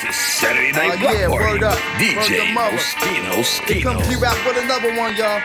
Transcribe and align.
It's 0.00 0.14
Saturday 0.14 0.70
night 0.70 1.02
uh, 1.02 1.10
yeah, 1.10 1.26
party. 1.26 1.58
Word 1.58 1.62
up. 1.66 1.78
DJ 1.98 2.54
Moschino, 2.54 3.42
Skino. 3.42 3.82
Come 3.82 3.98
to 3.98 4.10
you 4.14 4.22
out 4.22 4.38
with 4.46 4.62
another 4.62 4.94
one, 4.94 5.16
y'all. 5.18 5.42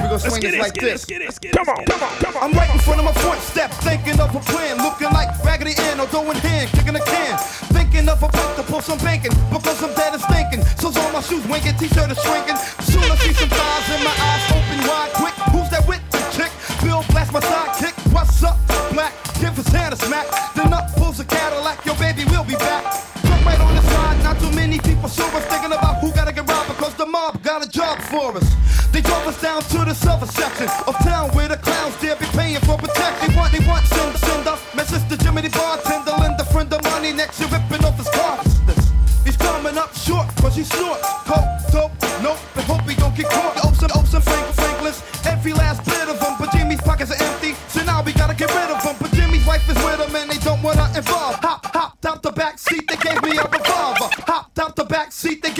We 0.00 0.08
gonna 0.08 0.18
swing 0.18 0.42
it, 0.42 0.56
like 0.56 0.72
this. 0.72 1.04
Come 1.04 1.68
on, 1.68 1.84
come 1.84 2.00
on, 2.00 2.12
come 2.16 2.36
on. 2.36 2.42
I'm 2.48 2.52
right 2.56 2.70
in 2.72 2.80
front 2.80 3.00
of 3.00 3.04
my 3.04 3.12
front 3.20 3.40
step, 3.42 3.70
thinking 3.84 4.18
of 4.20 4.32
a 4.34 4.40
plan, 4.40 4.78
looking 4.78 5.12
like 5.12 5.28
Raggedy 5.44 5.76
Ann 5.84 6.00
or 6.00 6.06
doing 6.08 6.38
hand, 6.40 6.70
kicking 6.72 6.96
a 6.96 7.04
can. 7.04 7.36
Thinking 7.76 8.08
of 8.08 8.22
a 8.22 8.28
book 8.32 8.56
to 8.56 8.62
pull 8.64 8.80
some 8.80 8.96
banking, 9.04 9.36
because 9.52 9.82
I'm 9.82 9.92
dead 9.92 10.14
and 10.16 10.22
stinking. 10.22 10.64
So 10.80 10.88
all 10.88 11.12
my 11.12 11.20
shoes 11.20 11.44
winking, 11.44 11.76
t-shirt 11.76 12.08
is 12.08 12.20
shrinking. 12.24 12.56
Soon 12.88 13.04
I 13.04 13.16
see 13.20 13.36
some 13.36 13.52
thighs 13.52 13.88
in 13.92 14.00
my 14.00 14.16
eyes 14.16 14.44
open 14.48 14.80
wide, 14.88 15.12
quick. 15.12 15.36
Who's 15.52 15.68
that 15.76 15.84
with 15.84 16.00
the 16.08 16.24
chick? 16.32 16.52
Bill 16.80 17.04
blast 17.12 17.36
my 17.36 17.40
sidekick. 17.44 17.92
What's 18.16 18.42
up, 18.42 18.56
black? 18.96 19.12
Give 19.44 19.52
his 19.52 19.68
hand 19.68 19.92
a 19.92 19.96
smack. 19.96 20.24
Then 20.56 20.72
up 20.72 20.88
pulls 20.96 21.20
a 21.20 21.24
Cadillac. 21.24 21.84
Your 21.84 21.96
baby 21.96 22.24
will 22.32 22.44
be 22.44 22.56
back 22.56 23.07
right 23.48 23.60
on 23.60 23.74
the 23.74 23.82
side. 23.82 24.22
Not 24.22 24.36
too 24.38 24.52
many 24.52 24.78
people 24.78 25.08
saw 25.08 25.26
us 25.36 25.44
thinking 25.46 25.72
about 25.72 26.00
who 26.00 26.12
gotta 26.12 26.32
get 26.32 26.46
robbed 26.48 26.68
because 26.68 26.94
the 26.94 27.06
mob 27.06 27.42
got 27.42 27.64
a 27.66 27.68
job 27.68 27.96
for 28.12 28.36
us. 28.36 28.46
They 28.92 29.00
drove 29.00 29.26
us 29.26 29.40
down 29.40 29.62
to 29.72 29.78
the 29.88 29.94
southern 29.94 30.28
section 30.28 30.68
of 30.88 30.94
town 31.10 31.30
where 31.36 31.48
the 31.48 31.56
clowns 31.56 31.94
dare 32.00 32.16
be 32.16 32.26
paying 32.38 32.60
for 32.66 32.76
protection. 32.76 33.28
What 33.36 33.52
they 33.52 33.62
want, 33.68 33.84
some 33.86 34.12
cinder. 34.26 34.56
My 34.74 34.84
sister 34.84 35.16
Jimmy 35.22 35.42
the 35.42 35.50
bartender, 35.50 36.14
the 36.40 36.46
friend 36.52 36.72
of 36.72 36.82
money 36.92 37.12
next 37.12 37.38
to 37.38 37.46
ripping 37.54 37.84
off 37.84 37.96
his 37.96 38.10
consciousness. 38.10 38.82
He's 39.24 39.36
coming 39.36 39.76
up 39.76 39.94
short 39.94 40.26
cause 40.36 40.56
he 40.56 40.64
snorts. 40.64 41.08
Coke, 41.28 41.50
dope, 41.72 41.92
nope, 42.22 42.40
and 42.56 42.64
hope 42.70 42.84
he 42.88 42.94
don't 42.96 43.14
get 43.16 43.28
caught. 43.30 43.67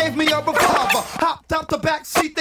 gave 0.09 0.17
me 0.17 0.33
a 0.33 0.39
revolver. 0.39 1.05
Hopped 1.21 1.53
out 1.53 1.69
the 1.69 1.79
back 1.79 2.07
seat 2.07 2.38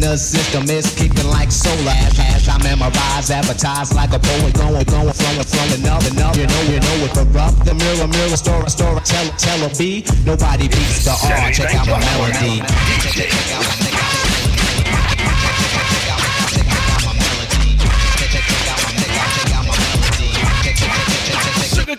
the 0.00 0.16
system 0.16 0.64
is 0.70 0.86
kicking 0.94 1.28
like 1.28 1.52
solar. 1.52 1.90
Ash, 1.90 2.18
ash, 2.18 2.48
I 2.48 2.58
memorize, 2.62 3.30
advertise 3.30 3.94
like 3.94 4.12
a 4.12 4.18
poet. 4.18 4.54
Going, 4.54 4.84
going, 4.84 5.12
flowing, 5.12 5.44
flowing, 5.44 5.86
up 5.86 6.02
and 6.04 6.18
up. 6.20 6.36
You 6.36 6.46
know, 6.46 6.62
you 6.62 6.80
know 6.80 7.04
it. 7.04 7.12
Corrupt 7.12 7.64
the 7.64 7.74
mirror, 7.74 8.08
mirror, 8.08 8.36
story, 8.36 8.70
story, 8.70 9.00
tell, 9.04 9.28
tell 9.36 9.60
a 9.64 9.70
B. 9.76 10.04
Nobody 10.24 10.68
beats 10.68 11.04
the 11.04 11.12
R. 11.12 11.52
Check 11.52 11.74
out 11.74 11.86
my 11.86 11.98
melody. 12.00 12.62
Check 13.12 13.32
out 13.52 13.64
my 13.66 13.84
melody. 13.84 14.09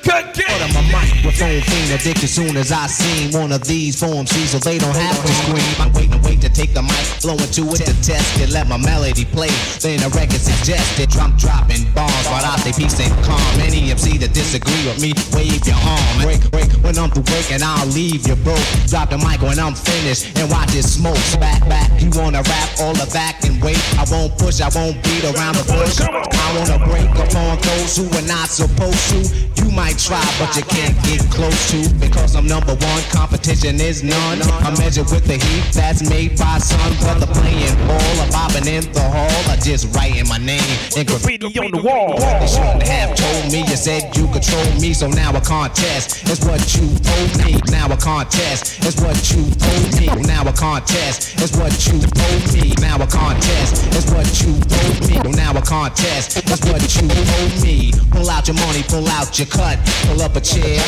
cut 0.03 0.33
game. 0.33 0.49
Order 0.49 0.73
my 0.73 0.83
microphone 0.91 1.61
fiend 1.61 1.91
addicted. 1.93 2.27
soon 2.27 2.57
as 2.57 2.71
I 2.71 2.87
seen 2.87 3.31
one 3.31 3.51
of 3.51 3.63
these 3.63 3.99
form 3.99 4.25
C's, 4.25 4.51
so 4.51 4.59
they 4.59 4.77
don't 4.77 4.95
have 4.95 5.17
to 5.21 5.33
scream. 5.45 5.73
I'm 5.79 5.93
waiting, 5.93 6.21
wait 6.21 6.41
to 6.41 6.49
take 6.49 6.73
the 6.73 6.81
mic, 6.81 7.05
blow 7.21 7.37
into 7.37 7.69
it 7.73 7.85
to 7.85 7.95
test 8.01 8.39
it, 8.41 8.49
let 8.49 8.67
my 8.67 8.77
melody 8.77 9.25
play. 9.25 9.51
Then 9.79 9.99
the 10.01 10.09
record 10.13 10.41
suggested, 10.41 11.13
I'm 11.17 11.37
dropping 11.37 11.89
bombs 11.93 12.25
while 12.27 12.45
I 12.45 12.57
say 12.57 12.73
peace 12.73 12.99
and 12.99 13.13
calm. 13.23 13.39
Any 13.61 13.91
MC 13.91 14.17
that 14.19 14.33
disagree 14.33 14.83
with 14.85 15.01
me, 15.01 15.13
wave 15.33 15.65
your 15.65 15.77
arm. 15.77 16.15
Break, 16.21 16.43
break 16.51 16.71
when 16.83 16.97
I'm 16.97 17.09
through 17.09 17.27
break 17.29 17.51
and 17.51 17.63
I'll 17.63 17.87
leave 17.87 18.27
you 18.27 18.35
broke. 18.41 18.65
Drop 18.87 19.09
the 19.09 19.17
mic 19.17 19.41
when 19.41 19.59
I'm 19.59 19.75
finished 19.75 20.37
and 20.37 20.49
watch 20.49 20.73
it 20.75 20.83
smoke. 20.83 21.19
Back, 21.39 21.61
back, 21.69 21.89
you 22.01 22.09
wanna 22.13 22.41
rap 22.43 22.69
all 22.81 22.93
the 22.93 23.09
back 23.13 23.43
and 23.43 23.61
wait. 23.61 23.79
I 23.97 24.05
won't 24.09 24.37
push, 24.37 24.61
I 24.61 24.69
won't 24.73 24.97
beat 25.03 25.23
around 25.23 25.55
the 25.55 25.65
bush. 25.69 26.01
I 26.01 26.47
wanna 26.57 26.79
break 26.85 27.09
up 27.19 27.33
on 27.35 27.57
those 27.61 27.97
who 27.97 28.05
are 28.17 28.27
not 28.27 28.49
supposed 28.49 29.03
to 29.13 29.50
you 29.61 29.69
might 29.71 29.97
try, 29.97 30.23
but 30.39 30.55
you 30.57 30.63
can't 30.63 30.97
get 31.05 31.21
close 31.29 31.71
to 31.71 31.87
because 31.95 32.35
I'm 32.35 32.47
number 32.47 32.73
one. 32.73 33.01
Competition 33.11 33.79
is 33.79 34.03
none. 34.03 34.41
I 34.65 34.73
measure 34.79 35.03
with 35.03 35.25
the 35.25 35.37
heat 35.37 35.65
that's 35.73 36.01
made 36.09 36.37
by 36.37 36.57
sun. 36.57 36.93
Brother 36.97 37.27
playing 37.27 37.75
ball 37.87 38.15
or 38.19 38.29
bobbing 38.31 38.65
in 38.65 38.83
the 38.91 39.05
hall 39.05 39.53
or 39.53 39.57
just 39.61 39.93
writing 39.95 40.27
my 40.27 40.37
name 40.37 40.65
in 40.97 41.05
Graffiti 41.05 41.45
on 41.59 41.71
the 41.71 41.81
wall. 41.81 42.17
They 42.17 42.47
shouldn't 42.47 42.83
have 42.83 43.15
told 43.15 43.51
me. 43.51 43.61
You 43.61 43.77
said 43.77 44.15
you 44.17 44.25
control 44.33 44.65
me, 44.81 44.93
so 44.93 45.07
now 45.07 45.29
a 45.35 45.41
contest 45.41 46.25
is 46.27 46.41
what 46.41 46.61
you 46.73 46.89
owe 46.89 47.29
me. 47.45 47.61
Now 47.69 47.85
a 47.93 47.97
contest 47.97 48.81
is 48.83 48.97
what 48.97 49.17
you 49.29 49.45
owe 49.45 49.87
me. 50.01 50.07
Now 50.25 50.41
a 50.47 50.53
contest 50.53 51.37
is 51.37 51.51
what 51.53 51.73
you 51.85 52.01
owe 52.01 52.41
me. 52.53 52.73
Now 52.81 52.97
a 52.97 53.07
contest 53.07 53.85
is 53.93 54.09
what 54.09 54.25
you 54.41 54.51
owe 54.57 54.97
me. 55.05 55.15
Now 55.37 55.53
a 55.53 55.61
contest 55.61 56.41
is 56.49 56.59
what 56.65 56.81
you 56.97 57.05
owe 57.05 57.61
me. 57.61 57.93
Pull 58.11 58.29
out 58.29 58.47
your 58.47 58.57
money, 58.57 58.83
pull 58.83 59.07
out 59.09 59.37
your 59.37 59.47
cut, 59.51 59.77
pull 60.07 60.21
up 60.21 60.35
a 60.35 60.41
chair. 60.41 60.79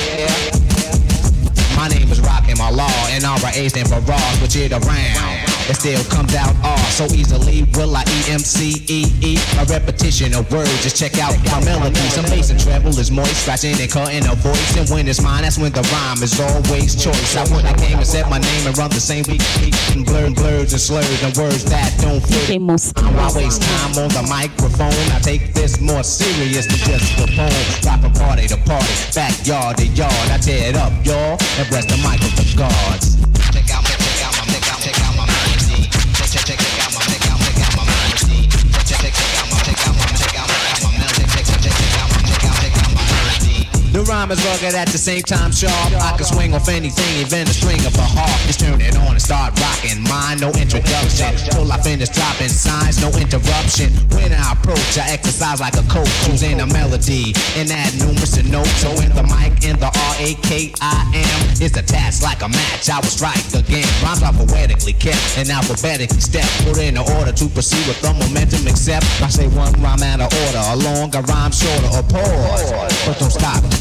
My 1.76 1.88
name 1.90 2.10
is 2.12 2.20
Rakim 2.20 2.60
Allah, 2.60 2.90
and 3.12 3.24
RA 3.24 3.52
stand 3.68 3.90
for 3.90 4.00
Raw, 4.02 4.18
switch 4.40 4.56
it 4.56 4.72
around. 4.72 5.53
It 5.70 5.80
still 5.80 6.04
comes 6.12 6.36
out 6.36 6.52
R 6.64 6.78
so 6.92 7.06
easily. 7.16 7.64
Will 7.80 7.96
I 7.96 8.04
E 8.04 8.20
M 8.36 8.40
C 8.40 8.84
E 8.88 9.08
E? 9.22 9.40
A 9.60 9.66
repetition 9.66 10.34
of 10.36 10.52
words, 10.52 10.84
just 10.84 10.98
check 11.00 11.18
out 11.20 11.32
my 11.48 11.64
melody. 11.64 11.96
Some 12.12 12.26
bass 12.26 12.50
and 12.50 12.60
treble 12.60 12.92
is 13.00 13.12
moist, 13.12 13.44
scratching 13.44 13.80
and 13.80 13.90
cutting 13.90 14.28
a 14.28 14.36
voice. 14.36 14.76
And 14.76 14.90
when 14.90 15.08
it's 15.08 15.22
mine, 15.22 15.44
that's 15.44 15.58
when 15.58 15.72
the 15.72 15.84
rhyme 15.88 16.22
is 16.22 16.36
always 16.40 17.00
choice. 17.00 17.36
I 17.36 17.48
when 17.56 17.66
I 17.66 17.74
came 17.74 17.98
and 17.98 18.08
said 18.08 18.30
my 18.30 18.40
name 18.40 18.68
and 18.68 18.78
run 18.78 18.90
the 18.90 19.00
same 19.00 19.24
beat, 19.24 19.42
and 19.96 20.06
blur 20.06 20.30
blurs 20.32 20.74
and 20.74 20.82
slurs 20.82 21.24
and 21.24 21.36
words 21.38 21.64
that 21.72 21.96
don't 22.02 22.20
fit. 22.20 22.60
I 22.60 23.32
waste 23.32 23.62
time 23.62 23.96
on 24.04 24.10
the 24.12 24.26
microphone. 24.28 24.92
I 25.16 25.20
take 25.24 25.54
this 25.54 25.80
more 25.80 26.04
serious 26.04 26.68
than 26.68 26.80
just 26.84 27.20
a 27.24 27.28
poem. 27.32 27.64
Rock 27.88 28.02
from 28.02 28.14
party 28.14 28.48
to 28.48 28.58
party, 28.68 28.94
backyard 29.16 29.78
to 29.78 29.88
yard. 29.88 30.28
I 30.28 30.38
tear 30.38 30.70
it 30.70 30.76
up, 30.76 30.92
y'all, 31.06 31.40
and 31.56 31.66
bless 31.70 31.86
the 31.88 31.98
mic 32.04 32.20
with 32.20 32.36
the 32.36 32.48
guards. 32.58 33.16
Check 33.54 33.70
out, 33.72 33.93
The 43.94 44.02
rhyme 44.10 44.32
is 44.32 44.42
rugged 44.42 44.74
at 44.74 44.90
the 44.90 44.98
same 44.98 45.22
time 45.22 45.54
sharp. 45.54 45.94
I 45.94 46.18
can 46.18 46.26
swing 46.26 46.58
off 46.58 46.68
anything, 46.68 47.06
even 47.22 47.46
a 47.46 47.54
string 47.54 47.78
of 47.86 47.94
a 47.94 48.02
harp. 48.02 48.42
Just 48.50 48.60
turn 48.60 48.82
it 48.82 48.98
on 48.98 49.14
and 49.14 49.22
start 49.22 49.54
rocking. 49.62 50.02
Mine, 50.10 50.42
no 50.42 50.50
introduction. 50.58 51.30
Till 51.54 51.70
I 51.70 51.78
finish 51.78 52.10
dropping 52.10 52.50
signs, 52.50 52.98
no 53.06 53.14
interruption. 53.14 53.94
When 54.18 54.34
I 54.34 54.58
approach, 54.58 54.98
I 54.98 55.14
exercise 55.14 55.62
like 55.62 55.78
a 55.78 55.86
coach, 55.94 56.10
choosing 56.26 56.58
a 56.58 56.66
melody 56.66 57.38
and 57.54 57.70
add 57.70 57.94
numerous 58.02 58.34
notes. 58.42 58.82
So 58.82 58.90
in 58.98 59.14
the 59.14 59.30
mic, 59.30 59.62
in 59.62 59.78
the 59.78 59.94
R 59.94 60.14
A 60.18 60.34
K 60.42 60.74
I 60.82 61.06
M 61.14 61.62
is 61.62 61.78
attached 61.78 62.26
like 62.26 62.42
a 62.42 62.50
match. 62.50 62.90
I 62.90 62.98
will 62.98 63.14
strike 63.14 63.46
again. 63.54 63.86
Rhymes 64.02 64.26
are 64.26 64.34
poetically 64.34 64.98
kept 64.98 65.38
and 65.38 65.54
alphabetically 65.54 66.18
stepped. 66.18 66.50
Put 66.66 66.82
in 66.82 66.98
the 66.98 67.06
order 67.14 67.30
to 67.30 67.46
proceed 67.54 67.86
with 67.86 68.02
the 68.02 68.10
momentum. 68.10 68.66
Except 68.66 69.06
I 69.22 69.30
say 69.30 69.46
one 69.54 69.70
rhyme 69.86 70.02
out 70.02 70.18
of 70.18 70.34
order, 70.50 70.66
a 70.66 70.82
longer 70.82 71.22
rhyme 71.30 71.54
shorter, 71.54 71.94
or 71.94 72.02
pause. 72.10 72.74
But 73.06 73.22
don't 73.22 73.30
stop 73.30 73.62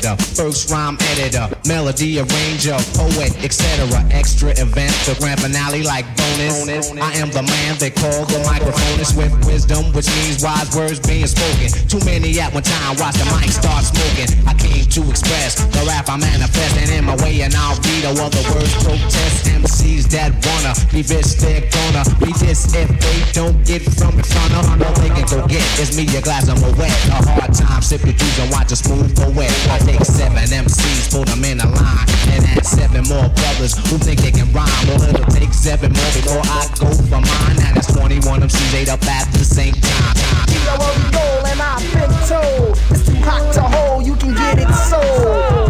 first 0.00 0.70
rhyme 0.70 0.96
editor, 1.12 1.52
melody 1.68 2.18
arranger, 2.18 2.76
poet, 2.96 3.32
etc. 3.44 3.84
Extra 4.10 4.48
event, 4.56 4.92
the 5.04 5.14
grand 5.20 5.40
finale 5.40 5.82
like 5.82 6.06
bonus. 6.16 6.92
I 6.96 7.12
am 7.20 7.28
the 7.30 7.42
man 7.42 7.76
they 7.76 7.90
call 7.90 8.24
the 8.24 8.40
microphonist 8.48 9.16
with 9.16 9.32
wisdom, 9.44 9.92
which 9.92 10.08
means 10.16 10.42
wise 10.42 10.74
words 10.74 10.98
being 11.00 11.26
spoken. 11.26 11.68
Too 11.88 12.00
many 12.06 12.40
at 12.40 12.54
one 12.54 12.62
time, 12.62 12.96
watch 12.96 13.20
the 13.20 13.28
mic 13.36 13.52
start 13.52 13.84
smoking. 13.84 14.32
I 14.48 14.54
came 14.54 14.88
to 14.88 15.00
express 15.10 15.60
the 15.60 15.84
rap 15.84 16.08
I 16.08 16.16
manifest, 16.16 16.76
and 16.80 16.88
in 16.88 17.04
my 17.04 17.16
way, 17.20 17.42
and 17.42 17.52
I'll 17.54 17.76
read 17.84 18.08
all 18.08 18.16
other 18.16 18.44
words. 18.48 18.72
Protest 18.80 19.44
MCs 19.44 20.08
that 20.16 20.32
wanna 20.40 20.72
be 20.88 21.02
this, 21.02 21.36
they're 21.36 21.68
gonna 21.68 22.04
be 22.16 22.32
this 22.40 22.72
if 22.72 22.88
they 22.88 23.20
don't 23.36 23.60
get 23.66 23.82
from 23.82 24.16
the 24.16 24.24
front 24.24 24.56
of 24.56 24.64
all 24.72 24.94
they 25.04 25.12
can 25.12 25.28
go 25.28 25.46
get 25.46 25.64
is 25.76 25.92
me 25.96 26.08
a 26.16 26.22
glass 26.22 26.48
of 26.48 26.56
my 26.64 26.72
wet. 26.80 26.96
A 27.12 27.20
hard 27.28 27.52
time, 27.52 27.82
sip 27.82 28.00
your 28.04 28.16
juice 28.16 28.38
and 28.40 28.50
watch 28.50 28.72
a 28.72 28.76
smooth 28.76 29.12
go 29.16 29.28
wet. 29.36 29.52
I 29.68 29.81
take 29.84 30.04
seven 30.04 30.44
MCs, 30.44 31.10
put 31.12 31.28
them 31.28 31.44
in 31.44 31.60
a 31.60 31.66
line, 31.66 32.06
and 32.32 32.44
add 32.44 32.64
seven 32.64 33.04
more 33.08 33.28
brothers 33.28 33.74
who 33.90 33.98
think 33.98 34.20
they 34.20 34.30
can 34.30 34.50
rhyme. 34.52 34.68
Well, 34.88 35.02
it'll 35.02 35.26
take 35.32 35.52
seven 35.52 35.92
more 35.92 36.12
before 36.12 36.42
I 36.44 36.68
go 36.78 36.88
for 36.90 37.20
mine. 37.20 37.56
Now 37.56 37.74
that's 37.74 37.92
21 37.92 38.40
MCs 38.42 38.74
ate 38.74 38.88
up 38.88 39.02
at 39.06 39.30
the 39.32 39.44
same 39.44 39.74
time. 39.74 40.14
time. 40.14 40.48
Yo, 40.50 40.72
where 40.78 40.94
we 40.98 41.06
go, 41.10 41.26
and 41.46 41.60
I've 41.60 41.82
been 41.92 42.12
told 42.28 42.78
it's 42.90 43.06
too 43.06 43.16
hot 43.26 43.52
to 43.54 43.62
hold. 43.62 44.06
You 44.06 44.16
can 44.16 44.34
get 44.34 44.58
it 44.58 44.72
sold. 44.74 45.61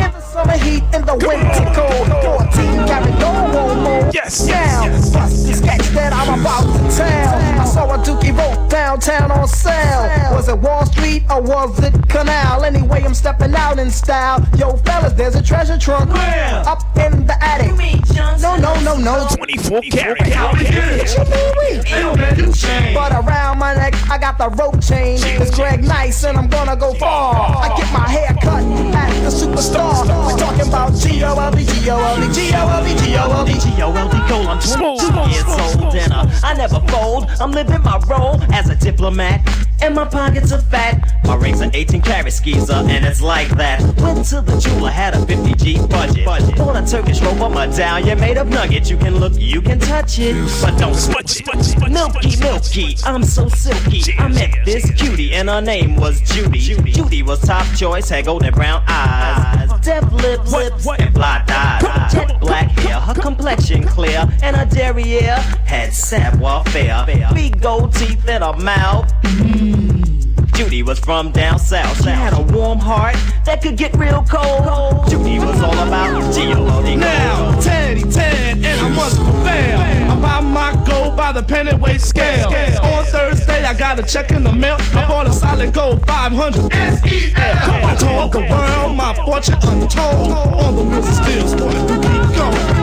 In 0.43 0.49
summer 0.49 0.65
heat, 0.65 0.83
in 0.93 1.07
the 1.07 1.15
winter 1.15 1.73
cold. 1.73 2.51
14 2.53 2.87
carry 2.89 3.11
no 3.21 3.33
homo. 3.53 4.11
Yes, 4.13 4.45
yes, 4.47 4.49
Down, 4.49 4.91
yes. 4.91 5.13
bust 5.13 5.47
the 5.47 5.55
sketch 5.55 5.87
that 5.95 6.13
I'm 6.13 6.41
about 6.41 6.65
to 6.65 6.97
tell. 6.97 7.61
I 7.61 7.65
saw 7.65 7.95
a 7.95 7.99
dookie 7.99 8.37
rope 8.37 8.69
downtown 8.69 9.31
on 9.31 9.47
sale. 9.47 10.35
Was 10.35 10.49
it 10.49 10.59
Wall 10.59 10.85
Street 10.87 11.23
or 11.31 11.43
was 11.43 11.79
it 11.85 11.95
Canal? 12.09 12.65
Anyway, 12.65 13.03
I'm 13.05 13.15
stepping 13.15 13.55
out 13.55 13.79
in 13.79 13.91
style. 13.91 14.45
Yo, 14.59 14.77
fellas, 14.79 15.13
there's 15.13 15.37
a 15.37 15.43
treasure 15.43 15.79
trunk 15.79 16.11
up 16.11 16.83
in 16.97 17.25
the 17.27 17.37
attic. 17.41 17.73
No, 18.41 18.57
no, 18.57 18.75
no, 18.81 18.97
no. 18.97 19.27
24 19.37 19.83
karat. 19.93 20.19
But 22.95 23.13
around 23.13 23.59
my 23.59 23.75
neck, 23.75 23.95
I 24.11 24.19
got 24.19 24.39
the 24.39 24.49
rope 24.51 24.83
chain. 24.83 25.19
It's 25.23 25.55
Greg 25.55 25.85
Nice, 25.85 26.25
and 26.25 26.37
I'm 26.37 26.49
gonna 26.49 26.77
go 26.77 26.95
far. 26.95 27.35
I 27.35 27.69
get 27.77 27.93
my 27.93 28.09
hair 28.09 28.37
cut 28.43 28.65
at 28.95 29.11
the 29.23 29.31
superstar. 29.31 30.22
About 30.73 30.95
G-O-L-D, 30.95 31.65
G-O-L-D, 31.67 32.33
G-O-L-D, 32.33 32.95
G-O-L-D. 33.05 33.53
G-O-L-D 33.53 34.61
Smooth, 34.63 35.01
22 35.01 35.05
smooth, 35.05 35.31
years 35.31 35.45
old 35.45 35.95
and 35.95 36.13
I 36.43 36.55
never 36.55 36.81
fold. 36.89 37.29
I'm 37.43 37.53
living 37.53 37.83
my 37.83 37.99
role 38.09 38.41
as 38.55 38.71
a 38.71 38.75
diplomat. 38.75 39.47
And 39.83 39.97
my 39.97 40.05
pockets 40.05 40.53
are 40.53 40.61
fat. 40.61 41.13
My 41.25 41.35
rings 41.35 41.61
are 41.61 41.71
18 41.75 42.03
karat 42.03 42.33
skeezer, 42.33 42.73
and 42.73 43.05
it's 43.05 43.21
like 43.21 43.49
that. 43.57 43.81
Went 44.01 44.25
to 44.27 44.41
the 44.41 44.57
jeweler, 44.61 44.91
had 44.91 45.15
a 45.15 45.19
50G 45.19 45.91
budget. 45.91 46.25
Bought 46.25 46.77
a 46.77 46.87
Turkish 46.87 47.21
rope, 47.21 47.41
a 47.41 47.51
medallion 47.51 48.21
made 48.21 48.37
of 48.39 48.49
nuggets. 48.49 48.89
You 48.89 48.97
can 48.97 49.17
look, 49.19 49.33
you 49.35 49.61
can 49.61 49.81
touch 49.81 50.21
it, 50.21 50.35
but 50.63 50.79
don't 50.79 50.95
Smudge 50.95 51.41
it, 51.41 51.45
smudge 51.45 51.59
it, 51.59 51.65
smudge 51.65 51.91
it. 51.91 51.93
Milky, 51.93 52.37
milky, 52.41 52.97
I'm 53.05 53.25
so 53.25 53.49
silky. 53.49 54.03
I 54.19 54.29
met 54.29 54.55
this 54.65 54.89
cutie 54.93 55.33
and 55.35 55.49
her 55.49 55.61
name 55.61 55.97
was 55.97 56.21
Judy. 56.21 56.61
Judy 56.61 57.23
was 57.25 57.41
top 57.41 57.67
choice, 57.77 58.09
had 58.09 58.27
golden 58.27 58.55
brown 58.55 58.85
eyes, 58.87 59.69
uh-huh. 59.69 59.79
deaf 59.79 60.13
lips, 60.13 60.53
What, 60.53 60.81
what? 60.83 61.01
and 61.01 61.13
blonde 61.13 61.51
eyes. 61.51 62.13
Jet 62.13 62.39
black 62.41 62.71
hair, 62.71 63.01
her 63.01 63.15
complexion 63.15 63.83
clear, 63.85 64.29
and 64.43 64.57
her 64.57 64.67
derriere 64.67 65.37
had 65.67 65.93
savoir 65.93 66.65
faire. 66.67 67.05
Big 67.35 67.61
gold 67.61 67.95
teeth 67.95 68.29
and 68.29 68.45
a 68.45 68.57
mouth. 68.59 69.13
Mm. 69.23 69.72
Judy 70.55 70.83
was 70.83 70.99
from 70.99 71.33
down 71.33 71.59
south. 71.59 72.03
She 72.05 72.11
had 72.11 72.33
a 72.35 72.43
warm 72.53 72.79
heart 72.79 73.17
that 73.45 73.63
could 73.63 73.77
get 73.77 73.95
real 73.97 74.25
cold. 74.29 75.09
Judy 75.09 75.39
was 75.39 75.61
all 75.61 75.73
about 75.73 76.33
G-O-L-D. 76.35 76.97
Now, 76.97 77.61
Teddy 77.61 78.03
Ted, 78.03 78.59
and 78.59 78.67
I 78.67 78.89
must 78.91 79.17
prevail. 79.17 79.79
I 79.81 80.21
buy 80.21 80.41
my 80.41 80.85
gold 80.87 81.17
by 81.17 81.33
the 81.33 81.43
pennyweight 81.43 82.01
scale. 82.01 82.49
On 82.83 83.05
Thursday, 83.05 83.65
I 83.65 83.75
got 83.75 83.99
a 83.99 84.03
check 84.03 84.31
in 84.31 84.45
the 84.45 84.53
mail. 84.53 84.77
I 84.79 85.09
bought 85.09 85.27
a 85.27 85.33
solid 85.33 85.73
gold 85.73 86.07
500 86.07 86.73
S-E-L. 86.73 87.87
I 87.87 87.97
told 87.97 88.33
the 88.33 88.41
world 88.41 88.97
my 88.97 89.15
fortune 89.25 89.55
untold. 89.63 90.33
On 90.33 90.77
the 90.77 90.83
wheels 90.85 91.17
steel, 91.17 91.49
started 91.49 91.89
to 91.89 92.82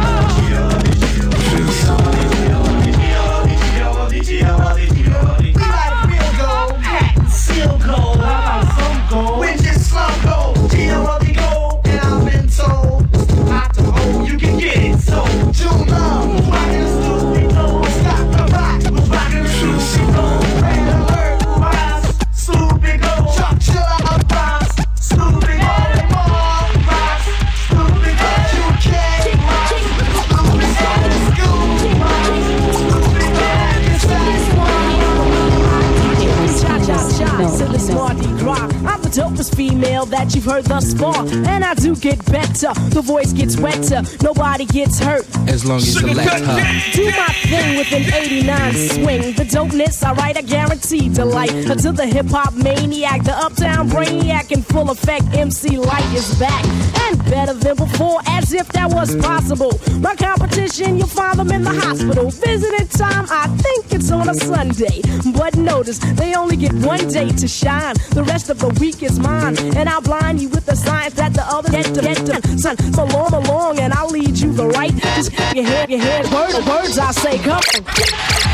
most 39.19 39.55
female 39.55 40.05
that 40.05 40.33
you've 40.33 40.45
heard 40.45 40.65
thus 40.65 40.93
far. 40.93 41.25
And 41.27 41.63
I 41.63 41.73
do 41.73 41.95
get 41.95 42.23
better, 42.25 42.73
the 42.89 43.01
voice 43.01 43.33
gets 43.33 43.57
wetter, 43.57 44.01
nobody 44.21 44.65
gets 44.65 44.99
hurt. 44.99 45.25
As 45.47 45.65
long 45.65 45.77
as 45.77 46.01
you 46.01 46.13
let 46.13 46.41
her. 46.41 46.91
Do 46.93 47.05
my 47.11 47.33
thing 47.51 47.77
with 47.77 47.91
an 47.91 48.13
89 48.13 48.73
swing. 48.73 49.21
The 49.33 49.45
dopeness, 49.45 50.03
alright, 50.03 50.37
I 50.37 50.41
guarantee 50.41 51.09
delight. 51.09 51.51
Until 51.51 51.93
the 51.93 52.05
hip 52.05 52.27
hop 52.27 52.53
maniac, 52.53 53.23
the 53.23 53.33
uptown 53.33 53.89
brainiac 53.89 54.51
in 54.51 54.61
full 54.61 54.89
effect, 54.89 55.25
MC 55.33 55.77
Lyte 55.77 56.13
is 56.13 56.37
back. 56.39 56.63
And 57.03 57.17
better 57.25 57.53
than 57.53 57.75
before, 57.75 58.21
as 58.27 58.53
if 58.53 58.67
that 58.69 58.89
was 58.91 59.15
possible. 59.17 59.79
My 59.99 60.15
competition, 60.15 60.97
you'll 60.97 61.07
find 61.07 61.39
them 61.39 61.51
in 61.51 61.63
the 61.63 61.73
hospital. 61.73 62.29
Visiting 62.29 62.87
time, 62.87 63.25
I 63.29 63.47
think 63.63 63.93
it's 63.93 64.11
on 64.11 64.29
a 64.29 64.33
Sunday. 64.33 65.01
But 65.33 65.55
notice, 65.55 65.99
they 66.15 66.35
only 66.35 66.55
get 66.55 66.73
one 66.73 67.07
day 67.07 67.29
to 67.29 67.47
shine. 67.47 67.95
The 68.11 68.23
rest 68.23 68.49
of 68.49 68.59
the 68.59 68.69
week 68.79 69.03
is 69.03 69.08
mine. 69.17 69.57
And 69.75 69.87
I'll 69.89 70.01
blind 70.01 70.41
you 70.41 70.49
with 70.49 70.65
the 70.65 70.75
signs 70.75 71.13
that 71.15 71.33
the 71.33 71.43
other 71.43 71.71
get 71.71 71.85
to 71.95 72.01
get 72.01 72.17
to. 72.27 72.57
Son, 72.59 72.75
along, 72.99 73.33
along, 73.33 73.79
and 73.79 73.93
I'll 73.93 74.09
lead 74.09 74.37
you 74.37 74.51
the 74.51 74.67
right. 74.67 74.93
Just 75.15 75.31
your 75.55 75.65
head, 75.65 75.89
your 75.89 75.99
head, 75.99 76.29
word 76.31 76.53
of 76.53 76.67
words, 76.67 76.99
I 76.99 77.11
say, 77.11 77.37
come 77.39 77.57
on. 77.57 77.81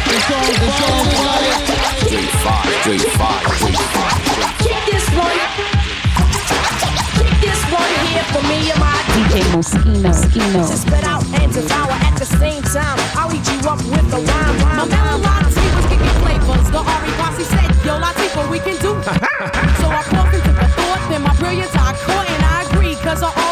It's 0.08 0.32
all, 0.32 0.46
it's 0.48 1.76
Three, 2.08 2.30
five, 2.46 2.70
three, 2.84 3.00
five, 3.18 3.42
three, 3.58 3.74
five. 3.74 4.22
Kick 4.62 4.80
this 4.86 5.10
one. 5.18 5.40
Kick 7.18 7.34
this 7.42 7.62
one 7.74 7.92
here 8.08 8.24
for 8.30 8.44
me 8.48 8.70
and 8.70 8.80
my 8.80 8.94
DJ 9.18 9.42
Moschino, 9.52 10.06
Moschino. 10.06 10.68
to 10.70 10.78
spit 10.78 11.04
out 11.04 11.26
and 11.42 11.52
devour 11.52 11.92
at 11.92 12.16
the 12.18 12.26
same 12.26 12.62
time. 12.64 12.98
I'll 13.18 13.34
eat 13.34 13.48
you 13.50 13.60
up 13.68 13.82
with 13.90 14.08
the 14.12 14.18
rhyme, 14.18 14.58
rhyme, 14.62 14.78
My 14.78 14.86
mellow 14.86 15.24
rhyme. 15.24 15.46
Was 15.46 15.86
kicking 15.90 16.16
flavors. 16.22 16.70
The 16.72 16.80
Ari 16.80 17.12
Posse 17.20 17.44
said, 17.44 17.70
Yo, 17.86 18.00
Latifah, 18.00 18.50
we 18.52 18.60
can 18.60 18.78
do. 18.78 18.94
so 19.82 19.88
I 19.90 20.04
paused 20.08 20.35
and 22.04 22.46
I 22.46 22.68
agreed, 22.70 22.98
cause 23.00 23.24
I 23.24 23.45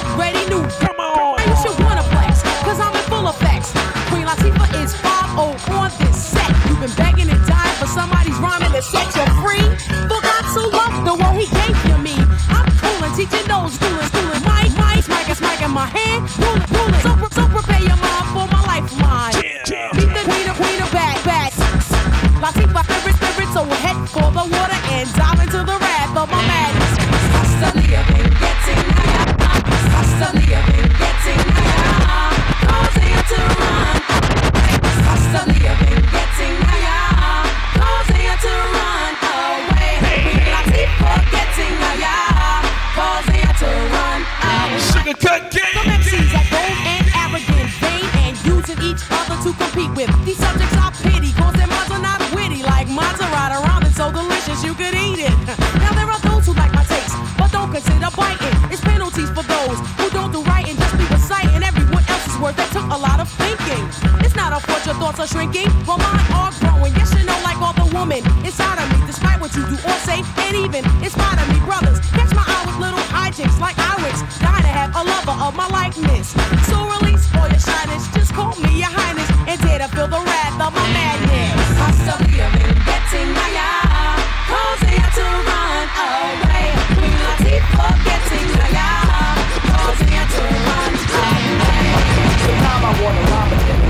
Fault 64.83 64.95
your 64.99 65.05
thoughts 65.05 65.19
are 65.19 65.27
shrinking, 65.27 65.71
but 65.87 65.97
mine 65.97 66.27
are 66.35 66.51
growing. 66.59 66.91
Yes, 66.95 67.15
you 67.15 67.23
know, 67.23 67.39
like 67.43 67.55
all 67.61 67.71
the 67.71 67.87
woman 67.95 68.19
inside 68.43 68.83
of 68.83 68.87
me, 68.91 69.07
despite 69.07 69.39
what 69.39 69.55
you 69.55 69.63
do 69.63 69.75
or 69.79 69.99
say, 70.03 70.19
and 70.43 70.55
even 70.57 70.83
in 70.99 71.09
spite 71.09 71.39
of 71.39 71.47
me, 71.47 71.59
brothers. 71.63 71.99
Catch 72.11 72.35
my 72.35 72.43
eye 72.43 72.63
with 72.67 72.75
little 72.83 72.99
hijinks 73.07 73.59
like 73.63 73.79
Iris. 73.79 74.19
Dying 74.43 74.67
to 74.67 74.71
have 74.75 74.91
a 74.91 75.03
lover 75.07 75.39
of 75.39 75.55
my 75.55 75.67
likeness. 75.71 76.35
So 76.67 76.83
release 76.99 77.23
all 77.35 77.47
your 77.47 77.63
shyness, 77.63 78.11
just 78.11 78.33
call 78.33 78.59
me 78.59 78.83
your 78.83 78.91
highness, 78.91 79.29
and 79.47 79.55
dare 79.63 79.79
to 79.79 79.87
feel 79.87 80.07
the 80.11 80.19
wrath 80.19 80.59
of 80.59 80.75
my 80.75 80.83
madness. 80.91 81.63
Hasta 81.79 82.19
living, 82.27 82.75
getting 82.83 83.31
higher, 83.39 84.19
causing 84.51 84.99
you 84.99 85.09
to 85.15 85.25
run 85.47 85.87
away. 85.95 86.75
Queen 86.99 87.19
Latifah, 87.23 87.93
getting 88.03 88.51
higher, 88.59 89.31
causing 89.63 90.11
you 90.11 90.25
to 90.27 90.43
run 90.43 90.91
away. 90.91 91.87
Sometimes 92.43 92.83
I 92.83 92.91
wanna 92.99 93.23
rhyme, 93.31 93.82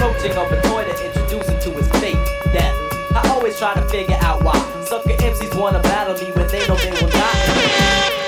approaching 0.00 0.32
of 0.32 0.50
a 0.50 0.60
toy 0.62 0.82
to 0.84 1.06
introduce 1.06 1.46
his 1.46 1.88
fate, 2.00 2.14
death. 2.52 2.74
I 3.12 3.28
always 3.34 3.58
try 3.58 3.74
to 3.74 3.82
figure 3.88 4.16
out 4.20 4.42
why 4.42 4.58
sucker 4.84 5.10
MCs 5.10 5.60
wanna 5.60 5.82
battle 5.82 6.14
me 6.14 6.32
when 6.32 6.48
they 6.48 6.66
know 6.66 6.76
they 6.76 6.90
will 6.90 7.10
die. 7.10 7.40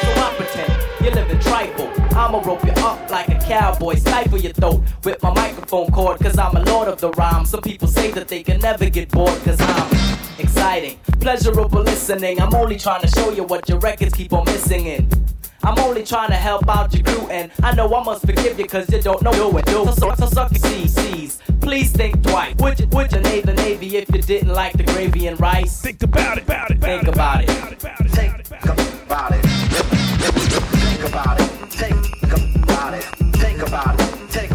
So 0.03 0.11
I 0.21 0.35
pretend 0.37 0.73
you're 1.03 1.15
living 1.15 1.41
trifle. 1.41 1.91
I'ma 2.15 2.41
rope 2.41 2.65
you 2.65 2.73
up 2.85 3.11
like 3.11 3.29
a 3.29 3.39
cowboy, 3.39 3.95
stifle 3.95 4.39
your 4.39 4.53
throat 4.53 4.83
with 5.05 5.23
my 5.23 5.33
microphone 5.33 5.91
cord, 5.91 6.19
cause 6.21 6.37
I'm 6.39 6.55
a 6.57 6.63
lord 6.65 6.89
of 6.89 7.01
the 7.01 7.11
rhyme. 7.13 7.47
Some 7.47 7.63
people 7.63 7.89
say 7.89 8.11
that 8.11 8.29
they 8.29 8.43
can 8.43 8.61
never 8.61 8.91
get 8.91 9.11
bored, 9.11 9.41
cause 9.43 9.59
I'm 9.59 9.91
exciting, 10.39 10.99
pleasurable 11.21 11.83
listening. 11.83 12.39
I'm 12.39 12.55
only 12.55 12.77
trying 12.77 13.01
to 13.01 13.09
show 13.09 13.31
you 13.31 13.45
what 13.45 13.67
your 13.69 13.79
records 13.79 14.13
keep 14.13 14.35
on 14.35 14.45
missing 14.45 14.87
in. 14.87 15.32
I'm 15.65 15.79
only 15.79 16.03
trying 16.03 16.31
to 16.31 16.37
help 16.37 16.69
out 16.69 16.93
your 16.93 17.05
crew, 17.05 17.29
and 17.29 17.51
I 17.63 17.75
know 17.75 17.93
I 17.95 18.03
must 18.03 18.27
forgive 18.27 18.59
you 18.59 18.67
cause 18.67 18.91
you 18.91 19.01
don't 19.01 19.23
know 19.23 19.49
what 19.49 19.65
do. 19.67 19.73
So, 19.73 19.93
so, 19.93 20.15
so 20.15 20.27
suck 20.27 20.51
your 20.51 20.61
CCs. 20.61 21.61
Please 21.61 21.93
think 21.93 22.23
twice. 22.23 22.55
Would 22.57 22.81
you, 22.81 22.87
would 22.89 23.13
you 23.13 23.21
name 23.21 23.43
the 23.43 23.55
Navy 23.55 23.97
if 23.97 24.13
you 24.13 24.21
didn't 24.21 24.53
like 24.53 24.73
the 24.73 24.83
gravy 24.83 25.29
and 25.29 25.41
rice? 25.41 25.81
Think 25.81 26.03
about 26.03 26.39
it. 26.39 26.45
About 26.45 26.71
it. 26.73 26.81
Think 26.81 27.07
about 27.07 27.43
it. 27.43 27.49
About 27.49 27.73
it. 27.73 27.79
About 27.79 28.01
it. 28.01 28.07
about 29.07 29.33
it. 29.33 29.43
Think 30.83 31.09
about 31.09 31.41
it. 31.41 31.45
Think 31.71 32.03
about 32.59 32.95
it. 32.95 33.03
Think 33.37 33.63
about 33.63 34.01
it. 34.01 34.07
Think 34.31 34.55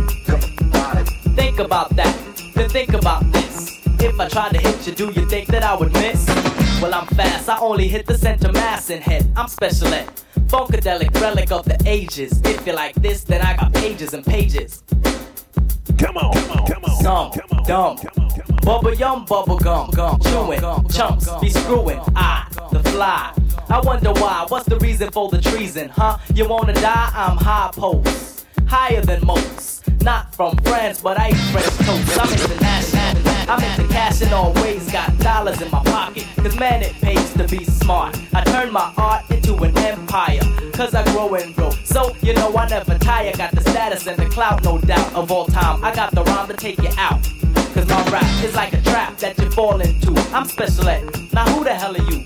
about 0.59 0.97
it. 0.97 1.07
Think 1.35 1.59
about 1.59 1.89
that. 1.95 2.51
Then 2.53 2.69
think 2.69 2.93
about 2.93 3.31
this. 3.31 3.79
If 3.99 4.19
I 4.19 4.27
tried 4.27 4.53
to 4.53 4.59
hit 4.59 4.85
you, 4.85 4.93
do 4.93 5.05
you 5.19 5.25
think 5.27 5.47
that 5.47 5.63
I 5.63 5.73
would 5.73 5.93
miss? 5.93 6.27
Well, 6.81 6.93
I'm 6.93 7.07
fast. 7.07 7.47
I 7.47 7.57
only 7.59 7.87
hit 7.87 8.05
the 8.05 8.17
center 8.17 8.51
mass 8.51 8.89
and 8.89 9.01
head. 9.01 9.31
I'm 9.37 9.47
special 9.47 9.87
ed. 9.87 10.09
Funkadelic 10.47 11.13
relic 11.21 11.51
of 11.51 11.65
the 11.65 11.77
ages. 11.85 12.41
If 12.45 12.65
you 12.65 12.73
like 12.73 12.95
this, 12.95 13.23
then 13.23 13.41
I 13.41 13.55
got 13.57 13.73
pages 13.73 14.13
and 14.13 14.25
pages. 14.25 14.83
Come 15.97 16.17
on. 16.17 16.33
Come 16.33 16.51
on. 16.51 16.67
Come 16.67 16.83
on. 16.85 17.03
Some, 17.03 17.31
Come 17.31 17.59
on. 17.59 17.63
dumb. 17.65 17.97
Come 17.97 18.23
on. 18.23 18.29
Come 18.29 18.41
on. 18.51 18.57
Bubble 18.63 18.93
yum, 18.93 19.25
bubble 19.25 19.57
gum, 19.57 19.89
gum, 19.91 20.19
chewing, 20.19 20.59
gum, 20.59 20.85
chumps, 20.89 21.29
be 21.39 21.49
screwing. 21.49 21.99
I, 22.17 22.45
the 22.71 22.79
fly. 22.89 23.33
I 23.69 23.79
wonder 23.79 24.11
why. 24.13 24.45
What's 24.49 24.65
the 24.67 24.77
reason 24.79 25.09
for 25.11 25.29
the 25.29 25.41
treason, 25.41 25.87
huh? 25.89 26.17
You 26.33 26.47
wanna 26.49 26.73
die? 26.73 27.11
I'm 27.15 27.37
high 27.37 27.69
post, 27.73 28.45
higher 28.67 29.01
than 29.01 29.25
most. 29.25 29.83
Not 30.01 30.35
from 30.35 30.57
France, 30.57 31.01
but 31.01 31.17
I 31.17 31.29
eat 31.29 31.35
French 31.51 31.77
toast. 31.87 32.19
I'm 32.19 32.31
international. 32.33 33.26
I'm 33.49 33.63
into 33.63 33.87
cash 33.93 34.21
and 34.21 34.33
always 34.33 34.91
got 34.91 35.17
dollars 35.19 35.61
in 35.61 35.71
my 35.71 35.81
pocket. 35.83 36.25
Cause 36.35 36.59
man, 36.59 36.83
it 36.83 36.93
pays 36.99 37.33
to 37.35 37.47
be 37.47 37.63
smart. 37.63 38.19
I 38.33 38.43
turn 38.43 38.73
my 38.73 38.93
art 38.97 39.29
into 39.31 39.55
an 39.63 39.77
empire. 39.77 40.41
Cause 40.73 40.93
I 40.93 41.03
grow 41.13 41.33
and 41.35 41.55
grow. 41.55 41.69
So, 41.85 42.13
you 42.21 42.33
know, 42.33 42.53
I 42.57 42.67
never 42.67 42.97
tire. 42.97 43.31
Got 43.37 43.51
the 43.51 43.61
status 43.61 44.05
and 44.05 44.17
the 44.17 44.25
clout, 44.25 44.65
no 44.65 44.77
doubt, 44.79 45.15
of 45.15 45.31
all 45.31 45.45
time. 45.45 45.81
I 45.81 45.95
got 45.95 46.13
the 46.13 46.25
rhyme 46.25 46.49
to 46.49 46.55
take 46.55 46.77
you 46.79 46.89
out. 46.97 47.23
Cause 47.73 47.87
my 47.87 48.03
rap 48.09 48.43
is 48.43 48.53
like 48.53 48.73
a 48.73 48.81
trap 48.81 49.17
that 49.19 49.37
you 49.37 49.49
fall 49.51 49.79
into. 49.79 50.13
I'm 50.33 50.45
special 50.45 50.89
ed. 50.89 51.05
Now 51.31 51.45
who 51.47 51.63
the 51.63 51.73
hell 51.73 51.95
are 51.95 52.11
you? 52.11 52.25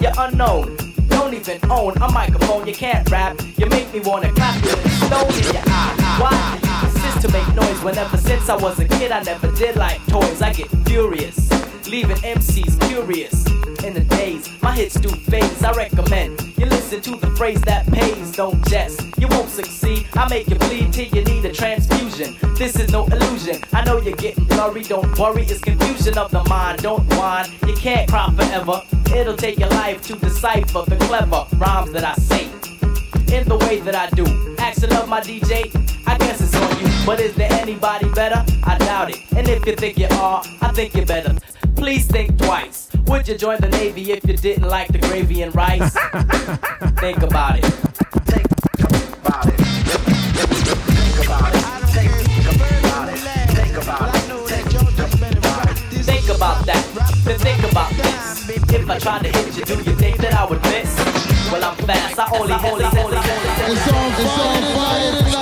You're 0.00 0.12
unknown. 0.18 0.91
Don't 1.22 1.34
even 1.34 1.60
own 1.70 1.96
a 1.98 2.10
microphone. 2.10 2.66
You 2.66 2.74
can't 2.74 3.08
rap. 3.08 3.40
You 3.56 3.66
make 3.66 3.94
me 3.94 4.00
wanna 4.00 4.32
clap 4.32 4.60
you 4.64 4.72
a 4.72 4.88
stone 5.06 5.32
in 5.32 5.54
your 5.54 5.62
eye. 5.68 6.18
Why 6.18 6.58
persist 6.80 7.20
to 7.24 7.32
make 7.32 7.46
noise? 7.54 7.80
Whenever 7.84 8.16
since 8.16 8.48
I 8.48 8.56
was 8.56 8.76
a 8.80 8.88
kid, 8.88 9.12
I 9.12 9.22
never 9.22 9.48
did 9.52 9.76
like 9.76 10.04
toys. 10.08 10.42
I 10.42 10.52
get 10.52 10.68
furious, 10.84 11.48
leaving 11.86 12.16
MCs 12.16 12.76
curious. 12.88 13.44
In 13.84 13.94
the 13.94 14.04
days, 14.16 14.48
my 14.62 14.72
hits 14.76 14.94
do 14.94 15.08
phase. 15.08 15.62
I 15.64 15.72
recommend 15.72 16.40
you 16.56 16.66
listen 16.66 17.00
to 17.00 17.16
the 17.16 17.34
phrase 17.36 17.60
that 17.62 17.84
pays. 17.92 18.30
Don't 18.30 18.64
jest. 18.68 19.00
You 19.18 19.26
won't 19.26 19.48
succeed. 19.48 20.06
I 20.14 20.28
make 20.28 20.48
you 20.48 20.54
bleed 20.54 20.92
till 20.92 21.06
you 21.06 21.24
need 21.24 21.44
a 21.44 21.52
transfusion. 21.52 22.36
This 22.56 22.76
is 22.76 22.92
no 22.92 23.06
illusion. 23.06 23.60
I 23.72 23.84
know 23.84 24.00
you're 24.00 24.14
getting 24.14 24.44
blurry. 24.44 24.84
Don't 24.84 25.18
worry, 25.18 25.42
it's 25.42 25.60
confusion 25.60 26.16
of 26.16 26.30
the 26.30 26.44
mind. 26.44 26.82
Don't 26.82 27.04
whine. 27.14 27.50
You 27.66 27.74
can't 27.74 28.08
cry 28.08 28.32
forever. 28.36 28.82
It'll 29.16 29.36
take 29.36 29.58
your 29.58 29.70
life 29.70 30.00
to 30.02 30.14
decipher 30.14 30.84
the 30.86 30.96
clever 31.00 31.44
rhymes 31.56 31.90
that 31.90 32.04
I 32.04 32.14
say 32.14 32.44
in 33.36 33.48
the 33.48 33.58
way 33.66 33.80
that 33.80 33.96
I 33.96 34.08
do. 34.10 34.24
Action 34.58 34.92
of 34.92 35.08
my 35.08 35.20
DJ, 35.20 35.74
I 36.06 36.16
guess 36.18 36.40
it's 36.40 36.54
on 36.54 36.78
you. 36.80 37.06
But 37.06 37.18
is 37.18 37.34
there 37.34 37.52
anybody 37.52 38.08
better? 38.10 38.44
I 38.62 38.78
doubt 38.78 39.10
it. 39.10 39.18
And 39.36 39.48
if 39.48 39.66
you 39.66 39.74
think 39.74 39.98
you 39.98 40.06
are, 40.12 40.40
I 40.60 40.70
think 40.70 40.94
you 40.94 41.04
better. 41.04 41.34
Please 41.74 42.06
think 42.06 42.38
twice. 42.38 42.91
Would 43.06 43.28
you 43.28 43.36
join 43.36 43.60
the 43.60 43.68
Navy 43.68 44.12
if 44.12 44.26
you 44.26 44.36
didn't 44.36 44.68
like 44.68 44.88
the 44.88 44.98
gravy 44.98 45.42
and 45.42 45.54
rice? 45.54 45.94
Think 47.00 47.22
about 47.22 47.58
it. 47.58 47.64
Think 47.64 48.46
about 49.20 49.46
it. 49.46 49.58
Think 50.92 51.26
about 51.26 51.46
it. 51.46 51.62
Think 51.92 52.16
about 52.86 53.08
it. 53.08 53.18
Think 53.50 53.76
about 53.76 54.14
it. 54.14 55.78
Think 56.04 56.28
about 56.28 56.66
that. 56.66 56.84
Then 57.24 57.38
think 57.38 57.70
about 57.70 57.90
this. 57.92 58.21
If 58.74 58.88
I 58.88 58.98
tried 58.98 59.22
to 59.24 59.28
hit 59.28 59.56
you, 59.58 59.64
do 59.66 59.74
you 59.74 59.96
think 59.96 60.16
that 60.18 60.34
I 60.34 60.44
would 60.46 60.62
miss? 60.62 60.96
Well, 61.52 61.62
I'm 61.62 61.76
fast. 61.84 62.18
I 62.18 62.26
only, 62.38 62.54
only, 62.54 62.84
only, 62.84 63.02
only. 63.02 63.42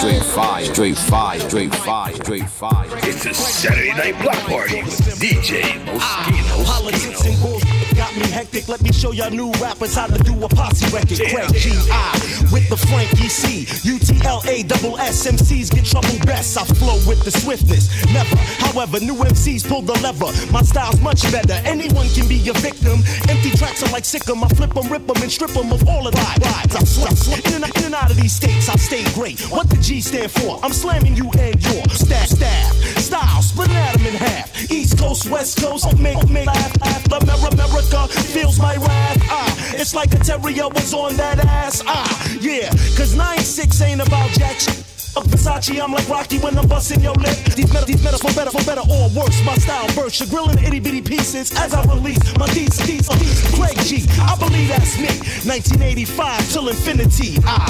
Straight 0.00 0.24
fire, 0.34 0.64
straight 0.64 0.98
fire, 0.98 1.38
straight 1.38 1.74
fire, 1.74 2.14
straight 2.14 2.50
fire. 2.50 2.86
It's 3.04 3.26
a 3.26 3.32
Saturday 3.32 3.92
night 3.92 4.20
block 4.20 4.38
party 4.48 4.82
with 4.82 4.98
DJ 5.20 5.62
Moschino. 5.84 6.00
Ah, 6.00 6.64
politics 6.66 7.24
and 7.24 7.40
bull 7.40 7.79
got 8.00 8.16
me 8.16 8.24
hectic. 8.30 8.66
Let 8.66 8.80
me 8.80 8.92
show 8.92 9.12
y'all 9.12 9.28
new 9.30 9.52
rappers 9.60 9.94
how 9.94 10.06
to 10.06 10.16
do 10.24 10.32
a 10.42 10.48
posse 10.48 10.86
record. 10.88 11.20
Craig 11.20 11.52
G.I. 11.52 12.48
with 12.50 12.66
the 12.72 12.76
Frankie 12.88 13.28
C. 13.28 13.66
UTLA 13.84 14.66
double 14.66 14.96
S 14.98 15.26
MCs 15.26 15.68
get 15.70 15.84
trouble 15.84 16.16
best. 16.24 16.56
I 16.56 16.64
flow 16.80 16.96
with 17.06 17.22
the 17.24 17.30
swiftness. 17.30 17.92
Never, 18.10 18.36
however, 18.64 19.00
new 19.00 19.16
MCs 19.16 19.68
pull 19.68 19.82
the 19.82 19.92
lever. 20.00 20.32
My 20.50 20.62
style's 20.62 20.98
much 21.02 21.20
better. 21.30 21.60
Anyone 21.68 22.08
can 22.16 22.26
be 22.26 22.40
a 22.48 22.54
victim. 22.54 23.04
Empty 23.28 23.50
tracks 23.60 23.82
are 23.82 23.92
like 23.92 24.04
sick'em. 24.04 24.42
I 24.42 24.48
flip 24.56 24.74
'em, 24.74 24.88
rip 24.90 25.04
'em, 25.04 25.20
and 25.22 25.30
strip 25.30 25.54
'em 25.54 25.70
of 25.70 25.86
all 25.86 26.08
of 26.08 26.14
the 26.14 26.24
rides. 26.40 26.74
I 26.74 26.82
slip, 26.84 27.18
slip 27.18 27.46
in, 27.48 27.54
and 27.60 27.64
out, 27.64 27.76
in 27.76 27.84
and 27.84 27.94
out 27.94 28.10
of 28.10 28.16
these 28.16 28.32
states. 28.32 28.70
I 28.70 28.76
stay 28.76 29.04
great. 29.12 29.40
What 29.52 29.68
the 29.68 29.76
G 29.76 30.00
stand 30.00 30.30
for? 30.30 30.58
I'm 30.64 30.72
slamming 30.72 31.16
you 31.16 31.28
and 31.38 31.54
your 31.68 31.84
staff, 31.92 32.28
staff. 32.28 32.72
Style, 32.96 33.42
splitting 33.42 33.76
atom 33.76 34.06
in 34.06 34.14
half. 34.14 34.48
East 34.70 34.96
Coast, 34.98 35.28
West 35.28 35.60
Coast, 35.60 35.84
make, 35.98 36.16
make 36.30 36.46
laugh, 36.46 36.72
laugh. 36.80 37.04
Amer- 37.12 37.48
America 37.52 37.89
feels 37.90 38.58
my 38.58 38.76
wrath. 38.76 39.18
Ah, 39.30 39.74
it's 39.74 39.94
like 39.94 40.12
a 40.14 40.18
terrier 40.18 40.68
was 40.68 40.94
on 40.94 41.16
that 41.16 41.38
ass. 41.44 41.82
Ah, 41.86 42.06
yeah, 42.40 42.68
cause 42.96 43.14
9-6 43.14 43.82
ain't 43.82 44.00
about 44.00 44.30
jack 44.30 44.60
shit. 44.60 44.84
Up 45.16 45.24
Versace, 45.24 45.82
I'm 45.82 45.92
like 45.92 46.08
Rocky 46.08 46.38
when 46.38 46.56
I'm 46.56 46.68
busting 46.68 47.00
your 47.00 47.14
lip. 47.14 47.36
These 47.56 47.72
metal, 47.72 47.86
these 47.86 48.02
metals 48.04 48.22
for 48.22 48.32
better, 48.32 48.50
for 48.50 48.64
better 48.64 48.82
or 48.82 49.08
worse. 49.10 49.44
My 49.44 49.56
style 49.56 49.88
bursts, 49.96 50.20
you're 50.20 50.28
grilling 50.28 50.58
itty 50.62 50.78
bitty 50.78 51.02
pieces 51.02 51.50
as 51.58 51.74
I 51.74 51.82
release 51.92 52.20
my 52.38 52.46
these, 52.48 52.76
these, 52.86 53.08
these. 53.08 53.54
Craig 53.58 53.76
G, 53.82 54.06
I 54.22 54.36
believe 54.38 54.68
that's 54.68 54.96
me. 54.98 55.10
1985 55.48 56.52
till 56.52 56.68
infinity. 56.68 57.38
Ah. 57.44 57.66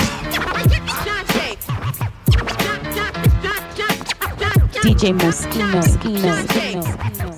DJ 4.82 5.12
Moschino. 5.16 5.80
Moschino. 5.80 6.50
Hey 6.52 7.29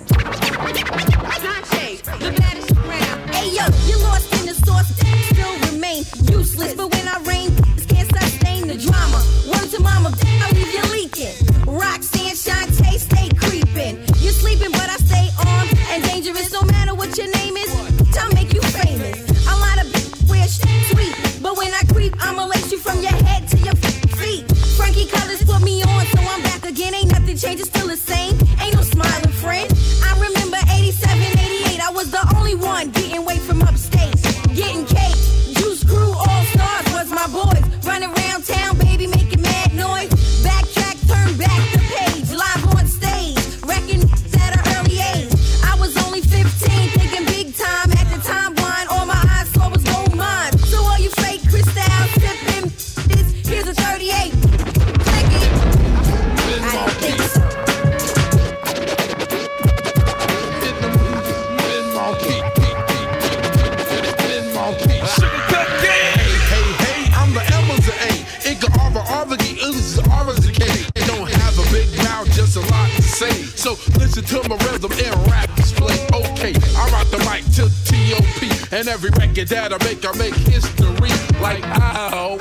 to 74.33 74.49
my 74.49 74.57
rhythm 74.73 74.91
and 74.93 75.31
rap 75.31 75.55
display. 75.57 75.93
Okay, 76.09 76.55
I 76.73 76.89
rock 76.89 77.07
the 77.13 77.21
mic 77.29 77.45
to 77.61 77.69
T.O.P. 77.85 78.49
And 78.75 78.89
every 78.89 79.11
record 79.11 79.49
that 79.49 79.73
I 79.77 79.79
make, 79.85 80.01
I 80.09 80.13
make 80.17 80.35
history. 80.49 81.13
Like 81.37 81.61
ow, 81.65 82.39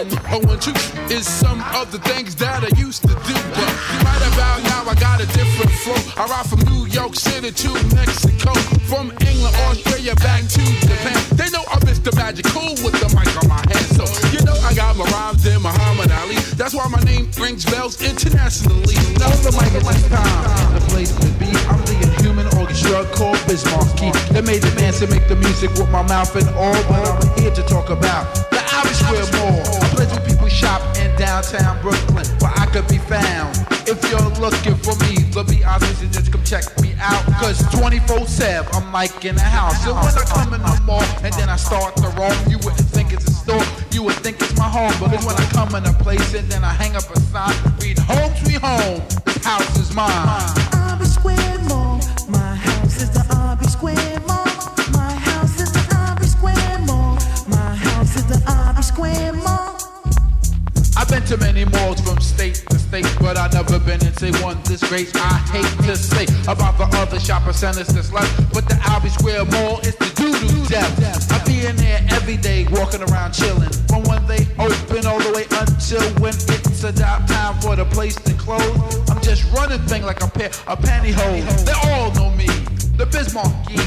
and 0.00 0.08
oh, 0.32 0.40
and 0.48 0.62
two 0.62 0.72
is 1.12 1.28
some 1.28 1.60
of 1.76 1.92
the 1.92 1.98
things 2.08 2.36
that 2.36 2.64
I 2.64 2.72
used 2.80 3.02
to 3.02 3.12
do. 3.12 3.36
But 3.52 3.72
right 4.00 4.24
about 4.32 4.62
now, 4.64 4.88
I 4.88 4.94
got 4.94 5.20
a 5.20 5.26
different 5.36 5.72
flow. 5.84 6.00
I 6.16 6.24
ride 6.24 6.46
from 6.46 6.60
New 6.72 6.86
York 6.86 7.14
City 7.14 7.50
to 7.52 7.70
Mexico, 7.94 8.54
from 8.88 9.12
England, 9.20 9.56
Australia, 9.68 10.14
back 10.16 10.48
to 10.48 10.62
Japan. 10.88 11.20
They 11.36 11.50
know 11.50 11.64
I'm 11.68 11.80
Mr. 11.80 12.14
Magic, 12.16 12.46
cool 12.46 12.72
with 12.80 12.96
the 12.96 13.12
rings 17.38 17.64
bells 17.64 18.00
internationally. 18.02 18.96
Now 19.20 19.32
the 19.44 19.52
mic 19.56 19.72
is 19.74 19.86
this 19.86 20.08
time. 20.08 20.74
The 20.74 20.80
place 20.88 21.12
to 21.12 21.28
be. 21.38 21.50
I'm 21.68 21.80
the 21.84 21.96
inhuman 22.02 22.46
orchestra 22.58 23.04
called 23.12 23.38
Biz 23.46 23.64
Markie. 23.72 24.12
They 24.32 24.40
made 24.40 24.62
the 24.62 24.72
dance 24.76 25.02
and 25.02 25.10
make 25.10 25.28
the 25.28 25.36
music 25.36 25.70
with 25.74 25.90
my 25.90 26.02
mouth 26.02 26.34
and 26.36 26.48
all. 26.56 26.76
But 26.88 27.08
I'm 27.08 27.38
here 27.38 27.52
to 27.52 27.62
talk 27.62 27.90
about 27.90 28.24
the 28.50 28.60
Albee 28.72 28.96
Square 28.96 29.28
Mall. 29.36 29.60
A 29.60 29.88
place 29.94 30.10
where 30.12 30.24
people 30.26 30.48
shop 30.48 30.80
in 30.96 31.14
downtown 31.16 31.80
Brooklyn, 31.82 32.26
where 32.40 32.52
I 32.56 32.66
could 32.66 32.88
be 32.88 32.98
found. 32.98 33.56
If 33.86 34.02
you're 34.10 34.30
looking 34.42 34.74
for 34.82 34.96
me, 35.06 35.22
the 35.30 35.44
be 35.44 35.62
honest 35.64 36.02
and 36.02 36.12
just 36.12 36.32
come 36.32 36.42
check 36.44 36.64
me 36.80 36.94
out. 36.98 37.22
Cause 37.38 37.62
24 37.78 38.26
7, 38.26 38.66
I'm 38.72 38.92
like 38.92 39.24
in 39.24 39.34
the 39.34 39.42
house. 39.42 39.84
So 39.84 39.94
when 39.94 40.14
I 40.14 40.24
come 40.26 40.54
in 40.54 40.62
the 40.62 40.80
mall 40.84 41.04
and 41.22 41.32
then 41.34 41.48
I 41.48 41.56
start 41.56 41.96
to 41.96 42.08
roam, 42.18 42.34
you 42.48 42.58
wouldn't 42.64 42.88
think 42.90 43.12
it's 43.12 43.28
a 43.28 43.35
store, 43.46 43.62
you 43.92 44.02
would 44.02 44.16
think 44.24 44.36
it's 44.42 44.56
my 44.58 44.68
home. 44.68 44.92
But 44.98 45.14
it's 45.14 45.24
when 45.24 45.36
I 45.36 45.46
come 45.54 45.74
in 45.76 45.86
a 45.86 45.94
place 46.02 46.34
and 46.34 46.48
then 46.50 46.64
I 46.64 46.72
hang 46.72 46.96
up 46.96 47.06
a 47.14 47.18
sign, 47.32 47.54
read 47.80 47.98
home 47.98 48.32
sweet 48.42 48.60
home, 48.60 49.00
this 49.24 49.44
house 49.44 49.78
is 49.78 49.94
mine. 49.94 50.10
Albee 50.74 51.06
Square 51.06 51.58
Mall. 51.70 52.00
My 52.28 52.54
house 52.66 52.96
is 53.02 53.10
the 53.10 53.24
Albee 53.30 53.68
Square 53.76 54.20
Mall. 54.26 54.50
My 54.98 55.12
house 55.28 55.60
is 55.60 55.70
the 55.72 55.84
Albee 55.94 56.26
Square 56.26 56.78
Mall. 56.88 57.14
My 57.48 57.74
house 57.86 58.16
is 58.16 58.26
the 58.26 58.38
Albee 58.50 58.82
Square 58.82 59.32
Mall. 59.34 59.78
I've 60.98 61.08
been 61.08 61.24
to 61.30 61.36
many 61.36 61.64
malls 61.64 62.00
from 62.00 62.15
one 64.42 64.58
this 64.64 64.82
great. 64.88 65.10
I 65.14 65.38
hate 65.54 65.86
to 65.86 65.96
say 65.96 66.24
about 66.50 66.76
the 66.78 66.88
other 66.98 67.20
shopping 67.20 67.52
centers 67.52 67.86
that's 67.88 68.12
left, 68.12 68.30
but 68.52 68.68
the 68.68 68.74
Albee 68.90 69.10
Square 69.10 69.44
Mall 69.46 69.78
is 69.80 69.94
the 69.96 70.10
doo-doo 70.16 70.66
death. 70.66 70.90
I 71.30 71.38
be 71.46 71.66
in 71.66 71.76
there 71.76 72.04
every 72.10 72.36
day, 72.36 72.66
walking 72.72 73.02
around 73.02 73.32
chilling, 73.32 73.70
from 73.86 74.02
when 74.04 74.26
they 74.26 74.42
open 74.58 75.06
all 75.06 75.20
the 75.20 75.32
way 75.34 75.46
until 75.62 76.02
when 76.20 76.34
it's 76.34 76.82
a 76.82 76.92
down 76.92 77.26
time 77.26 77.60
for 77.60 77.76
the 77.76 77.84
place 77.84 78.16
to 78.16 78.34
close. 78.34 79.10
I'm 79.10 79.22
just 79.22 79.44
running 79.52 79.80
thing 79.86 80.02
like 80.02 80.22
a 80.22 80.28
pair 80.28 80.50
of 80.66 80.78
pantyhose. 80.80 81.46
They 81.64 81.78
all 81.90 82.10
know 82.14 82.30
me, 82.34 82.46
the 82.96 83.06
Biz 83.06 83.34
Markie. 83.34 83.78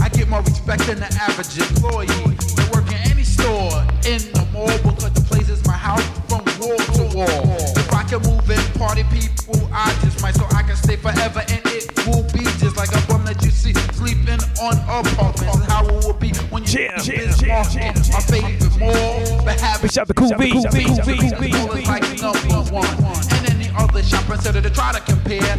I 0.00 0.08
get 0.10 0.28
more 0.28 0.42
respect 0.42 0.86
than 0.86 1.00
the 1.00 1.10
average 1.18 1.58
employee. 1.58 2.06
They 2.54 2.66
work 2.70 2.86
in 2.86 3.10
any 3.10 3.24
store 3.24 3.82
in 4.06 4.22
the 4.38 4.46
mall 4.52 4.70
because 4.86 5.12
the 5.12 5.24
place 5.26 5.48
is 5.48 5.66
my 5.66 5.74
house 5.76 6.06
from 6.28 6.44
wall 6.60 6.78
to 6.94 7.16
wall. 7.16 7.57
Can 8.08 8.22
move 8.22 8.48
in, 8.48 8.56
party 8.80 9.04
people, 9.12 9.68
I 9.70 9.92
just 10.00 10.22
might 10.22 10.34
so 10.34 10.46
I 10.56 10.62
can 10.62 10.76
stay 10.76 10.96
forever 10.96 11.40
and 11.40 11.60
it 11.66 11.92
will 12.06 12.22
be 12.32 12.40
just 12.56 12.74
like 12.74 12.88
a 12.88 13.06
bum 13.06 13.22
that 13.26 13.44
you 13.44 13.50
see 13.50 13.74
sleeping 13.92 14.40
on 14.64 14.80
apartments. 14.88 15.58
Is 15.58 15.66
how 15.66 15.84
it 15.84 15.92
will 15.92 16.14
be 16.14 16.32
when 16.48 16.62
you 16.62 16.68
Jam, 16.68 16.96
yeah, 17.04 17.28
jam, 17.36 17.64
jam, 17.68 17.94
jam, 17.94 18.12
my 18.16 18.20
favorite 18.24 18.78
mall. 18.80 19.44
But 19.44 19.60
having 19.60 19.90
shout 19.90 20.06
to 20.08 20.14
Cool 20.14 20.32
B, 20.38 20.52
Cool 20.52 20.64
B, 20.72 20.88
Cool 20.88 21.04
B, 21.04 21.18
Cool 21.20 21.36
B. 21.36 21.52
Mall 21.52 21.72
is 21.76 21.88
like 21.88 22.08
number 22.16 22.72
one. 22.72 22.88
And 23.36 23.44
any 23.52 23.68
other 23.76 24.02
shopping 24.02 24.40
center 24.40 24.62
to 24.62 24.70
try 24.70 24.92
to 24.92 25.00
compare, 25.04 25.56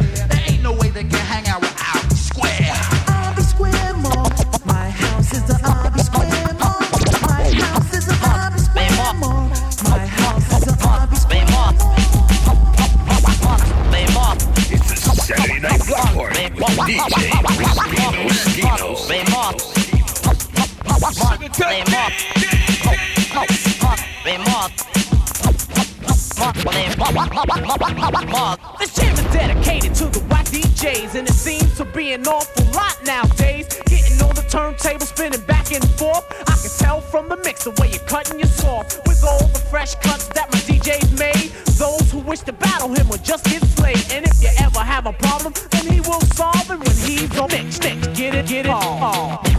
This 28.78 28.94
jam 28.96 29.14
is 29.14 29.22
dedicated 29.32 29.94
to 29.94 30.06
the 30.06 30.20
white 30.28 30.46
DJs, 30.46 31.14
and 31.14 31.28
it 31.28 31.32
seems 31.32 31.76
to 31.76 31.84
be 31.84 32.12
an 32.12 32.26
awful 32.26 32.64
lot 32.72 32.98
nowadays. 33.04 33.68
Getting 33.86 34.20
on 34.26 34.34
the 34.34 34.42
turntable, 34.48 35.06
spinning 35.06 35.40
back 35.46 35.70
and 35.72 35.88
forth. 35.90 36.26
I 36.48 36.56
can 36.58 36.70
tell 36.78 37.00
from 37.00 37.28
the 37.28 37.36
mix 37.36 37.64
the 37.64 37.70
way 37.80 37.90
you're 37.90 38.02
cutting 38.08 38.40
your 38.40 38.48
soft 38.48 38.98
with 39.06 39.22
all 39.22 39.46
the 39.48 39.60
fresh 39.70 39.94
cuts 39.96 40.26
that 40.28 40.50
my 40.50 40.58
DJs 40.58 41.16
made. 41.18 41.52
Those 41.78 42.10
who 42.10 42.18
wish 42.18 42.40
to 42.40 42.52
battle 42.52 42.88
him 42.88 43.08
will 43.08 43.18
just 43.18 43.44
get 43.44 43.62
slayed. 43.62 44.04
And 44.10 44.26
if 44.26 44.42
you 44.42 44.48
ever 44.58 44.80
have 44.80 45.06
a 45.06 45.12
problem, 45.12 45.54
mix. 47.48 47.80
Mix, 47.80 48.06
get 48.08 48.34
it, 48.34 48.46
get 48.46 48.66
it. 48.66 48.72
Oh. 48.74 49.40
so 49.44 49.49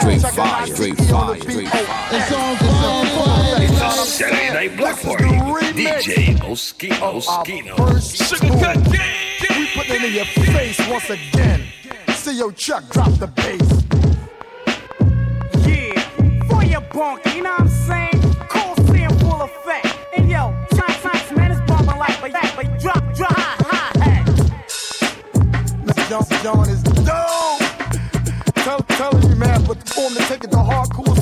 Straight 0.00 0.22
fire, 0.22 0.66
straight 0.66 0.96
fire, 0.96 0.96
straight 0.96 0.96
fire, 0.96 1.40
straight 1.40 1.68
fire. 1.68 2.08
It's 2.12 2.32
on 2.32 2.56
fire. 2.56 3.62
It's 3.62 3.80
a 3.80 4.06
Saturday 4.06 4.50
Night 4.50 4.76
Block 4.76 4.98
Party. 5.02 5.24
DJ 5.74 6.36
Moschino. 6.38 7.20
Moschino. 7.20 7.76
We 9.58 9.66
put 9.74 9.90
it 9.90 10.02
in 10.02 10.14
your 10.14 10.24
face 10.24 10.88
once 10.88 11.10
again. 11.10 11.66
See 12.14 12.38
your 12.38 12.52
Chuck 12.52 12.88
drop 12.88 13.12
the 13.18 13.26
bass. 13.26 13.84
Yeah, 15.66 16.48
for 16.48 16.64
your 16.64 16.80
bunk, 16.80 17.24
you 17.34 17.42
know 17.42 17.50
what 17.50 17.60
I'm 17.60 17.68
saying? 17.68 18.20
Cool 18.48 18.74
seeing 18.86 19.18
full 19.18 19.42
effect. 19.42 19.98
And 20.16 20.30
yo, 20.30 20.54
tight 20.70 20.98
tights, 21.02 21.30
man, 21.32 21.52
it's 21.52 21.60
bumping 21.70 21.98
like 21.98 22.18
but 22.22 22.32
that, 22.32 22.52
but 22.56 22.80
drop, 22.80 23.14
drop, 23.14 23.32
high, 23.32 23.92
high, 24.00 24.10
hat. 24.10 24.26
Mr. 25.84 26.08
Johnson 26.08 26.38
John 26.42 26.68
is 26.70 26.79
form 29.88 30.14
to 30.14 30.20
take 30.20 30.44
it 30.44 30.50
to 30.50 30.56
hardcore. 30.56 31.19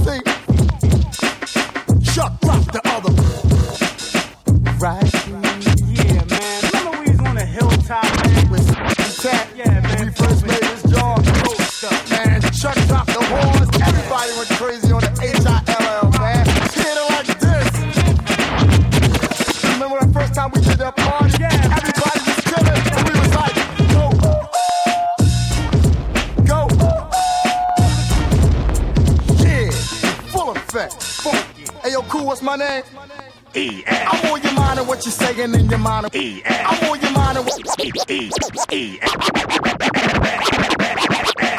Mind 35.29 35.41
and 35.41 35.55
what 35.59 35.59
you're 35.59 35.59
saying 35.59 35.61
in 35.61 35.71
your 35.71 35.79
mind. 35.79 36.15
E. 36.15 36.43
I'm 36.45 36.91
on 36.91 37.01
your 37.01 37.11
mind 37.13 37.39
and 37.39 37.47
what. 37.47 37.61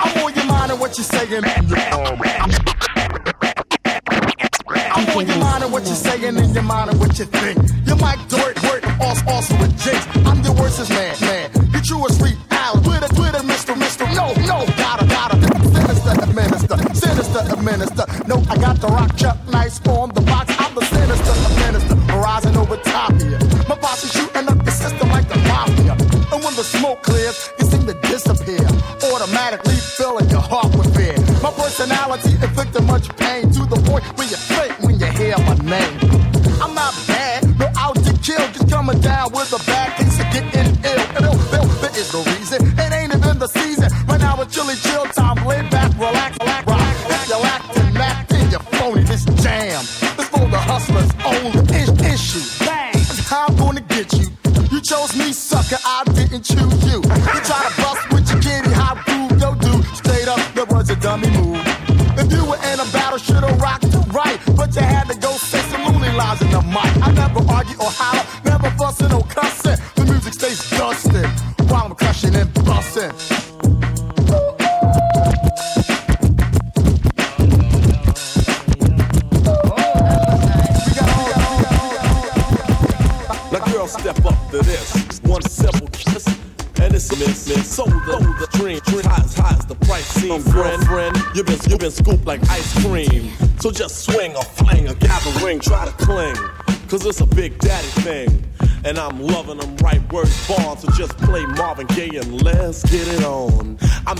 I'm 0.01 0.23
on 0.23 0.33
your 0.33 0.45
mind 0.45 0.71
and 0.71 0.79
what 0.79 0.97
you're 0.97 1.05
saying. 1.05 1.58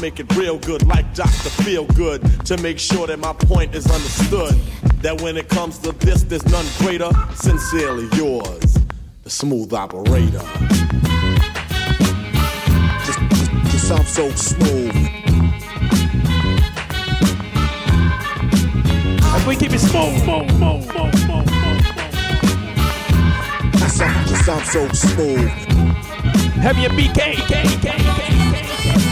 Make 0.10 0.20
it 0.20 0.36
real 0.36 0.58
good 0.58 0.88
like 0.88 1.14
Dr. 1.14 1.52
Feel 1.62 1.86
Good 1.86 2.24
to 2.48 2.58
make 2.64 2.80
sure 2.80 3.06
that 3.06 3.20
my 3.20 3.32
point 3.32 3.76
is 3.76 3.86
understood. 3.86 4.56
That 5.04 5.22
when 5.22 5.38
it 5.38 5.50
comes 5.50 5.78
to 5.80 5.92
this, 5.92 6.24
there's 6.24 6.44
none 6.48 6.66
greater. 6.80 7.12
Sincerely 7.36 8.08
yours, 8.18 8.80
the 9.22 9.30
smooth 9.30 9.72
operator. 9.72 10.42
Just, 13.06 13.20
just, 13.20 13.52
just 13.72 13.88
sound 13.88 14.08
so 14.08 14.32
smooth. 14.32 14.96
If 19.36 19.48
we 19.48 19.56
keep 19.56 19.74
it 19.74 19.80
smooth, 19.80 20.24
smooth, 20.24 20.50
smooth, 20.50 20.86
smooth, 20.90 21.20
smooth. 21.20 21.50
Just 23.74 23.98
sound, 23.98 24.28
just 24.28 24.46
sound 24.46 24.66
so 24.66 24.88
smooth. 24.90 25.50
Heavy 26.58 26.86
and 26.86 26.98
BK, 26.98 27.36
K, 27.48 27.64
K, 27.64 27.92
K, 27.92 28.39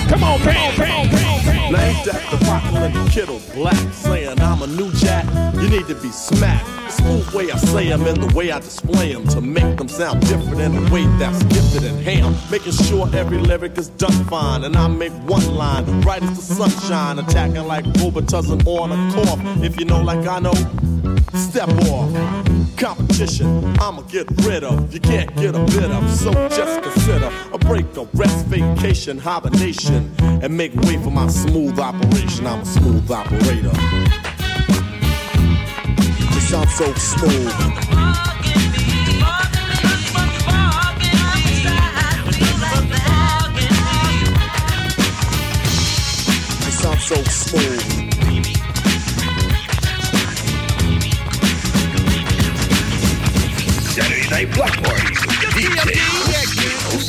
Come 0.10 0.24
on, 0.24 0.40
come 0.40 0.58
on, 0.58 0.76
come 0.76 0.92
on, 0.92 1.10
come 1.10 1.26
on, 1.26 1.40
come 1.44 1.60
on. 1.60 1.72
Now 1.74 1.82
ain't 1.84 2.48
Rockland 2.48 3.12
Kittle 3.12 3.42
Black 3.54 3.94
saying 3.94 4.40
I'm 4.40 4.62
a 4.62 4.68
new 4.68 4.92
jack? 4.94 5.26
You 5.56 5.70
need 5.70 5.88
to 5.88 5.96
be 5.96 6.10
smacked. 6.12 6.66
The 6.66 6.92
smooth 6.92 7.34
way 7.34 7.52
I 7.52 7.58
say 7.58 7.92
'em 7.92 8.08
and 8.08 8.24
the 8.24 8.34
way 8.34 8.52
I 8.52 8.60
display 8.60 9.14
'em 9.14 9.28
to 9.28 9.42
make 9.42 9.78
them 9.78 9.90
sound 9.90 10.22
different 10.22 10.62
in 10.62 10.78
a 10.78 10.94
way 10.94 11.06
that's 11.20 11.44
gifted 11.44 11.84
and 11.84 12.02
ham. 12.02 12.36
Making 12.50 12.72
sure 12.72 13.10
every 13.14 13.40
lyric 13.40 13.78
is 13.78 13.90
done 13.90 14.14
fine 14.26 14.64
and 14.64 14.78
I 14.78 14.88
make 14.88 15.12
one 15.28 15.56
line 15.56 15.86
right 16.02 16.24
as 16.24 16.38
the 16.38 16.56
sunshine, 16.56 17.20
attacking 17.20 17.68
like 17.68 17.86
Robitussin 18.00 18.66
on 18.66 18.92
a 18.94 19.14
cough. 19.14 19.40
If 19.62 19.78
you 19.78 19.86
know 19.86 20.02
like 20.02 20.26
I 20.26 20.40
know, 20.40 20.54
step 21.34 21.70
off. 21.90 22.57
Competition, 22.78 23.66
I'ma 23.80 24.02
get 24.04 24.28
rid 24.46 24.64
of. 24.64 24.94
You 24.94 25.00
can't 25.00 25.36
get 25.36 25.56
a 25.56 25.64
bit 25.66 25.90
of. 25.92 26.10
So 26.12 26.32
just 26.48 26.84
consider 26.84 27.32
a 27.52 27.58
break, 27.58 27.86
a 27.98 28.04
rest, 28.14 28.46
vacation, 28.46 29.18
hibernation, 29.18 30.12
and 30.20 30.56
make 30.56 30.76
way 30.76 30.98
for 30.98 31.10
my 31.10 31.28
smooth 31.28 31.80
operation. 31.80 32.46
I'm 32.46 32.62
a 32.62 32.66
smooth 32.66 33.10
operator. 33.10 33.72
This 36.34 36.50
sounds 36.50 36.74
so 36.76 36.94
smooth. 36.94 37.54
So 47.08 47.16
smooth. 47.24 47.87
Night 54.38 54.54
Block 54.54 54.70
Party. 54.84 55.16
DJ 55.58 55.98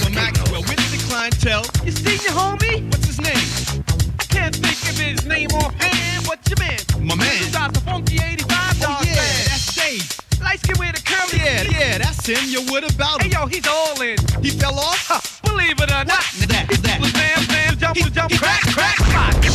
Well, 0.01 0.11
Maxwell, 0.13 0.63
with 0.63 0.81
the 0.89 0.97
clientele. 1.11 1.63
You 1.85 1.93
seen 1.93 2.21
your 2.25 2.33
homie? 2.33 2.87
What's 2.87 3.05
his 3.05 3.21
name? 3.21 3.85
I 4.19 4.25
can't 4.33 4.57
think 4.57 4.81
of 4.89 4.97
his 4.97 5.27
name 5.27 5.51
offhand. 5.53 6.27
What's 6.27 6.49
your 6.49 6.59
man? 6.59 6.79
My 7.07 7.17
man. 7.17 7.37
He's 7.37 7.55
out 7.55 7.75
the 7.75 7.81
funky 7.81 8.15
85 8.15 8.49
oh, 8.81 9.03
yeah, 9.05 9.13
that's 9.45 9.75
Dave. 9.77 10.09
Light 10.41 10.59
skin 10.61 10.77
with 10.79 10.99
a 10.99 11.03
curly 11.05 11.45
Yeah, 11.45 11.65
yeah, 11.69 11.99
that's 11.99 12.25
him. 12.25 12.41
Yo, 12.49 12.63
what 12.73 12.91
about 12.91 13.21
him? 13.21 13.31
Hey, 13.31 13.37
yo, 13.37 13.45
he's 13.45 13.69
all 13.69 14.01
in. 14.01 14.17
He 14.41 14.49
fell 14.49 14.79
off? 14.79 14.97
Huh, 15.07 15.21
believe 15.45 15.79
it 15.79 15.91
or 15.93 16.05
not. 16.09 16.25
That, 16.49 16.65
that. 16.81 16.99
Was 16.99 17.13
bam, 17.13 17.45
bam, 17.45 17.77
jump, 17.77 17.99
jump, 18.11 18.33
crack, 18.41 18.63
crack, 18.73 18.97
crack. 18.97 19.48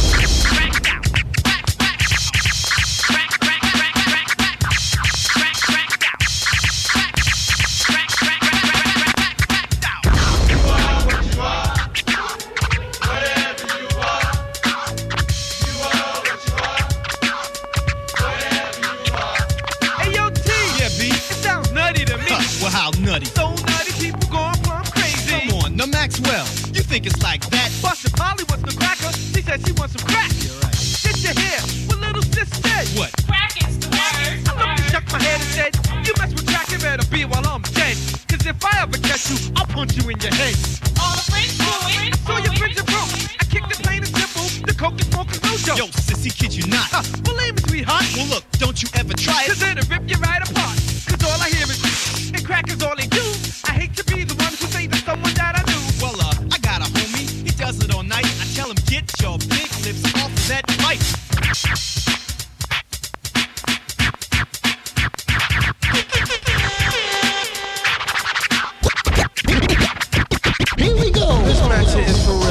You 27.03 27.11
think 27.11 27.15
it's 27.15 27.23
like 27.23 27.43
that? 27.51 27.69
Busted 27.81 28.13
Polly 28.13 28.43
was 28.49 28.61
the 28.63 28.71
cracker. 28.79 29.11
She 29.11 29.41
said 29.41 29.59
she 29.65 29.73
wants 29.73 29.93
some 29.95 30.07
crack. 30.07 30.31
You're 30.39 30.55
right. 30.63 30.77
Did 31.03 31.19
you 31.23 31.33
hear 31.35 31.59
what 31.87 31.99
little 31.99 32.23
sis 32.31 32.47
said? 32.63 32.87
What? 32.95 33.11
Crack 33.27 33.51
is 33.59 33.75
the 33.79 33.89
word. 33.91 34.39
I 34.47 34.53
looked 34.55 34.79
and 34.79 34.89
shook 34.91 35.05
my 35.11 35.19
head 35.19 35.39
and 35.41 35.51
said, 35.51 35.71
you 36.07 36.13
mess 36.19 36.31
with 36.31 36.47
crack, 36.47 36.71
it 36.71 36.81
better 36.81 37.05
be 37.11 37.25
while 37.25 37.45
I'm 37.47 37.61
dead. 37.75 37.95
Cause 38.31 38.45
if 38.47 38.59
I 38.63 38.83
ever 38.83 38.97
catch 39.03 39.29
you, 39.31 39.37
I'll 39.55 39.67
punch 39.67 39.95
you 39.99 40.05
in 40.09 40.17
your 40.19 40.31
head. 40.31 40.55
All 40.99 41.15
the 41.19 41.25
friends 41.27 41.53
do 41.59 41.71
it. 41.91 42.13
I 42.13 42.19
saw 42.23 42.37
your 42.39 42.55
friends 42.55 42.77
are 42.79 42.87
broke. 42.87 43.11
I 43.39 43.45
kicked 43.51 43.71
it 43.73 43.79
plain 43.83 43.99
and 44.03 44.13
simple. 44.15 44.47
The 44.63 44.75
coke 44.75 44.99
is 44.99 45.07
smoking 45.11 45.41
no 45.43 45.53
joke. 45.59 45.77
Yo, 45.79 45.85
sissy, 46.07 46.31
kid 46.31 46.55
you 46.55 46.65
not. 46.71 46.87
Huh, 46.87 47.03
believe 47.23 47.55
me, 47.55 47.61
sweetheart. 47.67 48.07
Well, 48.15 48.27
look, 48.39 48.43
don't 48.63 48.79
you 48.79 48.87
ever 48.95 49.13
try 49.13 49.43
it. 49.43 49.51
Cause 49.51 49.63
it'll 49.63 49.87
rip 49.91 50.07
you 50.07 50.17
right 50.23 50.39
apart. 50.39 50.77
Cause 51.09 51.21
all 51.27 51.39
I 51.41 51.51
hear 51.51 51.67
is, 51.67 52.31
and 52.31 52.43
crack 52.45 52.69
is 52.71 52.79
all 52.83 52.95
they 52.95 53.07
do. 53.11 53.22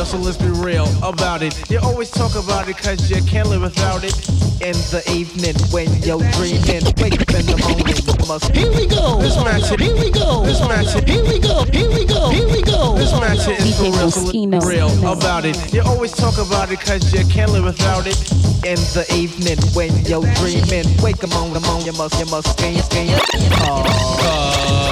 Real, 0.03 0.07
so 0.07 0.19
let's 0.19 0.37
be 0.37 0.51
real 0.65 0.87
about 1.03 1.43
it. 1.43 1.71
You 1.71 1.79
always 1.81 2.11
talk 2.11 2.35
about 2.35 2.69
it 2.69 2.77
cause 2.77 3.11
you 3.11 3.23
can't 3.23 3.49
live 3.49 3.63
without 3.63 4.05
it. 4.05 4.15
In 4.63 4.75
the 4.95 5.03
evening 5.11 5.57
when 5.71 5.91
you're 6.03 6.23
dreaming, 6.39 6.87
wake 7.03 7.21
up 7.21 7.35
in 7.35 7.47
the 7.47 7.59
morning, 7.67 8.29
must. 8.29 8.55
Here 8.55 8.71
we 8.71 8.87
go. 8.87 9.19
This 9.21 9.37
match 9.37 9.69
here, 9.69 9.79
here 9.79 9.97
we 9.97 10.11
go. 10.11 10.45
This 10.45 10.61
match 10.61 10.93
here, 10.95 11.03
here 11.07 11.25
we 11.25 11.39
go. 11.39 11.65
Here 11.73 11.91
we 11.91 12.05
go. 12.05 12.31
Here 12.31 12.47
we 12.47 12.63
go. 12.63 12.95
This 12.97 13.13
match 13.13 13.45
here 13.45 13.57
is 13.59 13.77
for 13.77 13.91
real, 13.91 14.11
so 14.11 14.21
let's 14.23 14.33
be 14.33 14.47
real 14.67 14.91
about 15.07 15.45
it. 15.45 15.57
You 15.73 15.83
always 15.83 16.13
talk 16.13 16.39
about 16.39 16.71
it 16.71 16.81
cause 16.81 17.13
you 17.13 17.25
can't 17.27 17.51
live 17.51 17.65
without 17.65 18.07
it. 18.07 18.19
In 18.65 18.79
the 18.95 19.07
evening 19.15 19.59
when 19.75 19.91
you're 20.07 20.27
dreaming, 20.39 20.87
wake 21.03 21.23
up 21.25 21.35
on 21.35 21.53
the 21.53 21.61
morning, 21.61 21.87
you 21.87 21.93
must, 21.95 22.19
you 22.19 22.27
must 22.27 22.59
scream, 22.59 22.79
scream. 22.79 23.19
Oh. 23.67 24.53
Say 24.63 24.79
what? 24.79 24.92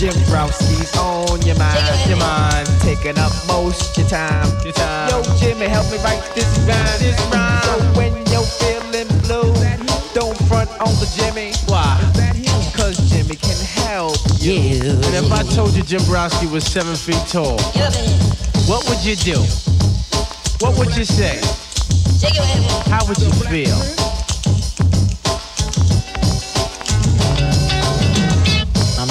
Jim 0.00 0.14
Browski's 0.32 0.96
on 0.96 1.42
your 1.42 1.58
mind, 1.58 2.08
your 2.08 2.16
mind, 2.16 2.66
taking 2.80 3.18
up 3.18 3.32
most 3.46 3.98
your 3.98 4.08
time. 4.08 4.48
Your 4.64 4.72
time. 4.72 5.10
Yo, 5.10 5.22
Jimmy, 5.36 5.66
help 5.66 5.92
me 5.92 5.98
write 5.98 6.22
this 6.34 6.48
rhyme, 6.60 6.98
this 6.98 7.20
rhyme. 7.30 7.60
So 7.64 7.76
when 8.00 8.16
you're 8.32 8.48
feeling 8.56 9.08
blue, 9.20 9.52
don't 10.14 10.38
front 10.48 10.70
on 10.80 10.88
the 10.96 11.08
Jimmy. 11.20 11.52
Why? 11.66 12.00
Cause 12.74 12.96
Jimmy 13.10 13.36
can 13.36 13.60
help 13.84 14.16
you. 14.38 14.80
And 14.88 15.14
if 15.20 15.30
I 15.30 15.42
told 15.42 15.74
you 15.74 15.82
Jimbrowski 15.82 16.50
was 16.50 16.64
seven 16.64 16.96
feet 16.96 17.20
tall, 17.28 17.60
what 18.64 18.88
would 18.88 19.04
you 19.04 19.16
do? 19.16 19.36
What 20.64 20.78
would 20.78 20.96
you 20.96 21.04
say? 21.04 21.36
How 22.88 23.06
would 23.06 23.18
you 23.18 23.30
feel? 23.52 24.19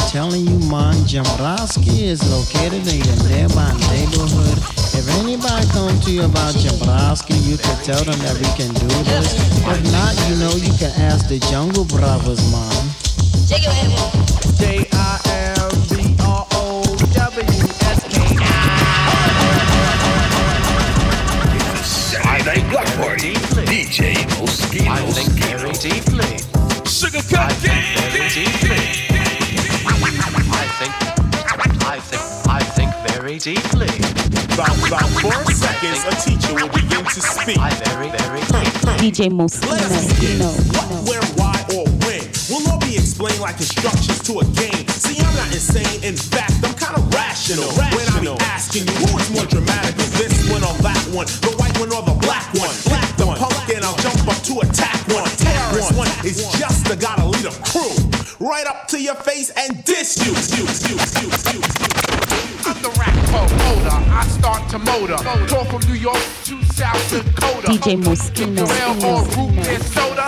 Telling 0.10 0.41
you, 0.41 0.58
man, 0.72 0.95
Jimbrowski 1.06 2.02
is 2.02 2.26
located 2.34 2.82
in 2.89 2.98
your 2.98 3.30
nearby 3.30 3.69
neighborhood. 3.93 4.58
If 4.98 5.06
anybody 5.22 5.67
comes 5.69 6.04
to 6.06 6.12
you 6.12 6.24
about 6.26 6.56
Jimbrowski, 6.56 7.38
you 7.45 7.60
can 7.60 7.78
tell 7.86 8.04
them 8.04 8.17
that 8.26 8.34
we 8.41 8.50
can 8.58 8.74
do 8.74 8.88
this. 9.06 9.38
If 9.38 9.91
not, 9.93 10.17
you 10.26 10.36
know 10.41 10.50
you 10.58 10.74
can 10.82 10.89
ask 11.00 11.30
the 11.30 11.38
Jungle 11.52 11.86
Brothers, 11.86 12.41
man. 12.50 12.89
J 13.45 14.89
I 14.91 15.22
M 15.54 15.69
B 15.93 16.17
R 16.26 16.48
O 16.58 16.82
W 17.13 17.45
S 17.86 18.02
K 18.10 18.17
Saturday 21.86 22.50
Night 22.50 22.65
Block 22.72 22.88
Party. 22.98 23.34
DJ 23.69 24.17
Moschino. 24.41 24.89
I 24.89 25.06
think 25.12 25.30
very 25.38 25.72
deeply. 25.74 26.41
Sugar 26.89 27.22
cut 27.30 27.52
very 27.62 28.68
deeply. 33.39 33.88
About, 34.52 34.75
about 34.84 35.08
four 35.23 35.39
seconds, 35.56 36.04
a 36.04 36.13
teacher 36.19 36.54
will 36.54 36.67
begin 36.75 37.04
to 37.08 37.21
speak. 37.23 37.58
I 37.58 37.71
very, 37.88 38.12
very 38.12 38.41
DJ 38.99 39.32
Moschino. 39.32 40.52
What, 40.75 41.08
where, 41.08 41.23
why, 41.39 41.56
or 41.71 41.88
when 42.04 42.19
will 42.52 42.67
all 42.67 42.80
be 42.84 42.99
explained 42.99 43.39
like 43.39 43.56
instructions 43.56 44.19
to 44.28 44.43
a 44.43 44.45
game. 44.60 44.84
See, 44.91 45.23
I'm 45.23 45.36
not 45.39 45.47
insane. 45.56 46.04
In 46.04 46.17
fact, 46.19 46.52
I'm 46.67 46.75
kind 46.75 46.99
of 46.99 47.08
rational. 47.13 47.71
When 47.80 48.04
I 48.12 48.19
be 48.19 48.28
asking 48.43 48.88
you 48.88 48.95
who 49.08 49.17
is 49.17 49.32
more 49.32 49.47
dramatic, 49.47 49.95
is 49.95 50.12
this 50.19 50.36
one 50.52 50.63
or 50.63 50.75
that 50.84 50.99
one, 51.15 51.28
the 51.39 51.56
white 51.56 51.80
one 51.80 51.95
or 51.95 52.04
the 52.04 52.19
black 52.19 52.43
one? 52.60 52.75
Black 52.91 53.08
the 53.15 53.23
punk, 53.39 53.69
and 53.71 53.86
I'll 53.88 53.95
jump 54.04 54.19
up 54.28 54.39
to 54.52 54.60
attack 54.67 54.99
one. 55.15 55.32
Terrorist 55.39 55.95
one 55.95 56.12
is 56.28 56.43
just 56.60 56.84
the 56.91 56.97
gotta 56.99 57.23
lead 57.23 57.47
a 57.47 57.56
crew. 57.71 57.98
Right 58.49 58.65
up 58.65 58.88
to 58.88 58.99
your 58.99 59.13
face 59.13 59.51
and 59.51 59.85
diss 59.85 60.17
you. 60.25 60.33
you, 60.57 60.65
you, 60.65 60.97
you, 61.21 61.29
you, 61.53 61.62
I'm 62.65 62.81
the 62.81 62.89
rap 62.97 63.13
promoter. 63.29 63.93
I 64.09 64.25
start 64.25 64.67
to 64.71 64.79
motor. 64.79 65.21
Talk 65.45 65.67
from 65.67 65.85
New 65.85 65.93
York 65.93 66.17
to 66.49 66.57
South 66.73 66.97
Dakota. 67.13 67.69
DJ 67.69 68.01
Moschino. 68.01 68.65
Rail 68.65 68.97
or 69.05 69.21
root 69.38 69.53
and. 69.69 69.83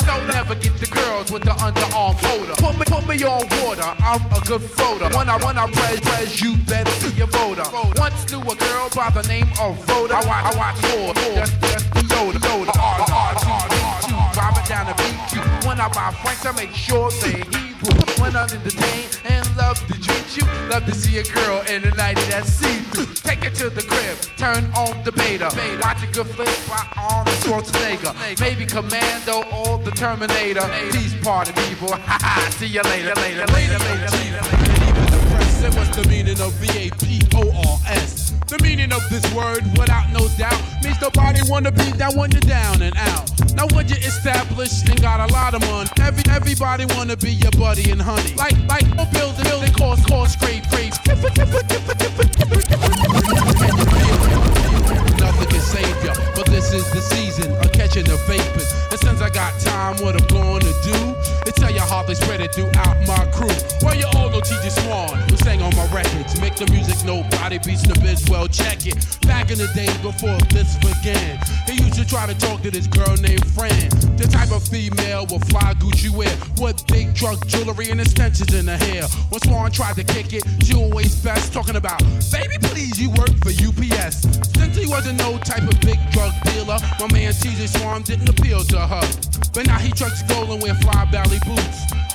Don't 0.06 0.28
never 0.28 0.54
get 0.54 0.78
the 0.78 0.86
girls 0.94 1.32
with 1.32 1.42
the 1.42 1.50
underarm 1.66 2.14
holder. 2.22 2.54
Put 2.62 2.78
me, 2.78 2.86
put 2.86 3.08
me 3.10 3.18
on 3.26 3.42
water. 3.66 3.90
I'm 4.06 4.22
a 4.38 4.40
good 4.46 4.62
floater. 4.62 5.10
When 5.18 5.28
I 5.28 5.44
when 5.44 5.58
I 5.58 5.66
press, 5.72 6.00
press, 6.02 6.42
you 6.42 6.58
better 6.70 6.94
be 7.02 7.22
a 7.22 7.26
voter. 7.26 7.66
Once 7.98 8.30
knew 8.30 8.42
a 8.42 8.54
girl 8.56 8.88
by 8.94 9.10
the 9.10 9.26
name 9.28 9.50
of 9.60 9.74
Rhoda. 9.90 10.14
I 10.14 10.26
watch, 10.30 10.46
I 10.46 10.58
watch 10.62 10.78
four. 10.94 11.14
Just, 11.42 11.60
just 11.62 11.90
Yoda, 12.06 12.38
Yoda. 12.38 12.78
R, 12.78 13.02
R, 13.02 13.34
R, 13.50 13.66
two, 14.06 14.40
Robert 14.40 14.70
down 14.70 14.86
the 14.86 14.94
BQ. 14.94 15.66
When 15.66 15.82
I 15.82 15.90
buy 15.90 16.14
Franks, 16.22 16.46
I 16.46 16.52
make 16.52 16.70
sure 16.70 17.10
they 17.26 17.71
When 17.82 18.36
I'm 18.36 18.50
in 18.50 18.62
the 18.64 18.72
entertained 18.72 19.22
and 19.26 19.58
love 19.58 19.78
to 19.88 19.94
treat 20.00 20.38
you, 20.38 20.46
love 20.70 20.86
to 20.86 20.94
see 20.94 21.18
a 21.18 21.24
girl 21.24 21.62
in 21.68 21.82
the 21.82 21.90
night 21.92 22.16
that's 22.30 22.50
see-through. 22.50 23.14
Take 23.16 23.44
it 23.44 23.56
to 23.56 23.70
the 23.70 23.82
crib, 23.82 24.18
turn 24.38 24.66
on 24.78 25.04
the 25.04 25.12
beta. 25.12 25.50
Watch 25.82 26.04
a 26.04 26.08
good 26.14 26.28
flick 26.28 26.56
by 26.70 26.86
Arnold 26.96 27.36
Schwarzenegger. 27.38 28.14
Maybe 28.40 28.66
Commando 28.66 29.44
or 29.50 29.80
the 29.80 29.92
Terminator. 29.92 30.68
Peace 30.92 31.16
party 31.24 31.54
people. 31.68 31.90
Ha 32.12 32.18
ha. 32.22 32.50
See 32.52 32.68
you 32.68 32.82
later, 32.82 33.14
later, 33.16 33.46
later, 33.48 33.80
later. 33.80 34.10
later. 34.18 34.71
Say 35.62 35.70
what's 35.78 35.96
the 35.96 36.08
meaning 36.10 36.42
of 36.42 36.52
V-A-P-O-R-S? 36.54 38.34
The 38.48 38.58
meaning 38.64 38.92
of 38.92 39.08
this 39.10 39.22
word, 39.34 39.62
without 39.78 40.10
no 40.10 40.28
doubt, 40.38 40.60
means 40.84 41.00
nobody 41.00 41.40
wanna 41.48 41.72
be 41.72 41.92
down 41.94 42.18
when 42.18 42.32
you're 42.32 42.42
down 42.42 42.82
and 42.82 42.98
out. 42.98 43.30
Now 43.54 43.68
when 43.76 43.88
you're 43.88 44.02
established 44.02 44.90
and 44.90 45.00
got 45.02 45.20
a 45.30 45.32
lot 45.32 45.54
of 45.54 45.62
money, 45.70 45.90
every 46.02 46.24
everybody 46.32 46.86
wanna 46.98 47.16
be 47.16 47.34
your 47.34 47.52
buddy 47.52 47.92
and 47.92 48.02
honey. 48.02 48.34
Like 48.34 48.58
like 48.68 48.88
no 48.98 49.06
building 49.14 49.46
building 49.46 49.74
cause 49.74 50.04
cause 50.06 50.34
scrape 50.34 50.66
scrape. 50.66 50.98
Nothing 55.22 55.50
can 55.54 55.62
save 55.62 55.98
ya, 56.04 56.14
but 56.36 56.48
this 56.48 56.74
is 56.74 56.90
the 56.92 57.02
season 57.02 57.52
of 57.62 57.72
catching 57.72 58.06
the 58.06 58.18
vapors. 58.26 58.74
And 58.90 59.00
since 59.00 59.22
I 59.22 59.30
got 59.30 59.54
time, 59.62 60.02
what 60.02 60.18
I'm 60.18 60.28
gonna 60.28 60.74
do 60.82 60.98
how 61.86 62.06
spread 62.14 62.42
it 62.42 62.54
throughout 62.54 62.98
my 63.08 63.26
crew. 63.32 63.54
Well, 63.82 63.96
you 63.96 64.06
all 64.16 64.30
know 64.30 64.42
TJ 64.42 64.72
Swan, 64.84 65.18
who 65.30 65.38
sang 65.38 65.62
on 65.62 65.76
my 65.76 65.86
records. 65.94 66.40
Make 66.42 66.56
the 66.56 66.70
music 66.72 67.06
nobody 67.06 67.58
beats 67.60 67.88
the 67.88 67.96
biz, 68.02 68.28
well, 68.30 68.48
check 68.48 68.86
it. 68.86 68.96
Back 69.28 69.52
in 69.52 69.58
the 69.58 69.68
day 69.74 69.90
before 70.02 70.38
this 70.50 70.76
began, 70.78 71.40
he 71.68 71.82
used 71.84 71.96
to 71.96 72.06
try 72.06 72.26
to 72.28 72.36
talk 72.38 72.62
to 72.64 72.72
this 72.72 72.88
girl 72.88 73.16
named 73.18 73.46
Fran. 73.54 73.90
The 74.18 74.28
type 74.30 74.52
of 74.52 74.64
female 74.68 75.26
with 75.32 75.48
fly 75.50 75.74
Gucci 75.80 76.10
wear, 76.10 76.36
with 76.60 76.86
big 76.88 77.14
drug 77.14 77.46
jewelry 77.48 77.90
and 77.90 78.02
extensions 78.02 78.54
in 78.54 78.68
her 78.68 78.78
hair. 78.78 79.04
When 79.30 79.42
Swan 79.42 79.72
tried 79.72 79.96
to 79.96 80.04
kick 80.04 80.34
it, 80.34 80.44
she 80.64 80.76
always 80.76 81.16
best 81.24 81.54
talking 81.54 81.76
about, 81.76 82.00
baby, 82.32 82.58
please, 82.62 83.00
you 83.00 83.10
work 83.12 83.34
for 83.42 83.52
UPS. 83.52 84.28
Since 84.58 84.78
he 84.78 84.88
wasn't 84.88 85.20
no 85.20 85.38
type 85.40 85.64
of 85.64 85.80
big 85.82 86.00
drug 86.12 86.34
dealer, 86.44 86.78
my 87.00 87.08
man 87.12 87.34
TJ 87.34 87.80
Swan 87.80 88.02
didn't 88.04 88.30
appeal 88.30 88.64
to 88.66 88.80
her. 88.80 89.06
But 89.54 89.68
now 89.68 89.80
he 89.80 89.92
trucks 89.92 90.24
gold 90.24 90.50
and 90.50 90.62
wear 90.62 90.76
fly 90.76 91.06
belly 91.12 91.40
boots. 91.46 91.71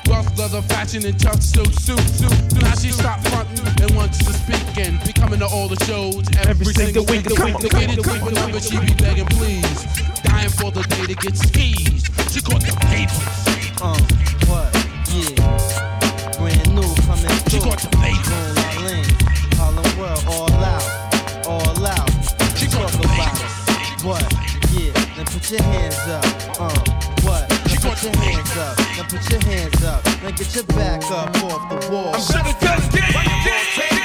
Rough 0.09 0.39
leather 0.39 0.63
fashion 0.63 1.05
and 1.05 1.19
tough 1.19 1.43
silk 1.43 1.73
suits. 1.73 2.21
So 2.21 2.29
now 2.61 2.75
she 2.75 2.93
stopped 2.93 3.27
fronting 3.29 3.67
and 3.83 3.91
wants 3.97 4.19
to 4.19 4.33
speak 4.33 4.79
and 4.79 5.03
be 5.05 5.13
coming 5.13 5.41
to 5.41 5.47
all 5.47 5.69
the 5.69 5.83
shows 5.85 6.25
every, 6.47 6.67
single 6.67 7.05
week. 7.07 7.25
The 7.25 7.35
week 7.43 7.57
to 7.59 7.69
get 7.69 7.91
it 7.91 8.05
quick 8.05 8.23
whenever 8.23 8.61
she 8.61 8.79
be 8.79 8.95
begging 8.95 9.27
please. 9.27 9.83
Dying 10.23 10.51
for 10.51 10.71
the 10.71 10.83
day 10.83 11.07
to 11.07 11.15
get 11.15 11.37
squeezed. 11.37 12.07
She 12.33 12.41
caught 12.41 12.63
the 12.63 12.77
papers. 12.87 13.57
Uh, 13.83 13.99
what? 14.47 14.71
Yeah. 15.11 16.37
Brand 16.39 16.75
new 16.75 16.87
coming 17.07 17.27
through. 17.27 17.51
She 17.51 17.59
caught 17.61 17.81
the 17.83 17.91
papers. 17.99 18.57
Harlem 19.59 19.99
World, 19.99 20.25
all 20.29 20.53
out, 20.53 21.47
all 21.47 21.87
out. 21.87 22.11
She 22.57 22.67
talk 22.67 22.93
about 22.95 23.35
it. 23.35 24.05
What? 24.05 24.23
Yeah. 24.73 24.93
Then 25.17 25.27
put 25.27 25.51
your 25.51 25.63
hands 25.63 25.99
up. 26.07 26.61
Uh, 26.61 26.79
what? 27.23 27.49
Then 27.49 27.79
put 27.81 28.03
your 28.03 28.17
hands 28.17 28.57
up. 28.57 28.86
Then 29.09 29.21
put 29.21 29.31
your 29.31 29.41
hands 29.43 29.85
up. 29.85 30.03
Then 30.03 30.35
get 30.35 30.55
your 30.55 30.65
back 30.65 31.03
up 31.11 31.43
off 31.45 31.71
the 31.71 31.91
wall. 31.91 32.15
I'm 32.15 32.21
sugar 32.21 32.55
cut, 32.59 32.81
game, 32.91 33.13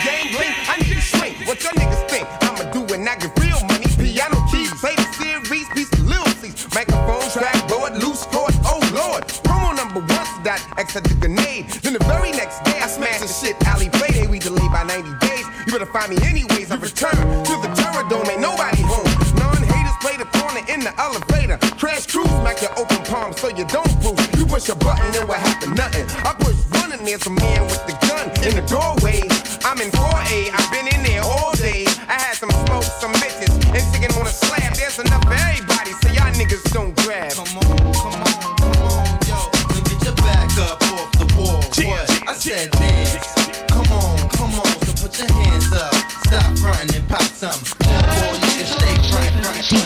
game, 0.05 0.35
bling. 0.35 0.53
I 0.69 0.77
need 0.77 0.93
to 0.93 1.01
swing. 1.01 1.33
What 1.47 1.63
your 1.63 1.73
niggas 1.73 2.09
think? 2.09 2.27
I'ma 2.41 2.71
do 2.71 2.81
when 2.81 3.07
I 3.07 3.15
get 3.15 3.37
real 3.39 3.61
money. 3.65 3.87
Piano 3.97 4.37
keys, 4.51 4.71
play 4.79 4.95
the 4.95 5.07
series, 5.17 5.67
piece 5.69 5.91
of 5.93 6.05
little 6.05 6.27
seats. 6.37 6.67
Microphone 6.75 7.25
track, 7.31 7.67
blow 7.67 7.85
it, 7.85 7.93
loose 7.93 8.25
chord. 8.27 8.53
Oh 8.65 8.81
lord. 8.93 9.25
Promo 9.41 9.75
number 9.75 10.01
one, 10.01 10.43
dot 10.43 10.61
X 10.77 10.95
at 10.95 11.03
the 11.03 11.15
grenade. 11.15 11.69
Then 11.81 11.93
the 11.93 12.03
very 12.05 12.31
next 12.31 12.63
day, 12.63 12.79
I 12.79 12.87
smash 12.87 13.21
the 13.21 13.27
shit. 13.27 13.55
Alley 13.65 13.89
playday, 13.89 14.27
we 14.27 14.37
delay 14.39 14.67
by 14.69 14.83
90 14.83 15.17
days. 15.25 15.45
You 15.65 15.73
better 15.73 15.89
find 15.89 16.13
me 16.13 16.17
anyways. 16.27 16.71
I 16.71 16.77
return 16.77 17.17
to 17.17 17.53
the 17.57 17.71
terror 17.73 18.07
dome. 18.09 18.29
Ain't 18.29 18.41
nobody 18.41 18.81
home. 18.85 19.09
Non-haters 19.33 19.97
play 20.01 20.17
the 20.17 20.29
corner 20.37 20.61
in 20.69 20.81
the 20.81 20.93
elevator. 21.01 21.57
Crash 21.77 22.05
cruise, 22.05 22.29
smack 22.29 22.61
your 22.61 22.77
open 22.77 23.01
palm 23.09 23.33
so 23.33 23.49
you 23.49 23.65
don't 23.65 23.89
bruise. 24.01 24.20
Push 24.51 24.67
a 24.67 24.75
button 24.75 25.15
and 25.15 25.29
what 25.29 25.39
happen? 25.39 25.73
Nothing. 25.75 26.05
I 26.27 26.33
push 26.33 26.57
one 26.75 26.91
and 26.91 27.07
there's 27.07 27.25
a 27.25 27.29
man 27.29 27.63
with 27.63 27.87
the 27.87 27.95
gun 28.05 28.27
in 28.43 28.53
the 28.59 28.61
doorway. 28.67 29.23
I'm 29.63 29.79
in 29.79 29.89
4A, 29.91 30.51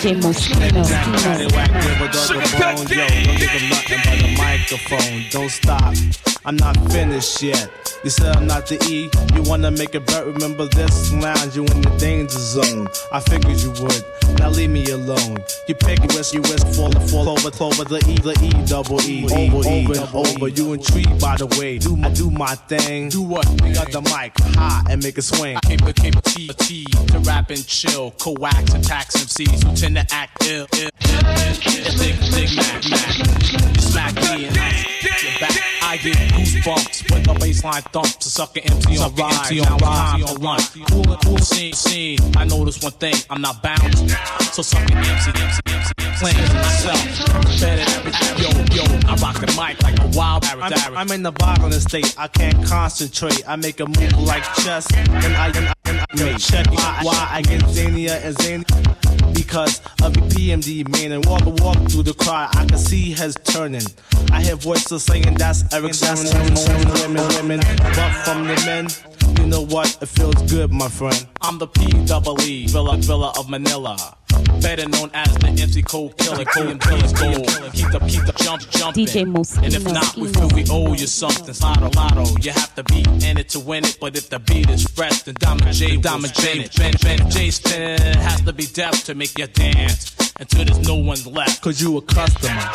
DJ 0.06 0.22
Moschino. 0.22 0.86
Sugar 2.14 2.46
yo, 2.94 3.08
don't 3.24 3.38
give 3.40 3.50
him 3.50 3.70
nothing 3.70 4.02
but 4.06 4.22
a 4.22 4.38
microphone. 4.38 5.26
Don't 5.32 5.50
stop. 5.50 6.25
I'm 6.46 6.58
not 6.58 6.78
finished 6.92 7.42
yet. 7.42 7.70
You 8.04 8.12
said 8.12 8.36
I'm 8.36 8.46
not 8.46 8.68
the 8.68 8.78
E. 8.86 9.10
You 9.34 9.50
wanna 9.50 9.72
make 9.72 9.96
it 9.96 10.06
better? 10.06 10.30
Remember 10.30 10.68
this 10.68 11.12
lounge, 11.12 11.56
you 11.56 11.66
in 11.66 11.82
the 11.82 11.90
danger 11.98 12.38
zone. 12.38 12.88
I 13.12 13.20
figured 13.20 13.60
you 13.62 13.72
would. 13.82 14.06
Now 14.38 14.52
leave 14.52 14.70
me 14.70 14.86
alone. 14.92 15.38
You 15.68 15.74
pick 15.74 16.04
risk, 16.14 16.36
you 16.36 16.42
risk 16.42 16.68
fall 16.78 16.92
fall 17.10 17.30
over, 17.30 17.50
clover 17.50 17.84
the 17.84 17.98
E, 18.08 18.22
the 18.22 18.38
E, 18.46 18.52
double 18.68 19.02
E, 19.02 19.26
over, 19.26 19.68
over 19.68 19.94
and 19.98 20.14
over. 20.14 20.48
You 20.50 20.74
intrigued 20.74 21.20
by 21.20 21.36
the 21.36 21.48
way. 21.58 21.80
Do 21.80 21.98
I 22.04 22.10
do 22.10 22.30
my 22.30 22.54
thing? 22.70 23.10
Do 23.10 23.24
what? 23.24 23.50
We 23.64 23.74
got 23.74 23.92
the 23.92 24.02
mic 24.02 24.38
hot 24.54 24.86
and 24.92 25.02
make 25.02 25.18
it 25.18 25.24
swing. 25.24 25.58
I 25.58 25.62
came, 25.62 25.80
came 25.80 26.14
T, 26.14 26.50
T 26.60 26.86
to 27.10 27.20
rap 27.26 27.50
and 27.50 27.66
chill, 27.66 28.12
coax 28.12 28.72
attacks 28.72 29.16
MCs 29.16 29.64
who 29.64 29.76
tend 29.76 29.96
to 29.96 30.06
act 30.14 30.46
ill. 30.46 30.68
ill, 30.78 30.90
ill, 31.10 31.22
ill, 31.26 31.58
ill. 31.74 31.98
Dig, 31.98 32.20
dig, 32.38 32.56
Mac, 32.56 32.86
Mac. 32.86 33.18
You 33.18 33.82
smack 33.82 34.14
me 34.14 34.46
and 34.46 34.58
I 34.60 34.96
your 35.26 35.40
back. 35.40 35.76
I 35.82 35.98
get 35.98 36.35
goosebumps 36.36 37.12
when 37.12 37.24
the 37.24 37.34
bassline 37.34 37.84
thumps. 37.92 38.26
A 38.26 38.30
sucker 38.30 38.62
MC 38.64 39.00
on 39.00 39.16
ride. 39.16 39.52
MC 39.52 39.60
on 39.62 39.78
ride. 39.78 40.22
on 40.24 40.36
run. 40.42 40.60
Cool, 40.92 41.18
cool 41.24 41.38
scene, 41.40 41.74
scene. 41.74 42.20
I 42.36 42.46
notice 42.46 42.82
one 42.84 42.94
thing. 42.94 43.16
I'm 43.30 43.42
not 43.42 43.64
bound. 43.64 43.96
So 44.52 44.62
sucker 44.62 44.96
MC, 44.96 45.32
MC, 45.32 45.60
MC. 45.68 45.94
Playing 46.20 46.54
myself. 46.54 47.02
Better 47.60 47.86
every 47.96 48.12
yo, 48.42 48.50
yo. 48.76 48.84
I 49.08 49.16
rock 49.22 49.40
the 49.40 49.48
mic 49.60 49.82
like 49.84 50.00
a 50.00 50.18
wild 50.18 50.46
I'm, 50.46 50.98
I'm 50.98 51.12
in 51.12 51.24
the 51.24 51.32
violent 51.32 51.74
state. 51.74 52.16
I 52.18 52.28
can't 52.28 52.66
concentrate. 52.66 53.44
I 53.48 53.56
make 53.56 53.80
a 53.80 53.86
move 53.86 54.20
like 54.20 54.44
chess, 54.64 54.88
and 54.94 55.10
I 55.36 55.48
and 55.48 55.68
I, 55.68 55.74
and 55.86 56.00
I 56.00 56.24
make 56.24 56.38
check 56.38 56.66
why, 56.72 57.00
why 57.04 57.28
I 57.32 57.42
get 57.42 57.62
zanier 57.64 58.24
and 58.24 58.36
zanier. 58.36 59.05
Because 59.34 59.82
of 60.04 60.14
the 60.14 60.22
PMD 60.32 60.88
man 60.90 61.12
and 61.12 61.26
walk 61.26 61.46
walk 61.62 61.78
through 61.90 62.04
the 62.04 62.14
crowd, 62.14 62.56
I 62.56 62.66
can 62.66 62.78
see 62.78 63.12
heads 63.12 63.38
turning. 63.44 63.86
I 64.32 64.42
hear 64.42 64.56
voices 64.56 65.04
saying 65.04 65.36
that's 65.36 65.64
Eric 65.74 65.94
that's 65.94 66.34
women, 67.02 67.28
women, 67.36 67.60
but 67.60 68.12
from 68.24 68.48
the 68.48 68.56
men. 68.66 69.15
You 69.40 69.48
know 69.48 69.66
what? 69.66 69.98
It 70.02 70.08
feels 70.08 70.42
good, 70.52 70.72
my 70.72 70.90
friend. 70.90 71.28
I'm 71.42 71.58
the 71.58 71.68
P 71.68 71.88
double 72.06 72.42
E, 72.42 72.68
Villa 72.68 72.98
Villa 72.98 73.34
of 73.38 73.50
Manila. 73.50 73.98
Better 74.62 74.88
known 74.90 75.12
as 75.14 75.34
the 75.38 75.48
MC 75.48 75.82
Cold 75.84 76.18
Killer, 76.18 76.46
Cold 76.46 76.82
Killer, 76.82 77.14
Gold. 77.14 77.48
Keep 77.74 77.92
the 77.92 78.00
keep 78.08 78.26
the 78.26 78.34
jump 78.38 78.62
jumping. 78.70 79.06
DJ 79.06 79.26
Moschino. 79.26 79.64
And 79.64 79.74
if 79.74 79.84
not, 79.86 80.16
we 80.18 80.28
feel 80.30 80.50
we 80.54 80.66
owe 80.70 80.94
you 80.94 81.08
something. 81.08 81.54
Lotto, 81.62 81.90
lotto, 81.96 82.36
you 82.42 82.52
have 82.52 82.74
to 82.76 82.84
be 82.84 83.02
in 83.28 83.38
it 83.38 83.50
to 83.50 83.60
win 83.60 83.86
it. 83.86 83.98
But 84.02 84.18
if 84.18 84.30
the 84.30 84.40
beat 84.40 84.70
is 84.70 84.84
fresh, 84.84 85.24
then 85.24 85.36
Diamond 85.40 85.74
J, 85.74 85.98
Diamond 85.98 86.34
J, 86.34 86.68
Ben, 86.78 86.94
Ben, 87.02 87.30
J 87.30 87.52
spin 87.52 88.00
has 88.00 88.42
to 88.42 88.54
be 88.54 88.66
deaf 88.66 89.04
to 89.06 89.16
make 89.16 89.38
you 89.38 89.48
dance 89.48 90.16
until 90.40 90.66
there's 90.66 90.88
no 90.88 90.96
one 90.96 91.24
left. 91.26 91.62
Cause 91.62 91.82
you 91.82 91.98
a 91.98 92.02
customer. 92.02 92.72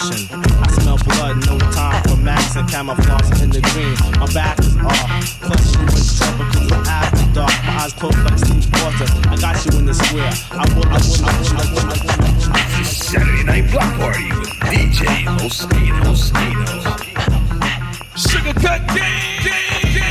Action. 0.00 0.28
I 0.32 0.70
smell 0.80 0.98
blood, 1.04 1.46
no 1.46 1.58
time 1.72 2.02
for 2.04 2.16
max 2.16 2.56
and 2.56 2.68
camouflage 2.68 3.42
in 3.42 3.50
the 3.50 3.60
green. 3.72 3.94
My 4.18 4.26
back 4.32 4.58
is 4.60 4.76
off. 4.78 5.40
Plus 5.40 5.74
you 5.74 5.80
in 5.80 5.88
trouble 6.16 6.44
cause 6.52 6.70
it's 6.70 6.88
after 6.88 7.34
dark. 7.34 7.52
My 7.64 7.84
eyes 7.84 7.92
closed 7.92 8.18
like 8.24 8.38
Steve 8.38 8.72
Porter. 8.72 9.08
I 9.28 9.36
got 9.36 9.64
you 9.66 9.78
in 9.78 9.86
the 9.86 9.94
square. 9.94 10.32
I 10.52 10.64
will, 10.74 10.86
I 10.86 10.98
will, 10.98 11.24
I 11.24 11.32
will, 11.36 11.52
I 11.52 11.66
will, 11.72 11.80
I 11.80 11.98
will. 12.04 12.84
Saturday 12.84 13.44
Night 13.44 13.70
Block 13.70 13.90
Party 13.98 14.28
with 14.38 14.48
DJ 14.70 15.26
Moschino. 15.38 16.00
Moschino. 16.04 16.68
Sugar 18.16 18.54
cut 18.60 18.80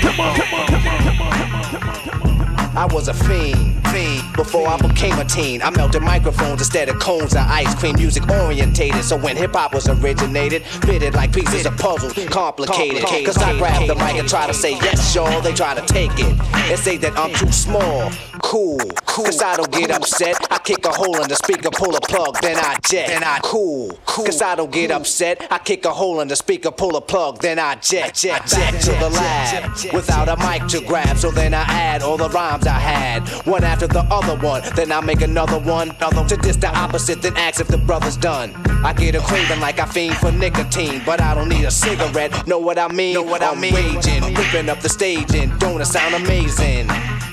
Come 0.02 0.19
on, 0.19 0.36
come 0.36 0.54
on, 0.54 0.60
come 0.60 0.60
on, 0.60 0.67
come 0.67 0.88
on. 0.88 0.88
I 2.75 2.86
was 2.86 3.08
a 3.08 3.13
fiend, 3.13 3.88
fiend 3.89 4.34
before 4.36 4.67
I 4.67 4.77
became 4.77 5.17
a 5.19 5.25
teen. 5.25 5.62
I 5.62 5.69
melted 5.71 6.01
microphones 6.01 6.62
instead 6.62 6.89
of 6.89 6.99
cones 6.99 7.34
of 7.34 7.41
ice 7.41 7.73
cream. 7.75 7.95
Music 7.95 8.27
orientated, 8.29 9.03
so 9.03 9.17
when 9.17 9.36
hip 9.36 9.53
hop 9.53 9.73
was 9.73 9.88
originated, 9.89 10.63
fitted 10.63 11.13
like 11.15 11.34
pieces 11.34 11.65
of 11.65 11.75
puzzle, 11.77 12.10
complicated. 12.27 13.03
Cause 13.25 13.38
I 13.38 13.58
grab 13.58 13.88
the 13.88 13.95
mic 13.95 14.15
and 14.15 14.29
try 14.29 14.47
to 14.47 14.53
say 14.53 14.73
yes, 14.73 15.13
y'all. 15.15 15.41
They 15.41 15.53
try 15.53 15.73
to 15.73 15.86
take 15.86 16.12
it 16.13 16.39
and 16.69 16.79
say 16.79 16.97
that 16.97 17.17
I'm 17.17 17.34
too 17.34 17.51
small. 17.51 18.12
cool. 18.41 18.79
Cool. 19.05 19.25
Cause 19.25 19.41
I 19.41 19.58
don't 19.58 19.71
get 19.71 19.91
upset. 19.91 20.38
I 20.51 20.60
kick 20.60 20.86
a 20.86 20.91
hole 20.91 21.21
in 21.21 21.27
the 21.27 21.36
speaker, 21.36 21.69
pull 21.71 21.95
a 21.95 22.01
plug, 22.01 22.39
then 22.41 22.58
I 22.58 22.77
jet. 22.88 23.08
Then 23.08 23.23
I 23.23 23.39
cool. 23.44 23.91
Cause 24.06 24.41
I 24.41 24.56
don't 24.56 24.71
get 24.71 24.91
upset. 24.91 25.46
I 25.52 25.58
kick 25.60 25.85
a 25.85 25.91
hole 25.91 26.21
in 26.21 26.27
the 26.27 26.35
speaker, 26.35 26.71
pull 26.71 26.96
a 26.96 27.02
plug, 27.02 27.41
then 27.41 27.60
I 27.60 27.75
jet. 27.75 28.13
Jet, 28.13 28.46
jet 28.46 28.79
to 28.81 28.91
the 28.91 29.10
lab 29.10 29.94
without 29.94 30.29
a 30.29 30.37
mic 30.37 30.67
to 30.69 30.85
grab. 30.85 31.17
So 31.17 31.31
then 31.31 31.54
I 31.54 31.63
add 31.63 32.02
all 32.02 32.17
the 32.17 32.29
rhymes 32.29 32.58
I 32.67 32.79
had, 32.79 33.27
one 33.45 33.63
after 33.63 33.87
the 33.87 34.01
other 34.12 34.35
one. 34.45 34.62
Then 34.75 34.91
I 34.91 35.01
make 35.01 35.21
another 35.21 35.60
one 35.60 35.89
to 36.29 36.37
diss 36.37 36.57
the 36.57 36.69
opposite, 36.77 37.21
then 37.21 37.35
ask 37.37 37.60
if 37.60 37.67
the 37.67 37.77
brother's 37.77 38.17
done. 38.17 38.53
I 38.85 38.93
get 38.93 39.15
a 39.15 39.19
craving 39.19 39.60
like 39.60 39.79
I 39.79 39.85
fiend 39.85 40.15
for 40.17 40.31
nicotine, 40.31 41.01
but 41.05 41.21
I 41.21 41.33
don't 41.33 41.49
need 41.49 41.65
a 41.65 41.71
cigarette. 41.71 42.47
Know 42.47 42.60
what 42.60 42.77
I 42.77 42.87
mean? 42.87 43.15
Know 43.15 43.23
what 43.23 43.41
I 43.41 43.55
mean? 43.55 43.73
Raging, 43.73 44.33
ripping 44.35 44.69
up 44.69 44.79
the 44.81 44.89
stage, 44.89 45.33
and 45.33 45.57
don't 45.60 45.81
it 45.81 45.85
sound 45.85 46.15
amazing? 46.15 46.87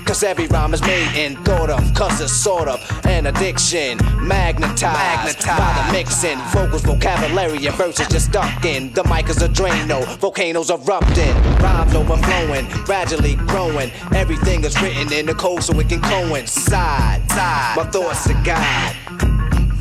Cause 0.06 0.22
every 0.22 0.46
rhyme 0.46 0.72
is 0.72 0.80
made 0.82 1.14
in 1.16 1.36
thought 1.44 1.68
of, 1.68 1.92
cause 1.92 2.20
it's 2.20 2.32
sort 2.32 2.68
of 2.68 2.80
an 3.06 3.26
addiction. 3.26 3.98
Magnetized, 4.22 5.44
by 5.44 5.84
the 5.86 5.92
mixing. 5.92 6.38
Vocals, 6.52 6.82
vocabulary, 6.82 7.66
and 7.66 7.74
verses 7.74 8.06
just 8.06 8.26
stuck 8.26 8.64
in. 8.64 8.92
The 8.92 9.02
mic 9.04 9.28
is 9.28 9.42
a 9.42 9.48
Drano, 9.48 10.06
volcanoes 10.18 10.70
erupting. 10.70 11.34
Rhymes 11.58 11.94
overflowing, 11.94 12.68
gradually 12.84 13.34
growing. 13.34 13.90
Everything 14.14 14.64
is 14.64 14.80
written 14.80 15.12
in 15.12 15.26
the 15.26 15.34
code 15.34 15.64
so 15.64 15.78
it 15.80 15.88
can 15.88 16.00
coincide. 16.00 17.26
My 17.28 17.84
thoughts 17.90 18.30
are 18.30 18.44
God. 18.44 19.35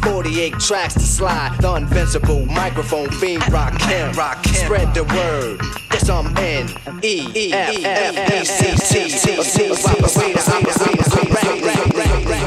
48 0.05 0.53
tracks 0.59 0.93
to 0.93 0.99
slide. 0.99 1.57
The 1.59 1.75
invincible 1.75 2.45
microphone 2.45 3.09
fiend 3.09 3.43
Rakim. 3.43 4.13
Spread 4.53 4.93
the 4.93 5.03
word. 5.03 5.59
It's 5.91 6.09
um 6.09 6.27
N 6.37 6.69
E 7.03 7.27
E 7.33 7.53
F 7.53 7.83
F 7.83 8.33
E 8.33 8.45
C 8.45 8.77
C 8.77 9.09
C 9.09 9.43
C 9.43 9.75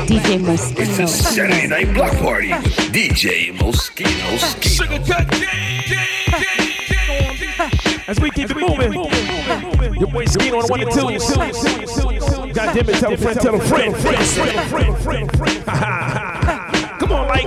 DJ 0.06 0.38
Moschino. 0.40 0.78
It's 0.78 0.98
a 0.98 1.06
Saturday 1.06 1.66
Night 1.66 1.94
Block 1.94 2.12
Party 2.18 2.48
with 2.48 2.76
DJ 2.92 3.52
Moschino. 3.56 4.28
As 8.08 8.20
we 8.20 8.30
keep 8.30 8.50
it 8.50 8.56
moving, 8.56 8.92
your 9.98 10.08
boy 10.08 10.24
Skeen 10.24 10.54
on 10.54 10.66
one 10.68 10.80
and 10.80 10.90
two. 10.92 11.18
God 12.52 12.74
damn 12.74 12.88
it, 12.88 12.94
tell 13.00 13.12
a 13.12 13.16
friend, 13.16 13.40
tell 13.40 13.54
a 13.54 13.60
friend, 13.60 13.96
friend, 13.96 14.26
friend, 14.26 14.70
friend, 14.70 15.30
friend, 15.32 15.64
friend. 15.64 16.57
Come 16.98 17.12
on, 17.12 17.28
Mike. 17.28 17.44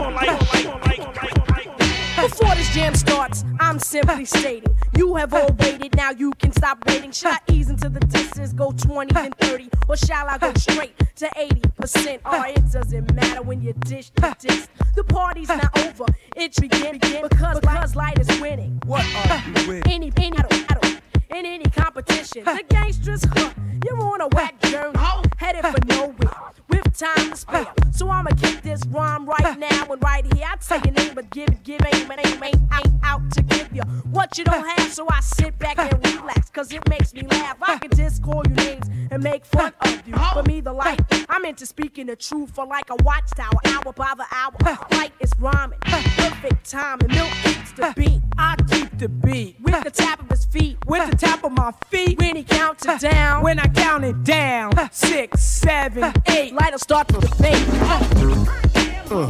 Before 2.22 2.56
this 2.56 2.74
jam 2.74 2.94
starts, 2.96 3.44
I'm 3.60 3.80
simply 3.80 4.26
stating 4.26 4.76
you 4.96 5.16
have 5.16 5.34
all 5.34 5.50
waited, 5.60 5.96
now 5.96 6.12
you 6.12 6.32
can 6.34 6.52
stop 6.52 6.78
waiting. 6.88 7.12
Should 7.12 7.32
I 7.32 7.38
ease 7.48 7.70
into 7.70 7.90
the 7.90 8.00
distance, 8.02 8.54
go 8.54 8.72
20 8.72 9.16
and 9.16 9.36
30, 9.40 9.70
or 9.90 9.98
shall 9.98 10.28
I 10.28 10.38
go 10.38 10.54
straight 10.54 10.98
to 11.16 11.26
80%? 11.28 12.20
Oh, 12.26 12.44
it 12.48 12.72
doesn't 12.72 13.14
matter 13.14 13.42
when 13.42 13.62
you 13.62 13.74
dish 13.74 14.12
the 14.12 14.36
disc. 14.40 14.70
The 14.96 15.04
party's 15.04 15.48
not 15.50 15.76
over, 15.86 16.06
it 16.36 16.56
begin, 16.62 17.00
begin 17.00 17.24
because, 17.28 17.60
because 17.60 17.96
Lyte 17.96 18.20
is 18.20 18.42
winning. 18.42 18.80
What 18.86 19.04
are 19.28 19.44
you 19.48 19.68
with? 19.68 19.88
Any, 19.88 20.12
any, 20.18 20.38
I 20.38 20.42
don't, 20.42 20.72
I 20.72 20.76
don't, 20.80 21.01
in 21.36 21.46
any 21.46 21.66
competition. 21.66 22.44
The 22.44 22.64
gangsters, 22.70 23.24
huh, 23.34 23.52
you're 23.86 24.02
on 24.02 24.22
a 24.22 24.28
whack 24.30 24.60
journey, 24.62 24.98
headed 25.38 25.66
for 25.66 25.86
nowhere. 25.88 26.38
With 26.70 26.98
time 26.98 27.32
to 27.32 27.36
spare, 27.36 27.74
so 27.92 28.10
I'ma 28.10 28.30
kick 28.42 28.62
this 28.62 28.82
rhyme 28.88 29.26
right 29.26 29.60
now 29.60 29.92
and 29.92 30.02
right 30.02 30.26
here. 30.34 30.46
I 30.50 30.56
take 30.56 30.86
your 30.86 30.94
name, 30.94 31.14
but 31.14 31.30
give 31.32 31.50
it, 31.50 31.64
give 31.64 31.82
aim, 31.94 32.10
and 32.10 32.22
aim, 32.26 32.42
ain't, 32.44 32.56
ain't 32.56 32.94
out 33.04 33.30
to 33.32 33.42
give 33.42 33.68
you 33.76 33.82
what 34.12 34.38
you 34.38 34.46
don't 34.46 34.66
have. 34.66 34.94
So 34.94 35.06
I 35.10 35.20
sit 35.20 35.60
back 35.60 35.78
and 35.78 35.94
relax, 36.06 36.50
cause 36.50 36.72
it 36.72 36.88
makes 36.88 37.14
me 37.14 37.24
laugh. 37.24 37.58
I 37.62 37.78
can 37.78 37.92
just 37.92 38.24
call 38.24 38.44
you 38.48 38.56
names 38.56 38.86
and 39.12 39.22
make 39.22 39.46
fun 39.46 39.74
of 39.82 40.08
you. 40.08 40.14
For 40.34 40.44
me, 40.44 40.62
the 40.62 40.72
light, 40.72 41.02
I'm 41.28 41.44
into 41.44 41.66
speaking 41.66 42.08
the 42.08 42.16
truth 42.16 42.52
for 42.52 42.66
like 42.66 42.90
a 42.90 42.96
watchtower, 43.04 43.60
hour 43.66 43.92
by 43.92 44.14
the 44.16 44.26
hour. 44.32 44.78
Lyte 44.92 45.12
is 45.20 45.32
rhyming, 45.40 45.80
perfect 45.82 46.70
time, 46.70 47.00
and 47.02 47.14
milk 47.14 47.30
keeps 47.44 47.74
the 47.74 47.94
beat. 47.98 48.22
I 48.38 48.56
keep 48.70 48.98
the 48.98 49.10
beat. 49.10 49.58
With 49.60 49.84
the 49.84 49.92
tap 49.92 50.22
of 50.22 50.30
his 50.30 50.46
feet, 50.46 50.78
with 50.88 51.10
the 51.12 51.18
tap 51.22 51.44
of 51.44 51.52
my 51.52 51.72
feet. 51.90 52.18
When 52.20 52.36
he 52.36 52.44
counts 52.44 52.84
it 52.86 53.00
down, 53.00 53.44
when 53.44 53.60
I 53.60 53.68
count 53.68 54.04
it 54.04 54.24
down, 54.24 54.72
six, 54.92 55.40
seven, 55.42 56.12
eight. 56.28 56.54
Lyte 56.54 56.72
will 56.72 56.80
start 56.80 57.08
to 57.10 57.20
debate. 57.22 57.58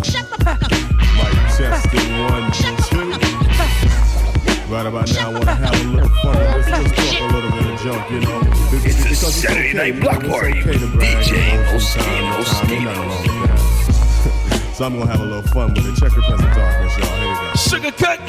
Shut 0.06 0.30
the 0.30 0.38
fuck 0.46 0.64
up. 0.64 0.72
Mic 0.72 1.34
testing 1.58 2.18
one, 2.24 2.52
two. 2.54 3.12
Right 4.74 4.86
about 4.86 5.12
now, 5.14 5.30
I 5.30 5.34
want 5.34 5.44
to 5.44 5.52
have 5.54 5.74
a 5.74 5.88
little 5.90 6.10
fun. 6.24 6.36
Let's 6.72 6.96
just 6.96 7.14
talk 7.18 7.30
a 7.30 7.34
little 7.36 7.52
bit 7.52 7.66
of 7.74 7.80
junk, 7.82 8.10
you 8.12 8.20
know. 8.22 8.40
Be- 8.72 8.88
It's 8.88 9.00
a 9.00 9.10
because 9.10 9.24
it's 9.24 9.36
Saturday 9.36 9.70
okay, 9.78 9.92
Night 9.92 10.02
Block 10.02 10.24
Party 10.24 10.60
okay 10.62 10.78
to 10.78 10.86
with 10.86 11.02
DJ 11.04 11.28
you 11.28 11.58
know, 11.58 11.72
Moschino, 11.74 11.82
sometimes, 11.82 12.50
time, 12.52 12.72
ain't 12.72 12.88
Moschino. 12.88 12.96
nothing 12.96 13.32
wrong 13.36 13.42
with 13.42 13.50
that. 13.52 14.76
So 14.76 14.86
I'm 14.86 14.98
gonna 14.98 15.12
have 15.12 15.20
a 15.20 15.26
little 15.26 15.52
fun 15.52 15.74
with 15.74 15.86
it. 15.88 15.96
Check 16.00 16.14
your 16.16 16.24
pencil 16.24 16.48
darkness, 16.56 16.98
y'all. 16.98 17.18
Here 17.20 17.28
we 17.28 17.36
go. 17.36 17.54
Sugar 17.56 17.92
cut 17.92 18.20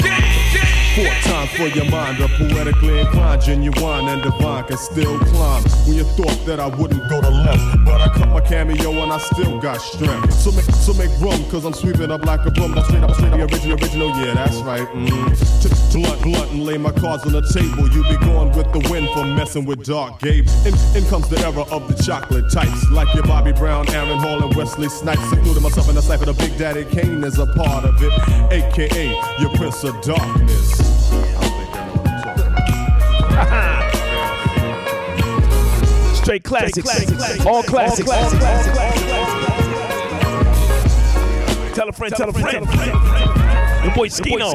Four 0.95 1.07
times 1.07 1.51
for 1.53 1.68
your 1.68 1.90
mind, 1.90 2.20
a 2.20 2.28
poetically 2.28 3.01
inclined, 3.01 3.40
genuine 3.40 4.09
and 4.09 4.22
divine 4.22 4.64
can 4.64 4.76
still 4.76 5.18
climb. 5.20 5.62
When 5.86 5.97
you 5.97 6.05
thought 6.05 6.45
that 6.45 6.61
I 6.61 6.66
wouldn't 6.66 7.09
go 7.09 7.18
to 7.18 7.30
left, 7.30 7.84
but 7.86 8.03
I 8.03 8.09
cut 8.12 8.28
my 8.28 8.40
cameo 8.40 8.90
and 9.03 9.11
I 9.11 9.16
still 9.16 9.59
got 9.59 9.80
strength. 9.80 10.34
So 10.34 10.53
make, 10.53 10.66
so 10.66 10.93
make 10.93 11.09
room, 11.18 11.49
cause 11.51 11.64
I'm 11.64 11.72
sweeping 11.72 12.11
up 12.11 12.26
like 12.26 12.45
a 12.45 12.51
broom. 12.51 12.74
That's 12.74 12.88
straight 12.88 13.03
up, 13.03 13.14
straight 13.14 13.30
the 13.30 13.40
original, 13.40 13.78
original, 13.78 14.09
yeah, 14.20 14.34
that's 14.34 14.59
right. 14.59 14.86
Mm. 14.88 15.62
To 15.62 15.99
blunt, 15.99 16.22
blunt, 16.22 16.51
and 16.53 16.64
lay 16.66 16.76
my 16.76 16.93
cards 16.93 17.24
on 17.24 17.32
the 17.32 17.40
table. 17.40 17.88
You 17.88 18.03
be 18.05 18.22
going 18.26 18.53
with 18.53 18.70
the 18.74 18.86
wind 18.90 19.09
for 19.14 19.24
messing 19.24 19.64
with 19.64 19.86
Dark 19.86 20.20
Gabe. 20.20 20.47
In, 20.66 20.74
in 20.95 21.09
comes 21.09 21.26
the 21.30 21.40
era 21.40 21.62
of 21.72 21.88
the 21.88 22.03
chocolate 22.03 22.53
types, 22.53 22.90
like 22.90 23.09
your 23.14 23.24
Bobby 23.24 23.53
Brown, 23.53 23.88
Aaron 23.95 24.18
Hall, 24.18 24.45
and 24.45 24.55
Wesley 24.55 24.90
Snipes. 24.90 25.32
Including 25.32 25.62
myself 25.62 25.88
in 25.88 25.95
the 25.95 26.03
cipher, 26.03 26.26
the 26.26 26.34
Big 26.34 26.59
Daddy 26.59 26.84
Kane 26.84 27.24
is 27.24 27.38
a 27.38 27.47
part 27.47 27.86
of 27.86 27.97
it, 28.03 28.12
aka 28.53 29.09
your 29.40 29.51
Prince 29.57 29.84
of 29.84 29.99
Darkness. 30.03 30.82
Straight 36.23 36.45
classics. 36.45 37.45
All 37.45 37.62
classics. 37.64 38.09
Tell 41.75 41.89
a 41.89 41.93
friend, 41.93 42.14
tell 42.14 42.29
a 42.29 42.33
friend. 42.33 42.64
Your 43.85 43.95
boy 43.95 44.09
Skino. 44.09 44.53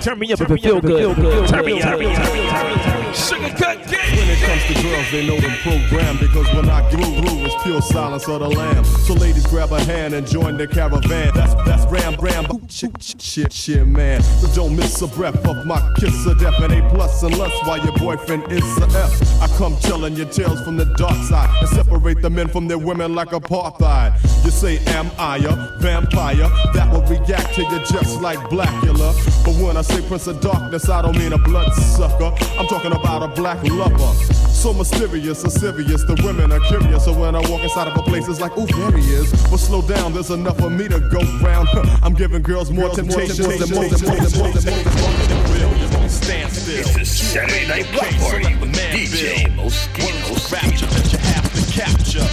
Turn 0.00 0.18
me 0.18 0.32
up 0.32 0.40
if 0.40 0.50
it 0.50 0.62
feel 0.62 0.80
good. 0.80 1.48
Turn 1.48 1.64
me 1.66 1.82
up. 1.82 2.83
Sugar 3.14 3.48
cut 3.56 3.78
When 3.78 4.28
it 4.28 4.40
comes 4.42 4.64
to 4.66 4.82
girls, 4.82 5.10
they 5.12 5.26
know 5.26 5.38
them 5.40 5.56
programmed 5.62 6.20
because 6.20 6.52
when 6.52 6.68
I 6.68 6.88
through, 6.90 7.04
through, 7.04 7.44
it's 7.44 7.62
pure 7.62 7.80
silence 7.80 8.28
of 8.28 8.40
the 8.40 8.48
lamb. 8.48 8.84
So 8.84 9.14
ladies, 9.14 9.46
grab 9.46 9.72
a 9.72 9.82
hand 9.84 10.14
and 10.14 10.26
join 10.26 10.56
the 10.56 10.66
caravan. 10.66 11.30
That's 11.34 11.54
that's 11.64 11.84
Ram 11.86 12.16
Ram. 12.16 12.46
Shit, 12.68 13.02
shit, 13.02 13.52
shit, 13.52 13.86
man. 13.86 14.22
So 14.22 14.48
don't 14.54 14.76
miss 14.76 15.00
a 15.02 15.06
breath 15.06 15.46
of 15.46 15.64
my 15.64 15.80
kiss 15.98 16.26
of 16.26 16.40
death 16.40 16.60
and 16.60 16.72
A 16.72 16.90
plus 16.90 17.22
unless 17.22 17.52
while 17.66 17.78
your 17.84 17.96
boyfriend 17.96 18.50
is 18.50 18.64
a 18.78 18.86
F. 18.98 19.40
I 19.40 19.46
come 19.56 19.76
telling 19.78 20.16
you 20.16 20.24
tales 20.24 20.60
from 20.62 20.76
the 20.76 20.86
dark 20.96 21.16
side 21.24 21.50
and 21.60 21.68
separate 21.68 22.20
the 22.20 22.30
men 22.30 22.48
from 22.48 22.66
their 22.66 22.78
women 22.78 23.14
like 23.14 23.28
apartheid. 23.28 24.12
You 24.44 24.50
say, 24.50 24.78
Am 24.88 25.10
I 25.18 25.36
a 25.38 25.80
vampire? 25.80 26.48
That 26.74 26.92
will 26.92 27.02
react 27.02 27.54
to 27.54 27.62
you 27.62 27.78
just 27.86 28.20
like 28.20 28.38
Blacula. 28.50 29.14
But 29.44 29.54
when 29.62 29.76
I 29.76 29.82
say 29.82 30.06
Prince 30.08 30.26
of 30.26 30.40
Darkness, 30.40 30.88
I 30.88 31.02
don't 31.02 31.16
mean 31.16 31.32
a 31.32 31.38
bloodsucker. 31.38 32.32
I'm 32.58 32.66
talking 32.66 32.92
about 32.92 33.03
a 33.04 33.28
black 33.28 33.62
lover. 33.64 34.12
So 34.52 34.72
mysterious 34.72 35.42
and 35.42 35.52
serious, 35.52 36.04
the 36.04 36.20
women 36.24 36.50
are 36.52 36.60
curious. 36.60 37.04
So 37.04 37.12
when 37.12 37.34
I 37.34 37.40
walk 37.50 37.62
inside 37.62 37.88
of 37.88 37.96
a 37.98 38.02
place, 38.02 38.28
it's 38.28 38.40
like, 38.40 38.56
ooh, 38.56 38.66
there 38.66 38.96
he 38.96 39.04
is. 39.12 39.30
But 39.50 39.58
slow 39.58 39.82
down, 39.82 40.14
there's 40.14 40.30
enough 40.30 40.58
for 40.58 40.70
me 40.70 40.88
to 40.88 41.00
go 41.00 41.20
round. 41.42 41.68
I'm 42.02 42.14
giving 42.14 42.42
girls 42.42 42.70
more 42.70 42.88
temptations 42.88 43.38
than 43.38 43.70
most, 43.74 44.02
more 44.02 44.16
than 44.16 44.22
most, 44.22 44.36
more 44.36 44.52
than 44.52 45.92
most. 46.00 46.24
Stand 46.24 46.52
still. 46.52 46.80
It's 46.80 46.96
a 46.96 47.04
Saturday 47.04 47.66
Night 47.68 47.90
Block 47.92 48.08
Party 48.20 48.54
with 48.56 48.72
DJ 48.72 49.52
Moschino. 49.56 50.52
rapture 50.52 50.86
that 50.86 51.12
you 51.12 51.18
have 51.18 51.46
to 51.52 51.62
capture. 51.72 52.26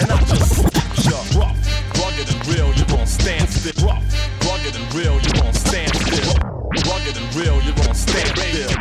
And 0.00 0.10
I 0.12 0.20
just 0.24 0.64
capture. 0.72 1.38
Rough, 1.38 1.56
rugged 1.98 2.28
and 2.32 2.46
real, 2.48 2.72
you're 2.74 2.86
gonna 2.86 3.06
stand 3.06 3.48
still. 3.50 3.86
Rough, 3.86 4.04
rugged 4.46 4.76
and 4.76 4.94
real, 4.94 5.20
you're 5.20 5.34
gonna 5.34 5.52
stand 5.52 5.94
still. 5.96 6.34
Rugged 6.88 7.16
and 7.16 7.34
real, 7.34 7.60
you're 7.62 7.76
gonna 7.76 7.94
stand 7.94 8.38
still. 8.38 8.79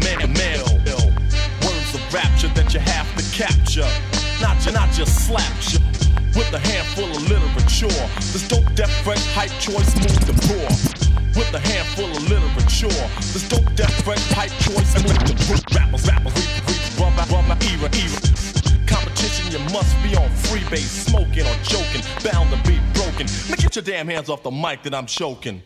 So 0.00 0.08
man 0.08 0.22
and. 0.22 0.36
Words 1.64 1.94
of 1.94 2.14
rapture 2.14 2.48
that 2.54 2.72
you 2.74 2.80
have 2.80 3.08
to 3.16 3.24
capture. 3.32 3.88
Not, 4.40 4.60
ju- 4.60 4.72
not 4.72 4.90
just 4.92 5.26
slap 5.26 5.52
you. 5.72 5.80
With 6.36 6.52
a 6.52 6.58
handful 6.58 7.08
of 7.08 7.22
literature. 7.28 7.88
This 8.32 8.46
dope, 8.48 8.68
deaf, 8.74 8.90
fresh, 9.04 9.24
hype 9.32 9.52
choice, 9.60 9.94
move 9.96 10.20
the 10.26 10.36
poor. 10.48 10.68
With 11.36 11.52
a 11.54 11.60
handful 11.60 12.10
of 12.10 12.22
literature. 12.28 12.92
This 13.32 13.48
dope, 13.48 13.68
deaf, 13.74 13.92
fresh, 14.04 14.22
hype 14.32 14.52
choice, 14.60 14.92
move 15.00 15.18
the 15.24 15.34
poor. 15.46 15.56
Rappers, 15.72 16.06
rappers, 16.06 16.34
reap, 16.36 16.52
reap, 16.68 16.82
rubber, 17.00 17.26
rubber, 17.32 17.56
era, 17.64 17.88
era. 17.96 18.20
Competition, 18.86 19.52
you 19.52 19.60
must 19.72 19.92
be 20.02 20.16
on 20.16 20.28
freebase, 20.48 21.08
smoking 21.08 21.46
or 21.46 21.56
joking, 21.64 22.04
bound 22.22 22.50
to 22.52 22.58
be 22.68 22.78
broken. 22.92 23.26
Now 23.48 23.56
get 23.56 23.76
your 23.76 23.84
damn 23.84 24.08
hands 24.08 24.28
off 24.28 24.42
the 24.42 24.50
mic 24.50 24.82
that 24.82 24.94
I'm 24.94 25.06
choking. 25.06 25.62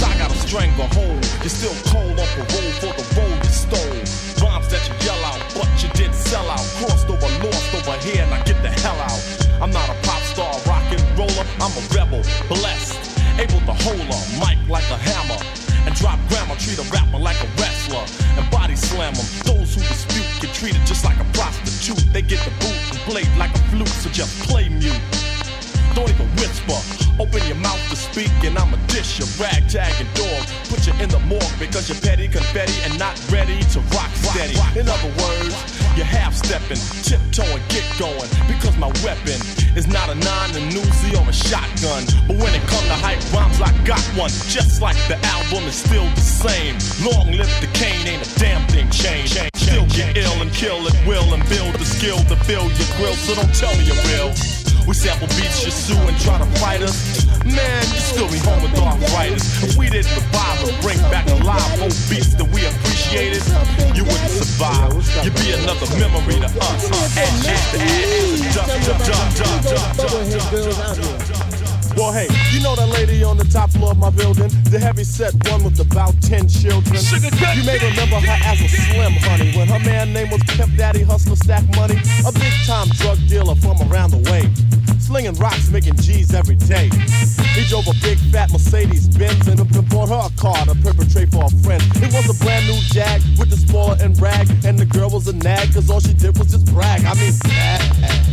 Cause 0.00 0.16
I 0.16 0.18
got 0.18 0.32
a 0.32 0.38
stranglehold. 0.48 1.20
You're 1.44 1.52
still 1.52 1.76
cold 1.92 2.16
off 2.16 2.32
a 2.32 2.44
roll 2.56 2.72
for 2.80 2.92
the 2.96 3.04
road 3.20 3.36
you 3.36 3.52
stole. 3.52 4.00
Rhymes 4.40 4.72
that 4.72 4.80
you 4.88 4.96
yell 5.04 5.20
out, 5.28 5.36
but 5.52 5.68
you 5.76 5.92
did 5.92 6.14
sell 6.14 6.48
out. 6.48 6.64
Crossed 6.80 7.04
over, 7.04 7.28
lost 7.44 7.68
over 7.76 7.92
here, 8.00 8.24
and 8.24 8.32
I 8.32 8.40
get 8.44 8.56
the 8.64 8.72
hell 8.80 8.96
out. 8.96 9.20
I'm 9.60 9.68
not 9.68 9.84
a 9.92 9.96
pop 10.08 10.22
star, 10.24 10.56
rock 10.64 10.88
and 10.88 11.04
roller. 11.20 11.44
I'm 11.60 11.68
a 11.76 11.84
rebel, 11.92 12.24
blessed, 12.48 12.96
able 13.36 13.60
to 13.68 13.76
hold 13.84 14.00
a 14.00 14.20
mic 14.40 14.56
like 14.72 14.88
a 14.88 14.96
hammer. 14.96 15.36
And 15.84 15.94
drop 15.96 16.16
grammar, 16.32 16.56
treat 16.56 16.80
a 16.80 16.86
rapper 16.88 17.20
like 17.20 17.36
a 17.44 17.48
wrestler. 17.60 18.00
And 18.40 18.50
body 18.50 18.76
slam 18.76 19.12
them. 19.12 19.28
Those 19.44 19.76
who 19.76 19.84
dispute 19.84 20.24
get 20.40 20.54
treated 20.56 20.80
just 20.88 21.04
like 21.04 21.20
a 21.20 21.28
prostitute. 21.36 22.00
They 22.08 22.22
get 22.22 22.40
the 22.48 22.52
boot 22.64 22.80
and 22.88 23.00
blade 23.04 23.28
like 23.36 23.52
a 23.52 23.60
flute, 23.68 23.92
so 24.00 24.08
just 24.08 24.32
play 24.48 24.70
mute. 24.70 25.19
Don't 25.94 26.08
even 26.08 26.28
whisper. 26.36 26.78
Open 27.20 27.44
your 27.46 27.56
mouth 27.56 27.80
to 27.90 27.96
speak, 27.96 28.32
and 28.44 28.56
I'ma 28.56 28.76
dish 28.88 29.18
your 29.18 29.28
ragtag 29.36 29.92
and 30.00 30.08
dog. 30.14 30.42
Put 30.72 30.86
you 30.86 30.94
in 31.02 31.08
the 31.10 31.20
morgue 31.28 31.58
because 31.58 31.88
you're 31.88 32.00
petty, 32.00 32.28
confetti, 32.28 32.72
and 32.84 32.98
not 32.98 33.14
ready 33.30 33.60
to 33.74 33.80
rock 33.92 34.08
steady. 34.14 34.56
In 34.78 34.88
other 34.88 35.12
words, 35.20 35.52
you're 35.96 36.08
half 36.08 36.32
stepping, 36.34 36.80
tiptoeing, 37.04 37.62
get 37.68 37.84
going. 37.98 38.30
Because 38.48 38.76
my 38.78 38.88
weapon 39.04 39.36
is 39.76 39.86
not 39.86 40.08
a 40.08 40.14
nine, 40.14 40.50
a 40.56 40.62
Uzi, 40.72 41.12
or 41.18 41.28
a 41.28 41.32
shotgun. 41.32 42.08
But 42.26 42.36
when 42.40 42.54
it 42.54 42.64
come 42.70 42.84
to 42.88 42.96
hype 42.96 43.20
rhymes, 43.34 43.60
I 43.60 43.68
got 43.84 44.00
one. 44.16 44.30
Just 44.48 44.80
like 44.80 44.96
the 45.08 45.18
album 45.36 45.68
is 45.68 45.76
still 45.76 46.08
the 46.16 46.24
same. 46.24 46.78
Long 47.04 47.32
live 47.32 47.52
the 47.60 47.68
Kane, 47.76 48.06
ain't 48.06 48.24
a 48.24 48.38
damn 48.38 48.66
thing 48.68 48.88
changed. 48.90 49.36
Still 49.54 49.86
get 49.86 50.16
ill 50.16 50.40
and 50.40 50.50
kill 50.52 50.86
at 50.88 50.96
will 51.06 51.34
and 51.34 51.46
build 51.48 51.74
the 51.74 51.84
skill 51.84 52.18
to 52.30 52.36
fill 52.48 52.64
your 52.64 52.90
grill. 52.96 53.14
So 53.14 53.34
don't 53.34 53.54
tell 53.54 53.76
me 53.76 53.84
you 53.84 53.98
will. 54.08 54.59
We 54.90 54.94
sample 54.94 55.28
beats, 55.38 55.64
you 55.64 55.70
sue 55.70 55.94
and 55.94 56.18
try 56.18 56.36
to 56.36 56.44
fight 56.58 56.82
us. 56.82 57.24
Man, 57.44 57.82
you 57.94 58.00
still 58.00 58.28
be 58.28 58.38
home 58.38 58.60
with 58.60 58.76
arthritis. 58.76 59.62
If 59.62 59.76
we 59.76 59.88
didn't 59.88 60.12
revive 60.16 60.68
and 60.68 60.82
bring 60.82 60.98
back 61.14 61.28
alive 61.30 61.80
old 61.80 61.94
beats 62.10 62.34
that 62.34 62.50
we 62.50 62.66
appreciated, 62.66 63.40
you 63.94 64.02
wouldn't 64.02 64.30
survive. 64.30 64.90
You'd 65.22 65.36
be 65.36 65.52
another 65.52 65.86
memory 65.94 66.40
to 66.40 66.50
us. 66.66 66.90
Ash, 67.16 67.46
ash, 67.46 67.74
ash, 67.78 68.54
dust, 68.56 68.98
dust, 69.06 69.38
dust, 69.38 70.00
dust, 70.00 70.50
dust, 70.50 71.28
dust. 71.28 71.49
Well, 71.96 72.12
hey, 72.12 72.28
you 72.52 72.62
know 72.62 72.76
that 72.76 72.88
lady 72.88 73.22
on 73.24 73.36
the 73.36 73.44
top 73.44 73.70
floor 73.70 73.92
of 73.92 73.98
my 73.98 74.10
building? 74.10 74.48
The 74.70 74.78
heavy 74.78 75.04
set 75.04 75.34
one 75.50 75.64
with 75.64 75.80
about 75.80 76.14
10 76.22 76.48
children. 76.48 76.96
You 77.56 77.64
may 77.64 77.78
remember 77.78 78.20
her 78.20 78.38
as 78.46 78.60
a 78.60 78.68
slim 78.68 79.12
honey 79.26 79.52
when 79.56 79.68
her 79.68 79.80
man 79.80 80.12
name 80.12 80.30
was 80.30 80.42
Pimp 80.44 80.76
Daddy 80.76 81.02
Hustler 81.02 81.36
Stack 81.36 81.64
Money, 81.76 81.98
a 82.26 82.32
big 82.32 82.52
time 82.66 82.88
drug 82.96 83.18
dealer 83.28 83.54
from 83.56 83.80
around 83.90 84.12
the 84.12 84.22
way. 84.30 84.48
Slinging 85.10 85.34
rocks, 85.42 85.68
making 85.70 85.96
G's 85.96 86.32
every 86.34 86.54
day. 86.54 86.88
He 87.54 87.64
drove 87.66 87.88
a 87.88 87.94
big 88.00 88.16
fat 88.30 88.52
Mercedes 88.52 89.08
Benz 89.08 89.48
and 89.48 89.58
bought 89.88 90.08
her 90.08 90.22
a 90.22 90.40
car 90.40 90.64
to 90.66 90.74
perpetrate 90.76 91.32
for 91.32 91.46
a 91.46 91.50
friend. 91.64 91.82
It 91.96 92.14
was 92.14 92.30
a 92.30 92.44
brand 92.44 92.68
new 92.68 92.78
Jag 92.94 93.20
with 93.36 93.50
the 93.50 93.56
spoiler 93.56 93.96
and 94.00 94.16
rag, 94.22 94.48
and 94.64 94.78
the 94.78 94.86
girl 94.86 95.10
was 95.10 95.26
a 95.26 95.32
nag, 95.32 95.74
cause 95.74 95.90
all 95.90 95.98
she 95.98 96.14
did 96.14 96.38
was 96.38 96.52
just 96.52 96.72
brag. 96.72 97.04
I 97.04 97.14
mean, 97.14 97.32
brag. 97.42 98.30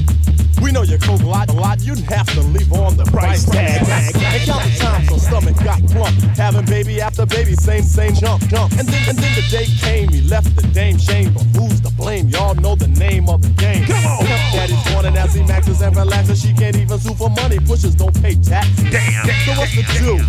We 0.61 0.71
know 0.71 0.81
you 0.81 0.97
coke 0.97 1.21
a 1.21 1.25
lot, 1.25 1.49
a 1.49 1.53
lot. 1.53 1.81
You'd 1.81 1.99
have 2.11 2.27
to 2.33 2.41
leave 2.41 2.71
on 2.73 2.97
the 2.97 3.05
price 3.05 3.45
tag. 3.45 3.81
And 3.87 4.43
count 4.45 4.63
the 4.63 4.79
times 4.79 5.09
her 5.09 5.19
stomach 5.19 5.55
got 5.63 5.81
plump. 5.87 6.15
Having 6.37 6.65
baby 6.65 6.99
after 6.99 7.25
baby, 7.25 7.53
same, 7.53 7.83
same 7.83 8.13
jump, 8.13 8.43
jump. 8.47 8.73
And 8.73 8.87
then, 8.87 9.09
and 9.09 9.17
then 9.17 9.35
the 9.35 9.45
day 9.49 9.65
came, 9.79 10.09
he 10.09 10.21
left 10.23 10.55
the 10.55 10.63
dame 10.73 10.97
shame. 10.97 11.33
But 11.33 11.43
who's 11.55 11.79
to 11.81 11.91
blame? 11.93 12.27
Y'all 12.29 12.55
know 12.55 12.75
the 12.75 12.87
name 12.87 13.29
of 13.29 13.41
the 13.41 13.49
game. 13.49 13.85
Come 13.85 14.05
on! 14.05 14.25
Daddy's 14.25 14.93
wanting 14.93 15.15
as 15.15 15.33
he 15.33 15.43
maxes 15.43 15.81
and 15.81 15.95
relaxes. 15.95 16.41
She 16.41 16.53
can't 16.71 16.83
even 16.83 16.99
sue 16.99 17.13
for 17.13 17.29
money. 17.29 17.59
Pushers 17.59 17.95
don't 17.95 18.13
pay 18.21 18.35
taxes. 18.35 18.91
Damn. 18.91 19.25
So 19.45 19.51
what's 19.55 19.73
the 19.75 19.83
do? 19.95 20.19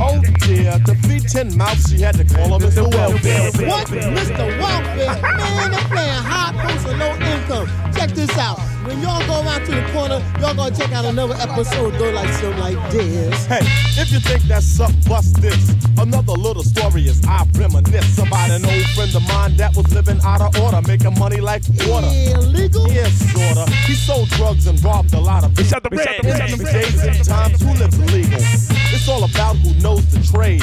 Oh 0.00 0.20
dear, 0.46 0.78
to 0.86 0.94
feed 1.06 1.28
ten 1.28 1.56
mouths, 1.56 1.88
she 1.88 2.00
had 2.00 2.16
to 2.16 2.24
call 2.24 2.54
him 2.54 2.68
Mr. 2.68 2.82
Welfare. 2.90 3.68
What? 3.68 3.86
Mr. 3.86 4.58
Welfare? 4.58 5.22
Man, 5.22 5.70
they're 5.70 5.80
playing 5.86 6.22
high 6.26 6.52
post 6.66 6.86
and 6.88 6.98
low 6.98 7.14
income. 7.14 7.92
Check 7.94 8.10
this 8.10 8.36
out. 8.38 8.58
When 8.84 9.00
y'all 9.00 9.24
go 9.26 9.40
around 9.40 9.64
to 9.64 9.72
the 9.72 9.92
corner, 9.92 10.20
y'all 10.40 10.54
gonna 10.54 10.76
check 10.76 10.92
out 10.92 11.04
another 11.04 11.34
episode, 11.38 11.96
go 11.96 12.10
like 12.10 12.28
something 12.34 12.58
like 12.58 12.90
this. 12.90 13.46
Hey, 13.46 13.62
if 13.96 14.12
you 14.12 14.20
think 14.20 14.42
that's 14.42 14.66
something, 14.66 15.00
bust 15.08 15.40
this. 15.40 15.74
Another 15.96 16.32
little 16.32 16.62
story 16.62 17.06
is 17.06 17.24
I 17.24 17.46
reminisce 17.54 18.18
about 18.18 18.50
an 18.50 18.64
old 18.66 18.84
friend 18.94 19.14
of 19.14 19.26
mine 19.28 19.56
that 19.56 19.74
was 19.76 19.94
living 19.94 20.20
out 20.22 20.42
of 20.42 20.60
order, 20.60 20.82
making 20.86 21.18
money 21.18 21.40
like 21.40 21.62
water. 21.86 22.08
Illegal? 22.34 22.90
Yes, 22.92 23.12
sorta. 23.32 23.70
He 23.86 23.94
sold 23.94 24.28
drugs 24.30 24.66
and 24.66 24.82
robbed 24.84 25.14
a 25.14 25.20
lot 25.20 25.44
of 25.44 25.54
people. 25.54 25.64
The 25.90 25.96
red, 25.96 26.06
it's 26.08 26.40
at 26.40 26.50
the 26.50 26.54
In 26.54 26.72
days 26.72 27.02
and 27.02 27.24
times, 27.24 27.62
who 27.62 27.72
lives 27.74 27.98
illegal? 27.98 28.83
It's 28.94 29.08
all 29.08 29.24
about 29.24 29.56
who 29.56 29.74
knows 29.82 30.06
the 30.14 30.22
trade. 30.22 30.62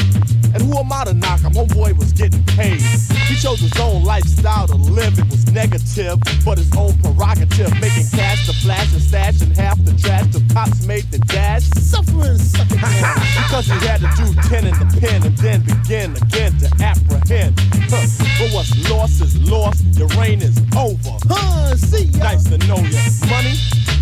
And 0.55 0.63
who 0.63 0.79
am 0.79 0.91
I 0.91 1.03
to 1.03 1.13
knock 1.13 1.41
him? 1.41 1.51
Homeboy 1.51 1.97
was 1.97 2.13
getting 2.13 2.43
paid. 2.55 2.79
He 3.27 3.35
chose 3.35 3.59
his 3.59 3.77
own 3.77 4.05
lifestyle 4.05 4.67
to 4.67 4.75
live. 4.75 5.19
It 5.19 5.27
was 5.29 5.51
negative, 5.51 6.17
but 6.45 6.57
his 6.57 6.71
own 6.75 6.97
prerogative. 7.03 7.71
Making 7.81 8.07
cash 8.15 8.47
to 8.47 8.53
flash 8.53 8.91
and 8.93 9.01
stash 9.01 9.41
and 9.41 9.55
half 9.55 9.77
the 9.83 9.93
trash 9.99 10.27
the 10.31 10.41
cops 10.53 10.87
made 10.87 11.03
the 11.11 11.19
dash. 11.19 11.63
Suffering, 11.75 12.37
sucking 12.37 12.79
Because 13.43 13.67
he 13.67 13.77
had 13.85 13.99
to 13.99 14.09
do 14.15 14.33
10 14.47 14.65
in 14.65 14.75
the 14.79 14.87
pen 14.99 15.23
and 15.27 15.37
then 15.37 15.59
begin 15.67 16.15
again 16.15 16.57
to 16.59 16.71
apprehend. 16.79 17.59
Huh. 17.91 18.07
But 18.39 18.53
what's 18.55 18.71
lost 18.89 19.21
is 19.21 19.35
lost. 19.43 19.83
Your 19.99 20.07
reign 20.19 20.41
is 20.41 20.57
over. 20.77 21.19
Huh, 21.27 21.75
see 21.75 22.05
ya. 22.05 22.23
Nice 22.23 22.45
to 22.45 22.57
know 22.65 22.79
ya. 22.79 22.99
Money? 23.27 23.59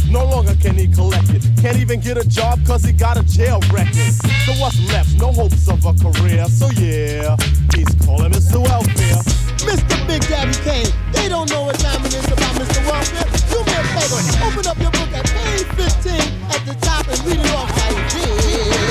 No 0.10 0.26
longer 0.26 0.56
can 0.56 0.76
he 0.76 0.88
collect 0.88 1.30
it. 1.30 1.46
Can't 1.62 1.78
even 1.78 2.00
get 2.00 2.18
a 2.18 2.28
job 2.28 2.66
cause 2.66 2.84
he 2.84 2.92
got 2.92 3.18
a 3.18 3.24
jail 3.24 3.60
record. 3.72 4.19
So 4.46 4.54
what's 4.62 4.80
left? 4.92 5.16
No 5.18 5.32
hopes 5.32 5.68
of 5.70 5.86
a 5.86 5.94
career. 5.94 6.46
So 6.46 6.70
yeah, 6.78 7.36
he's 7.76 7.94
calling 8.06 8.32
Mr. 8.32 8.62
Welfare. 8.62 9.22
Mr. 9.64 10.08
Big 10.08 10.22
Daddy 10.28 10.54
Kane, 10.64 10.88
they 11.12 11.30
don't 11.30 11.50
know 11.50 11.64
what 11.64 11.80
time 11.80 12.04
it 12.06 12.14
is 12.14 12.26
about 12.26 12.56
Mr. 12.56 12.82
Welfare. 12.88 13.28
Do 13.52 13.64
me 13.64 13.74
a 13.74 13.84
favor, 13.94 14.22
open 14.46 14.68
up 14.68 14.78
your 14.80 14.92
book 14.92 15.12
at 15.14 15.26
page 15.26 15.68
15 15.76 16.14
at 16.50 16.66
the 16.66 16.76
top 16.82 17.08
and 17.08 17.20
read 17.26 17.40
it 17.40 17.52
off 17.54 17.70
like 17.78 17.98
this. 18.14 18.90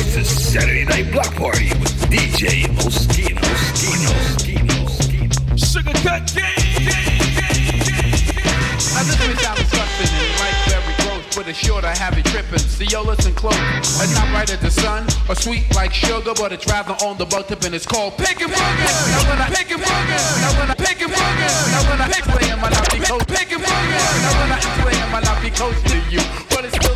It's 0.00 0.16
a 0.16 0.24
Saturday 0.24 0.84
Night 0.84 1.10
Block 1.12 1.34
Party 1.34 1.68
with 1.80 1.94
DJ 2.10 2.66
Moschino. 2.76 3.40
Moschino. 3.40 4.10
Moschino. 4.10 4.74
Moschino. 4.84 5.56
Sugar 5.58 5.92
cut 6.02 6.34
Now 8.94 9.02
this 9.02 9.18
may 9.18 9.34
sound 9.34 9.58
disgusting 9.58 9.76
and 9.76 9.84
like 9.84 9.95
very 11.36 11.50
a 11.50 11.54
sure 11.54 11.80
to 11.80 11.88
have 11.88 12.16
it 12.16 12.24
tripping. 12.24 12.64
Yo, 12.88 13.02
listen 13.02 13.34
close. 13.34 13.54
It's 14.00 14.14
not 14.14 14.32
right 14.32 14.48
as 14.48 14.60
the 14.60 14.70
sun 14.70 15.06
or 15.28 15.34
sweet 15.34 15.64
like 15.74 15.92
sugar, 15.92 16.32
but 16.34 16.52
it's 16.52 16.66
rather 16.66 16.94
on 17.04 17.18
the 17.18 17.26
butt 17.26 17.48
tip 17.48 17.62
and 17.64 17.74
it's 17.74 17.84
called 17.84 18.16
pickin' 18.16 18.48
booger. 18.48 18.92
Now 19.12 19.28
when 19.28 19.38
I 19.44 19.48
pickin' 19.52 19.78
booger, 19.78 20.20
now 20.40 20.58
when 20.58 20.70
I 20.70 20.74
pickin' 20.74 21.08
booger, 21.08 21.52
now 21.72 21.90
when 21.90 22.00
I 22.00 22.08
pick 22.08 22.24
playin' 22.24 22.60
my 22.60 22.70
life, 22.70 22.90
be 22.90 23.00
close. 23.00 23.24
Pickin' 23.24 23.60
booger, 23.60 24.04
now 24.24 24.40
when 24.40 24.52
I 24.52 24.58
play 24.80 24.96
in 24.96 25.10
my 25.12 25.20
life, 25.20 25.42
be 25.42 25.50
close 25.50 25.82
to 25.82 25.96
you, 26.08 26.22
but 26.48 26.64
it's 26.64 26.76
still 26.76 26.95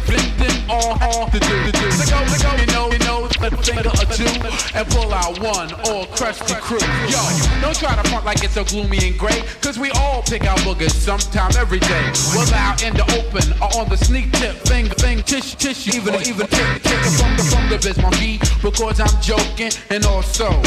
all 0.70 0.94
hard 0.94 1.32
to 1.32 1.40
do. 1.40 1.56
To 1.66 1.72
do. 1.72 1.90
So 1.98 2.06
go, 2.06 2.18
so 2.30 2.38
go, 2.46 2.50
you 2.54 2.66
know, 2.70 2.86
you 2.94 3.02
know, 3.02 3.26
a 3.42 3.50
finger 3.58 3.90
or 3.90 4.06
two 4.14 4.30
and 4.76 4.86
pull 4.94 5.12
out 5.12 5.40
one 5.40 5.72
all 5.90 6.06
crusty 6.14 6.54
crew. 6.54 6.78
Yo, 7.10 7.18
don't 7.60 7.74
try 7.74 7.96
to 7.96 8.04
front 8.08 8.24
like 8.24 8.44
it's 8.44 8.54
so 8.54 8.64
gloomy 8.64 8.98
and 9.02 9.18
gray, 9.18 9.42
cause 9.60 9.78
we 9.78 9.90
all 9.92 10.22
pick 10.22 10.44
out 10.44 10.58
boogers 10.60 10.92
sometime 10.92 11.50
every 11.58 11.80
day. 11.80 12.04
Whether 12.36 12.54
out 12.54 12.82
in 12.84 12.94
the 12.94 13.04
open 13.18 13.50
or 13.58 13.82
on 13.82 13.88
the 13.88 13.96
sneak 13.96 14.30
tip, 14.38 14.54
finger, 14.68 14.94
thing, 14.94 15.22
tish, 15.22 15.56
tissue, 15.56 15.96
even, 15.96 16.14
even 16.22 16.46
tick, 16.46 16.82
tick 16.82 17.00
from 17.18 17.36
the, 17.36 17.44
from 17.50 17.68
the 17.68 17.78
Biz 17.82 17.98
Markie, 17.98 18.38
because 18.62 19.00
I'm 19.00 19.16
joking, 19.20 19.72
and 19.90 20.04
also, 20.06 20.62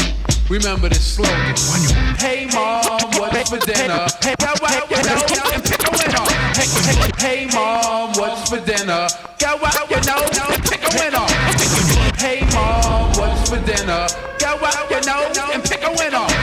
remember 0.50 0.88
this 0.88 1.16
slogan. 1.16 1.56
Hey 2.18 2.46
mom, 2.52 2.82
what's 3.16 3.50
for 3.50 3.58
dinner? 3.58 4.06
Hey, 4.20 4.34
wow, 4.40 4.54
wow, 4.60 4.84
you 4.90 4.96
know, 5.00 5.54
and 5.54 5.64
pick 5.64 5.80
a 5.80 5.90
winner. 5.94 6.26
Hey, 6.58 6.68
hey, 6.68 7.46
hey 7.46 7.46
mom, 7.54 8.12
what's 8.18 8.50
for 8.50 8.60
dinner? 8.60 9.08
You 9.94 10.00
know, 10.00 10.26
and 10.50 10.62
pick 10.64 10.82
a 10.82 10.90
winner. 10.98 11.24
Hey 12.18 12.40
mom, 12.52 13.12
what's 13.12 13.48
for 13.48 13.58
dinner? 13.64 14.08
Go 14.40 14.58
out, 14.66 14.90
you 14.90 15.00
know, 15.06 15.52
and 15.52 15.62
pick 15.62 15.84
a 15.84 15.90
winner. 15.92 16.33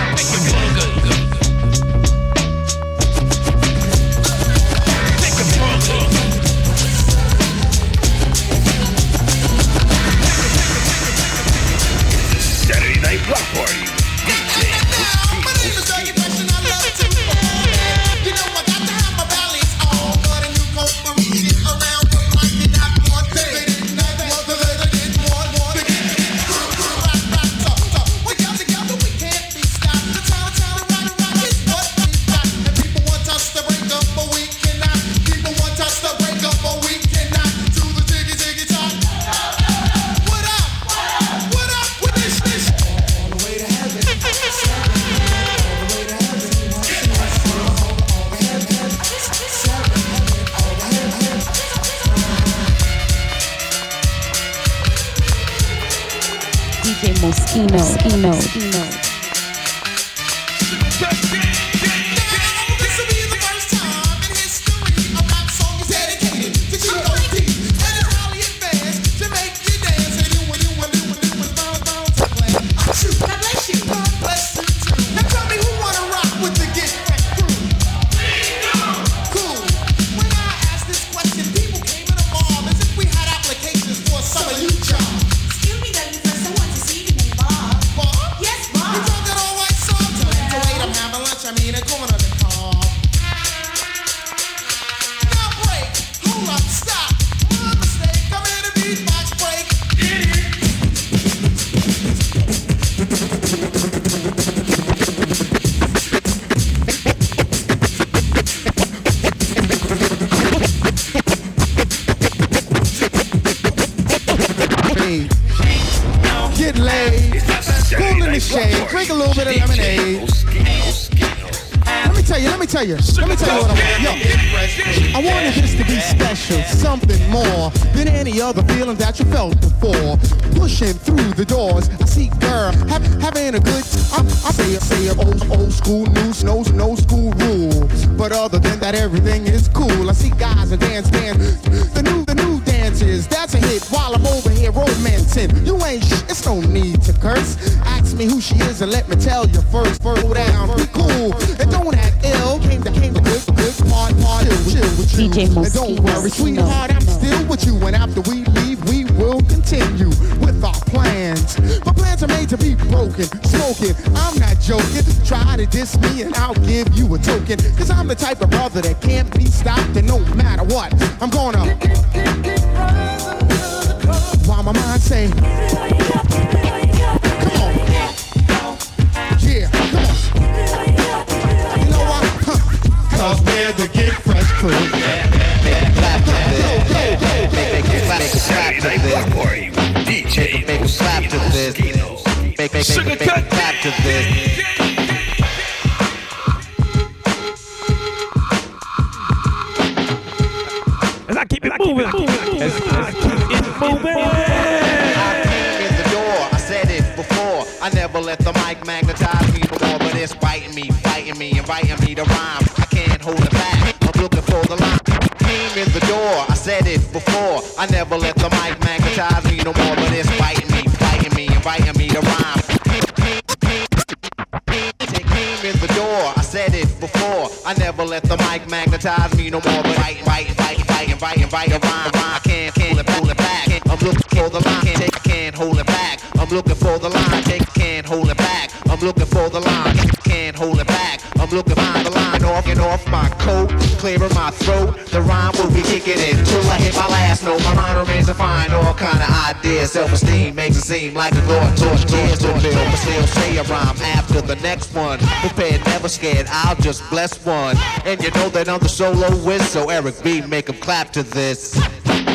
to 254.42 254.56
the 254.56 254.62
next 254.62 254.94
one. 254.94 255.20
Prepared, 255.20 255.86
never 255.86 256.08
scared, 256.08 256.48
I'll 256.50 256.76
just 256.76 257.08
bless 257.10 257.44
one. 257.46 257.78
And 258.06 258.22
you 258.22 258.32
know 258.32 258.50
that 258.50 258.68
I'm 258.70 258.80
the 258.80 258.90
soloist, 258.90 259.72
so 259.72 259.90
Eric 259.90 260.22
B, 260.24 260.42
make 260.42 260.70
him 260.70 260.78
clap 260.78 261.12
to 261.14 261.24
this. 261.24 261.76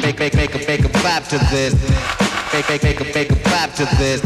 Make, 0.02 0.18
make, 0.18 0.34
make 0.34 0.52
him, 0.52 0.66
make 0.66 0.80
him 0.80 0.92
clap 0.92 1.24
to 1.28 1.38
this. 1.50 1.74
Make, 2.52 2.68
make, 2.68 2.82
make 2.82 2.98
him, 2.98 3.08
make 3.14 3.30
him 3.30 3.42
clap 3.44 3.74
to 3.74 3.84
this. 3.98 4.22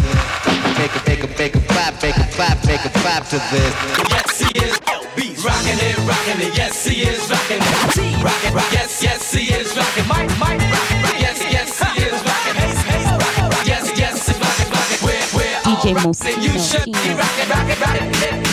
Make 0.79 0.91
him, 0.93 1.03
make 1.07 1.21
him, 1.21 1.31
make 1.39 1.55
him 1.55 1.63
clap, 1.69 2.03
make 2.03 2.15
him 2.15 2.29
clap, 2.33 2.65
make 2.67 2.81
him 2.81 2.93
clap 3.03 3.25
to 3.29 3.39
this. 3.51 3.73
Yes, 4.11 4.41
he 4.41 4.51
is 4.59 4.77
LB, 4.81 5.45
rocking 5.45 5.81
it, 5.81 5.99
rocking 6.07 6.41
it. 6.47 6.57
Yes, 6.57 6.85
he 6.85 7.03
is 7.03 7.31
rocking 7.31 7.61
it. 7.61 8.25
Rocking, 8.25 8.55
rock, 8.55 8.73
yes, 8.73 9.03
yes, 9.03 9.33
he 9.33 9.53
is 9.53 9.77
rocking. 9.77 10.07
Mike, 10.09 10.31
Mike, 10.39 10.80
You 15.91 15.97
should 16.61 16.85
be 16.85 16.93
rockin', 16.93 17.49
rockin', 17.49 17.81
rockin' 17.81 18.45
it. 18.45 18.50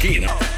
esquina. 0.00 0.49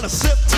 Wanna 0.00 0.08
sip, 0.08 0.49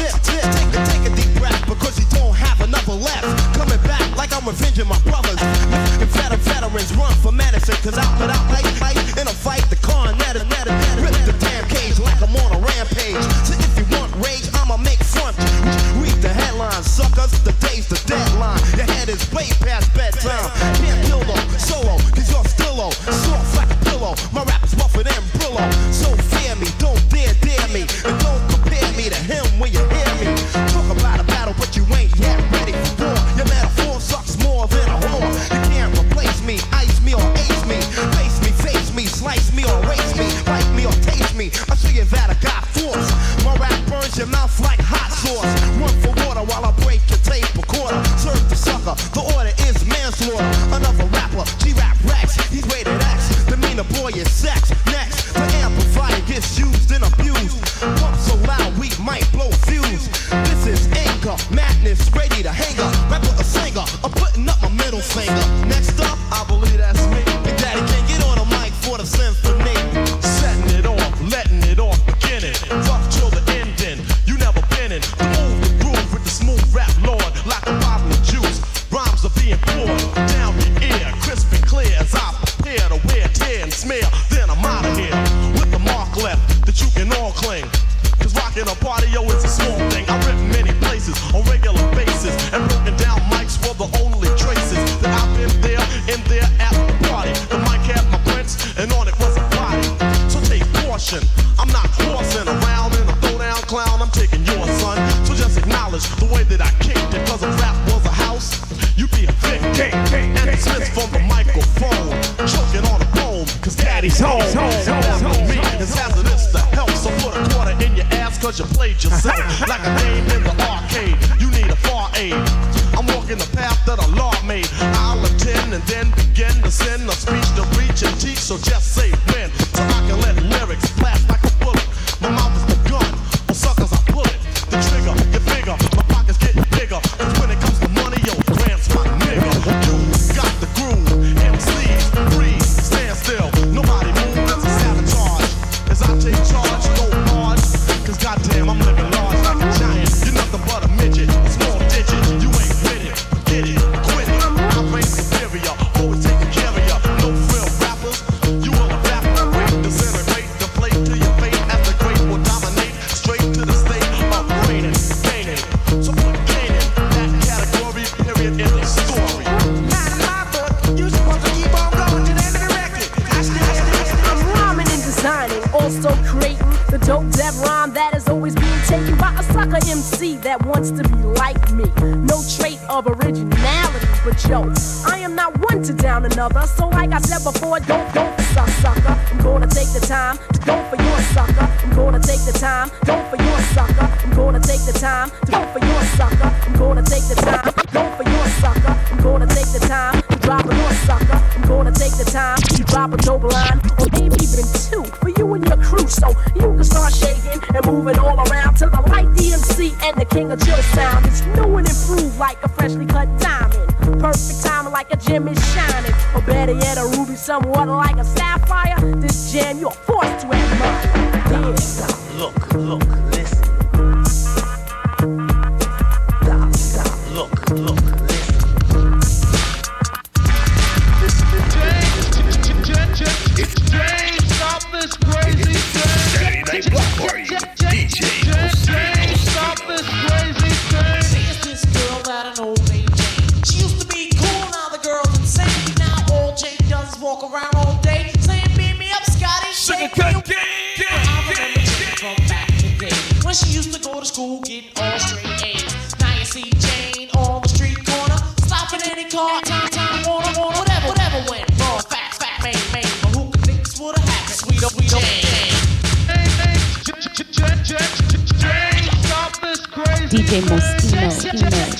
crazy 270.60 270.96
DJ 270.98 271.14
Moschino. 271.24 271.91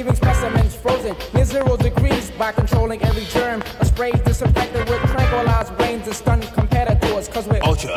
leaving 0.00 0.14
specimens 0.14 0.74
frozen 0.74 1.14
near 1.34 1.44
zero 1.44 1.76
degrees 1.76 2.30
by 2.38 2.50
controlling 2.52 3.02
every 3.02 3.26
germ. 3.26 3.62
A 3.80 3.84
spray 3.84 4.12
disinfected 4.24 4.88
with 4.88 4.98
tranquilized 5.10 5.76
brains 5.76 6.06
and 6.06 6.16
stunned 6.16 6.44
competitors, 6.54 7.28
cause 7.28 7.46
we're 7.46 7.60
ultra. 7.62 7.92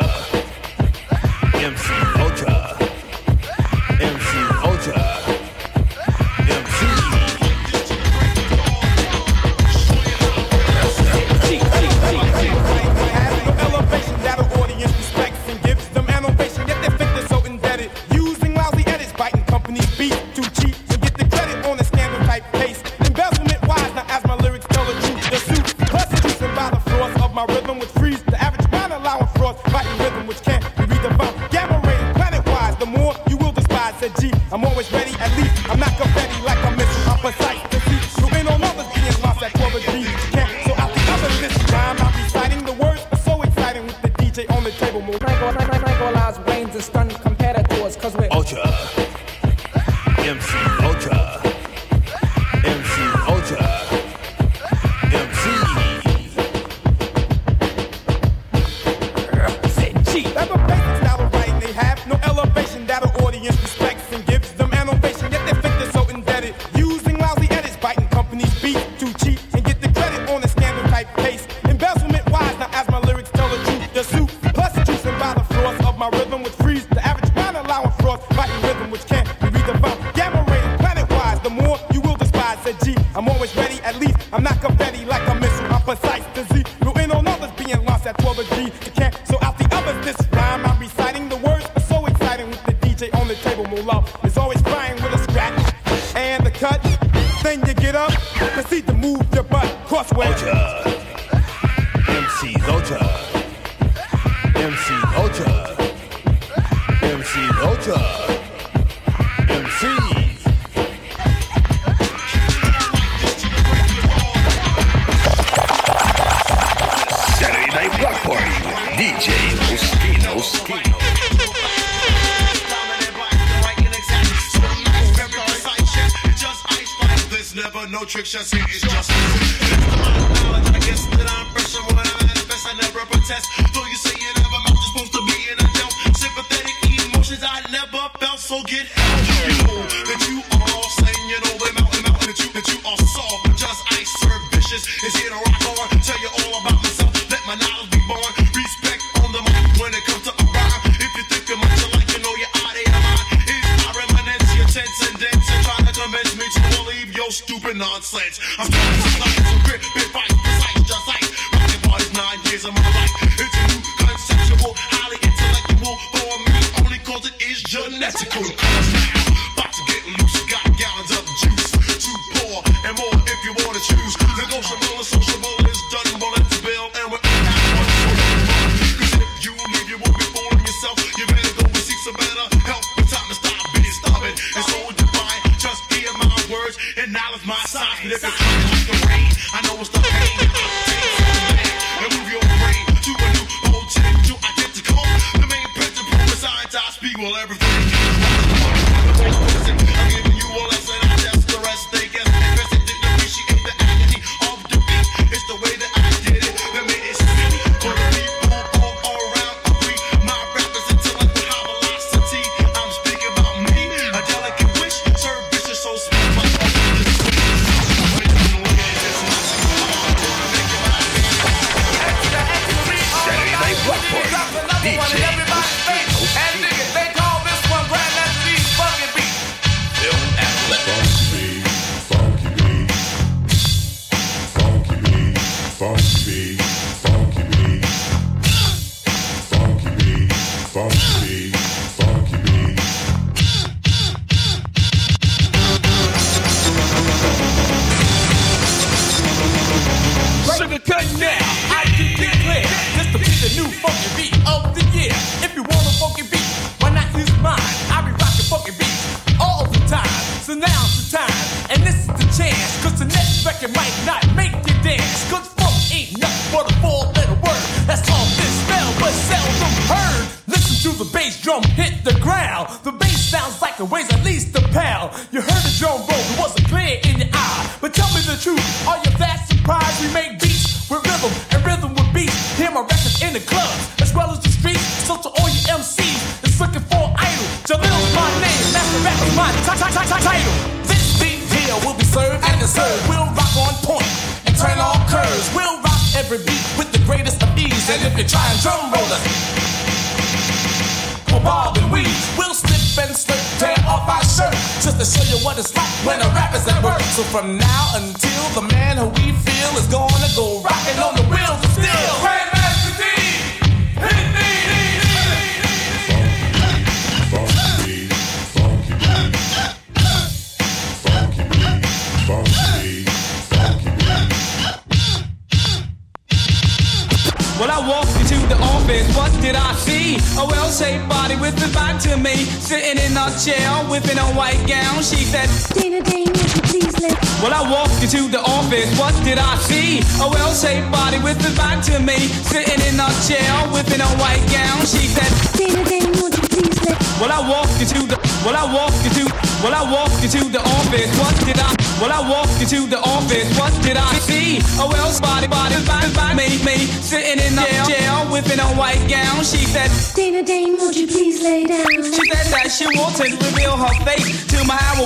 MC 1.54 1.94
Ultra. 2.18 2.63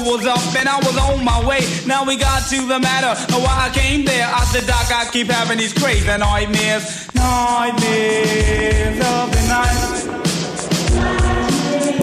was 0.08 0.24
up 0.26 0.40
and 0.56 0.68
I 0.68 0.78
was 0.78 0.96
on 0.96 1.22
my 1.22 1.44
way. 1.46 1.60
Now 1.86 2.04
we 2.04 2.16
got 2.16 2.48
to 2.48 2.66
the 2.66 2.80
matter 2.80 3.12
of 3.12 3.42
why 3.44 3.68
I 3.68 3.70
came 3.76 4.06
there. 4.06 4.26
I 4.26 4.44
said, 4.44 4.66
Doc, 4.66 4.90
I 4.90 5.04
keep 5.12 5.28
having 5.28 5.58
these 5.58 5.74
crazy 5.74 6.06
nightmares. 6.06 7.06
Nightmares 7.14 8.96
of 9.04 9.30
the 9.34 9.42
night. 9.52 10.08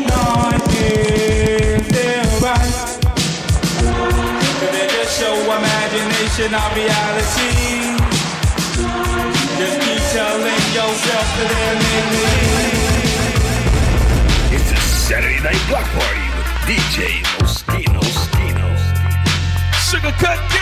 Nightmares, 0.05 1.87
they're 1.89 2.25
show 5.09 5.35
imagination, 5.57 6.51
not 6.51 6.75
reality. 6.75 7.95
Just 9.57 9.75
keep 9.81 10.01
telling 10.13 10.61
yourself 10.77 11.27
that 11.39 11.49
they're 11.53 12.15
It's 14.59 14.69
a 14.71 14.77
Saturday 14.77 15.39
night 15.41 15.63
block 15.69 15.87
party 15.95 16.27
with 16.37 16.49
DJ 16.67 17.25
Sugar 19.85 20.11
cut. 20.13 20.54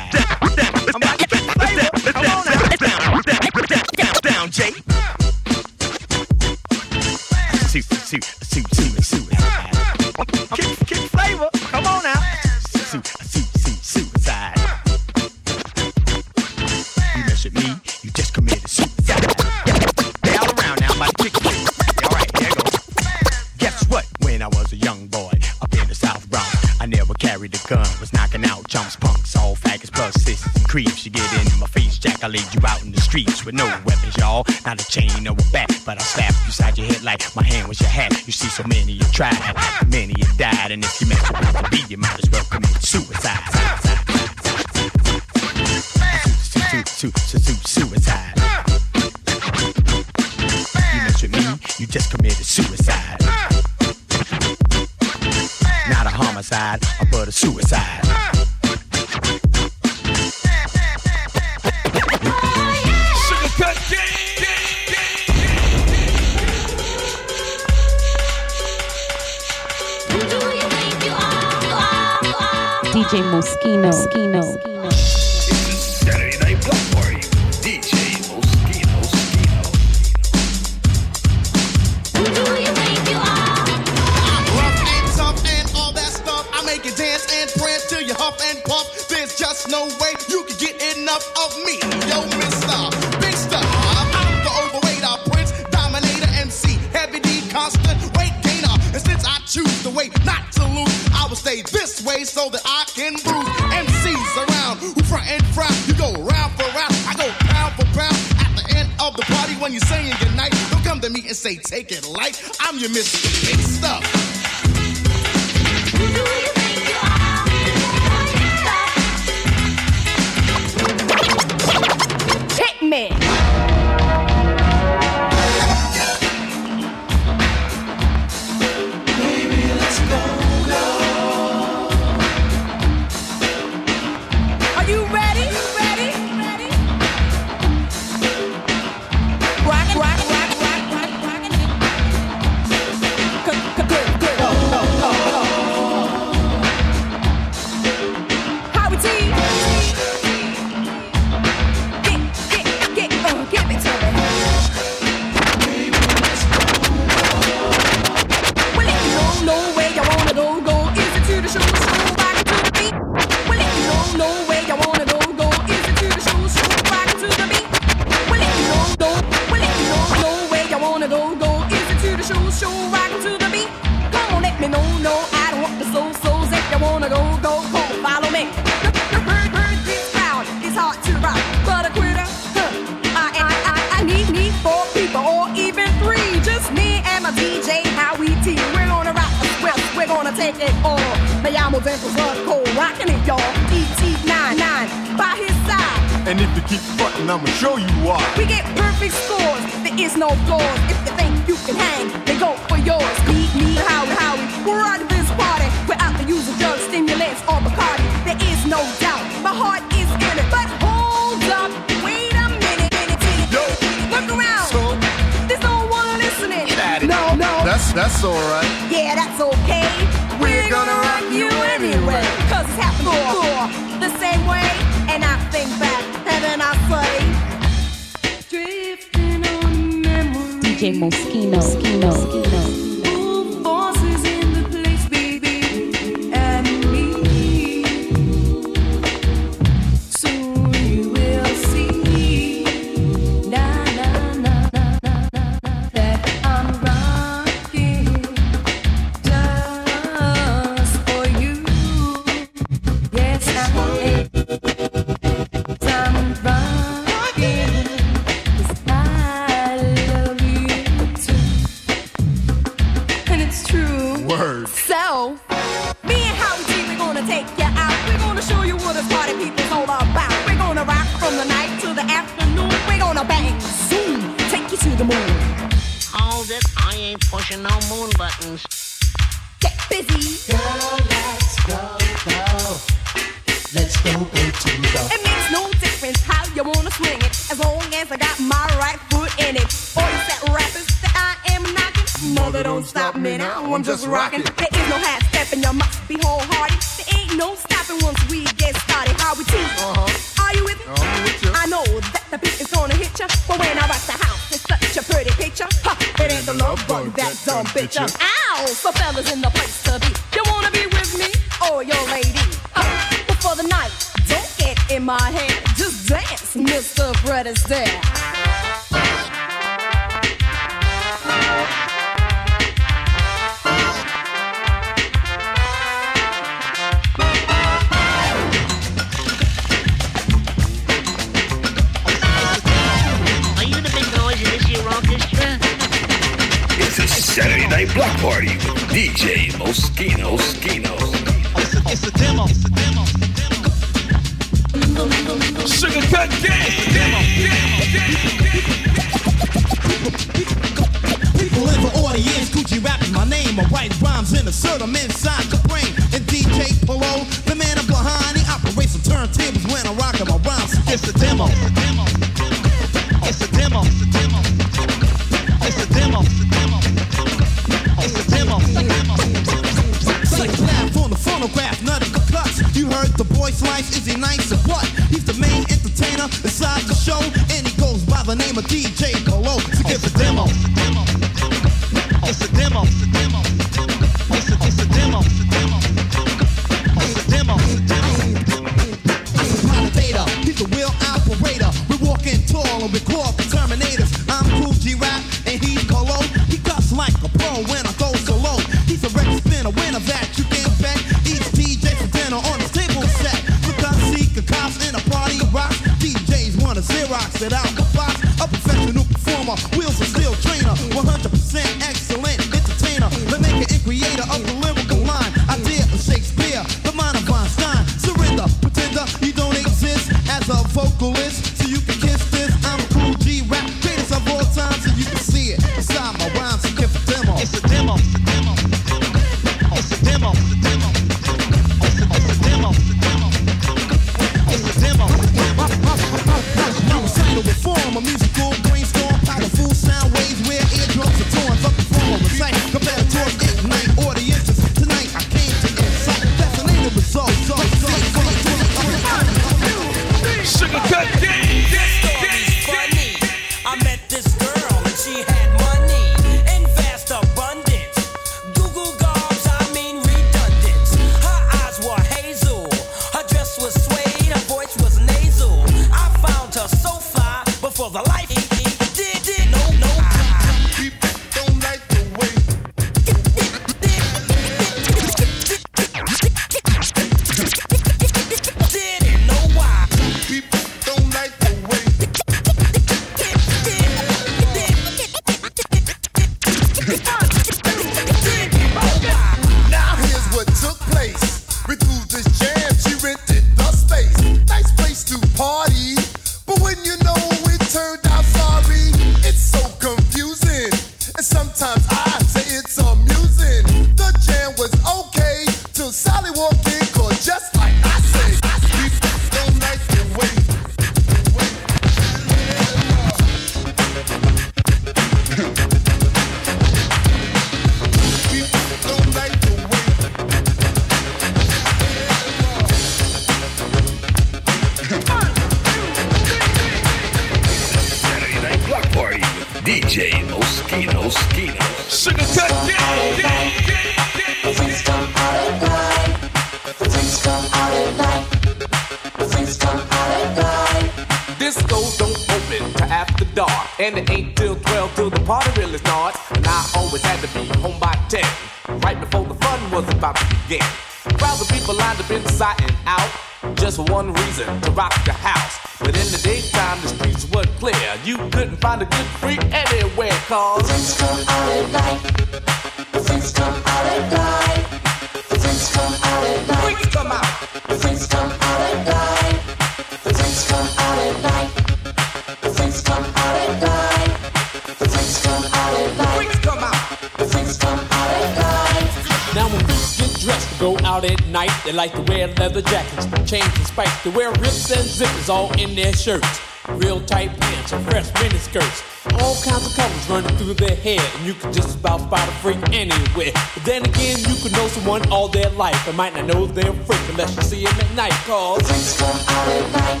Bands 585.24 585.30
all 585.30 585.58
in 585.58 585.74
their 585.74 585.92
shirts. 585.94 586.40
Real 586.68 587.00
tight 587.00 587.30
pants 587.40 587.72
and 587.72 587.82
fresh 587.86 588.12
mini 588.20 588.36
skirts. 588.36 588.82
All 589.20 589.34
kinds 589.42 589.66
of 589.66 589.74
colors 589.74 590.08
running 590.10 590.36
through 590.36 590.52
their 590.52 590.76
head, 590.76 591.00
and 591.16 591.26
you 591.26 591.32
can 591.32 591.50
just 591.50 591.78
about 591.78 592.00
spot 592.00 592.28
a 592.28 592.32
freak 592.42 592.58
anywhere. 592.72 593.32
But 593.54 593.64
then 593.64 593.84
again, 593.86 594.18
you 594.18 594.34
could 594.42 594.52
know 594.52 594.68
someone 594.68 595.08
all 595.10 595.28
their 595.28 595.48
life 595.50 595.88
and 595.88 595.96
might 595.96 596.14
not 596.14 596.26
know 596.26 596.44
they're 596.46 596.70
a 596.70 596.74
freak 596.74 597.00
unless 597.08 597.34
you 597.36 597.42
see 597.42 597.64
them 597.64 597.80
at 597.80 597.94
night. 597.94 598.12
Cause 598.26 598.60
freaks 598.68 598.98
come 599.00 599.16
out 599.28 599.48
at 599.48 599.72
night. 599.72 600.00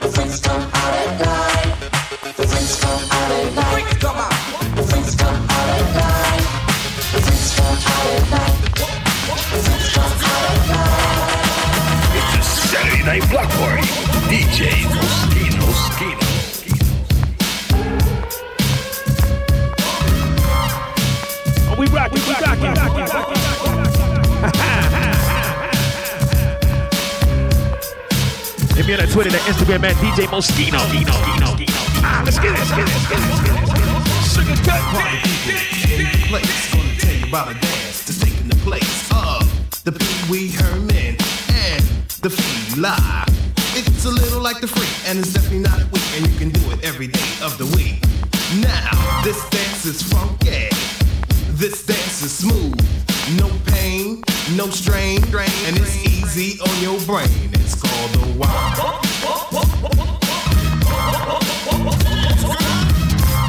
The 0.00 0.08
freaks 0.08 0.40
come 0.40 0.62
out 0.62 0.94
at 0.94 1.20
night. 1.20 1.76
The 2.36 2.46
freaks 2.48 2.80
come 2.80 3.02
out 3.12 3.30
at 3.32 3.54
night. 3.54 3.72
Freaks 3.74 3.96
come 4.00 4.16
out. 4.16 4.32
The 4.76 4.82
freaks 4.82 5.14
come 5.16 5.36
out 5.50 5.68
at 5.76 5.92
night. 5.92 6.44
The 6.96 7.20
freaks 7.20 7.52
come 7.52 7.68
out 7.68 8.08
at 8.08 8.24
night. 8.32 8.52
It's 12.38 12.48
a 12.48 12.68
Saturday 12.72 13.04
night 13.04 13.24
block 13.30 13.50
DJ 14.32 14.88
Moschino. 14.88 15.60
Moschino. 15.60 16.24
Oh, 21.68 21.76
we 21.78 21.86
rock, 21.88 22.10
we 22.12 22.20
rock, 22.20 22.40
we 22.40 22.68
rock, 22.68 22.96
we 22.96 23.02
rock, 23.02 23.28
Hit 28.74 28.86
me 28.86 28.94
on 28.94 29.06
Twitter, 29.08 29.28
the 29.28 29.36
Instagram 29.44 29.84
at 29.84 29.96
DJ 29.96 30.24
Moschino. 30.28 30.78
Ah, 32.02 32.22
let's 32.24 32.38
get 32.38 32.52
it, 32.52 32.58
let's 32.58 32.70
get 32.70 32.88
it, 32.88 32.94
let's 32.94 33.08
get 33.08 33.18
it, 33.18 33.26
let's 33.28 33.42
get 33.42 33.52
it. 33.52 33.68
Sugar 34.32 34.56
cut, 34.64 34.80
DJ, 35.44 36.28
place. 36.28 36.72
Gonna 36.72 36.96
tell 36.98 37.14
you 37.14 37.26
about 37.26 37.50
a 37.50 37.54
dance 37.60 38.06
that's 38.06 38.18
taking 38.18 38.48
the 38.48 38.56
place 38.64 39.10
of 39.12 39.44
the 39.84 39.92
Pee 39.92 40.30
Wee 40.30 40.48
Herman 40.52 41.18
and 41.50 41.84
the 42.22 42.30
Fee 42.30 42.80
Lie. 42.80 43.31
It's 44.04 44.10
a 44.10 44.20
little 44.20 44.42
like 44.42 44.60
the 44.60 44.66
freak, 44.66 44.90
and 45.08 45.20
it's 45.20 45.32
definitely 45.32 45.60
not 45.60 45.78
weak, 45.92 46.02
and 46.16 46.26
you 46.26 46.36
can 46.36 46.50
do 46.50 46.72
it 46.72 46.82
every 46.82 47.06
day 47.06 47.30
of 47.40 47.56
the 47.56 47.66
week. 47.66 48.02
Now, 48.60 49.22
this 49.22 49.48
dance 49.48 49.84
is 49.84 50.02
funky. 50.02 50.70
This 51.52 51.86
dance 51.86 52.20
is 52.20 52.32
smooth. 52.32 52.74
No 53.38 53.48
pain, 53.70 54.24
no 54.56 54.70
strain, 54.70 55.20
and 55.22 55.76
it's 55.76 56.04
easy 56.04 56.58
on 56.60 56.82
your 56.82 56.98
brain. 57.06 57.50
It's 57.54 57.80
called 57.80 58.10
the 58.10 58.38
wild. 58.40 59.02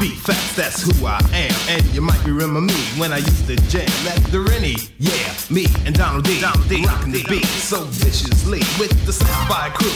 B-Fats, 0.04 0.54
that's 0.54 0.82
who 0.82 1.06
I 1.06 1.16
am. 1.32 1.54
And 1.66 1.82
you 1.94 2.02
might 2.02 2.22
remember 2.26 2.60
me 2.60 2.74
when 3.00 3.10
I 3.10 3.18
used 3.18 3.46
to 3.46 3.56
jam 3.72 3.88
at 4.06 4.22
the 4.30 4.38
Rennie. 4.38 4.76
Yeah, 4.98 5.32
me 5.48 5.64
and 5.86 5.94
Donald 5.94 6.24
D. 6.24 6.42
Donald 6.42 6.68
D. 6.68 6.84
Rocking 6.84 7.12
the 7.12 7.24
beat 7.26 7.46
so 7.46 7.84
viciously 7.84 8.58
with 8.78 8.92
the 9.06 9.14
Sapphire 9.14 9.70
crew. 9.70 9.88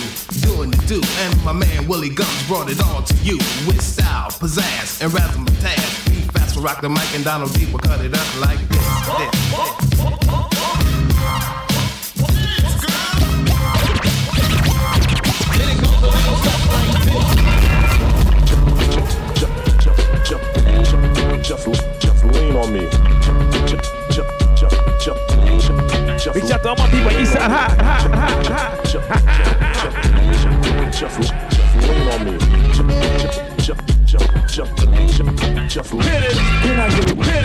Doing 0.49 0.71
the 0.71 0.79
do. 0.87 1.03
And 1.21 1.45
my 1.45 1.53
man 1.53 1.87
Willie 1.87 2.09
Gums 2.09 2.47
brought 2.49 2.71
it 2.71 2.83
all 2.83 3.03
to 3.03 3.15
you 3.17 3.37
with 3.67 3.83
style, 3.83 4.31
pizzazz, 4.31 5.03
and 5.03 5.13
razzmatazz. 5.13 6.09
Be 6.09 6.23
fast 6.33 6.55
for 6.55 6.63
rock 6.63 6.81
the 6.81 6.89
mic 6.89 7.15
and 7.15 7.23
Donald 7.23 7.53
D 7.53 7.71
will 7.71 7.79
cut 7.79 8.01
it 8.03 8.15
up 8.15 8.41
like 8.41 8.61
this. 8.67 8.89
this, 9.19 9.99
this. 9.99 10.28
Just, 21.49 21.65
just 21.99 22.25
lean 22.27 22.57
on 22.57 22.71
me. 22.75 22.81
Just, 23.65 23.91
just, 24.11 24.29
just, 24.55 24.77
just, 25.01 25.17
just. 26.23 26.37
Reach 26.37 26.51
out 26.51 26.63
to 26.63 26.69
all 26.69 26.77
my 26.77 26.87
people 26.91 27.11
east 27.13 27.33
side 27.33 27.51
high, 27.51 27.69
high, 27.75 28.09
high, 28.13 28.45
high. 28.45 28.85
Just, 30.91 31.23
just 31.23 31.75
lean 31.89 32.09
on 32.13 32.25
me. 32.27 32.37
Just, 33.65 33.81
just, 34.05 34.29
just, 34.47 34.77
just, 34.77 34.77
just 35.69 35.95
lean. 35.95 36.03
Hit 36.03 36.23
it, 36.23 36.37
can 36.37 36.79
I 36.79 36.91
get 36.91 37.09
it? 37.09 37.17
Hit 37.17 37.25
it, 37.25 37.25
can 37.25 37.35
I 37.35 37.38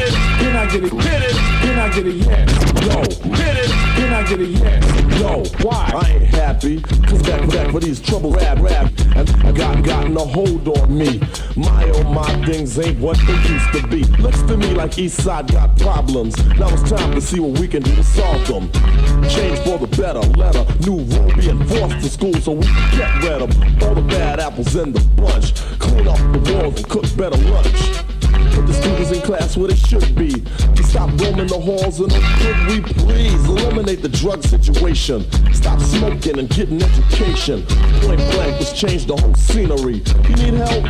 get? 0.79 0.91
Hit 0.91 1.23
it, 1.23 1.35
can 1.61 1.79
I 1.79 1.89
get 1.93 2.07
it? 2.07 2.15
Yes, 2.15 2.85
yo. 2.85 3.01
It, 3.01 3.69
can 3.95 4.13
I 4.13 4.27
get 4.27 4.41
it? 4.41 4.49
Yes, 4.49 5.19
yo. 5.19 5.43
Why? 5.65 5.91
I 5.93 6.09
ain't 6.11 6.23
happy, 6.23 6.81
cause 6.81 7.21
back 7.23 7.49
back 7.49 7.71
for 7.71 7.79
these 7.79 8.01
troubles 8.01 8.35
rap 8.35 8.59
rap 8.59 8.91
and 9.15 9.29
I 9.45 9.51
got 9.51 9.83
gotten 9.83 10.17
a 10.17 10.25
hold 10.25 10.67
on 10.67 10.97
me. 10.97 11.19
My 11.55 11.89
oh 11.95 12.03
my 12.03 12.45
things 12.45 12.77
ain't 12.79 12.99
what 12.99 13.17
they 13.27 13.33
used 13.33 13.73
to 13.73 13.87
be. 13.87 14.03
Looks 14.21 14.41
to 14.43 14.57
me 14.57 14.73
like 14.73 14.91
Eastside 14.91 15.51
got 15.51 15.77
problems. 15.77 16.37
Now 16.57 16.69
it's 16.69 16.89
time 16.89 17.13
to 17.13 17.21
see 17.21 17.39
what 17.39 17.59
we 17.59 17.67
can 17.67 17.83
do 17.83 17.95
to 17.95 18.03
solve 18.03 18.47
them. 18.47 18.71
Change 19.29 19.59
for 19.59 19.77
the 19.77 19.87
better, 19.95 20.19
let 20.19 20.55
letter, 20.55 20.65
new 20.85 20.97
rule 20.97 21.35
be 21.35 21.49
enforced 21.49 22.01
to 22.01 22.09
school 22.09 22.33
so 22.35 22.53
we 22.53 22.65
can 22.65 23.21
get 23.21 23.23
rid 23.23 23.41
of 23.41 23.83
all 23.83 23.95
the 23.95 24.01
bad 24.01 24.39
apples 24.39 24.75
in 24.75 24.91
the 24.91 24.99
bunch. 25.21 25.53
Clean 25.79 26.07
up 26.07 26.17
the 26.17 26.53
walls 26.53 26.77
and 26.77 26.89
cook 26.89 27.05
better 27.15 27.37
lunch. 27.49 28.12
Put 28.53 28.67
the 28.67 28.73
students 28.73 29.11
in 29.11 29.21
class 29.21 29.57
where 29.57 29.67
they 29.67 29.75
should 29.75 30.15
be. 30.15 30.29
To 30.31 30.83
stop 30.83 31.09
roaming 31.19 31.47
the 31.47 31.59
halls 31.59 31.99
and 31.99 32.11
could 32.11 32.67
we 32.67 32.81
please 32.93 33.45
eliminate 33.45 34.01
the 34.01 34.09
drug 34.09 34.43
situation? 34.43 35.25
Stop 35.53 35.79
smoking 35.81 36.37
and 36.39 36.47
get 36.49 36.69
an 36.69 36.81
education. 36.81 37.65
Point 38.01 38.21
blank, 38.31 38.59
let's 38.59 38.79
change 38.79 39.05
the 39.05 39.15
whole 39.17 39.33
scenery. 39.33 40.03
You 40.29 40.35
need 40.35 40.53
help? 40.53 40.83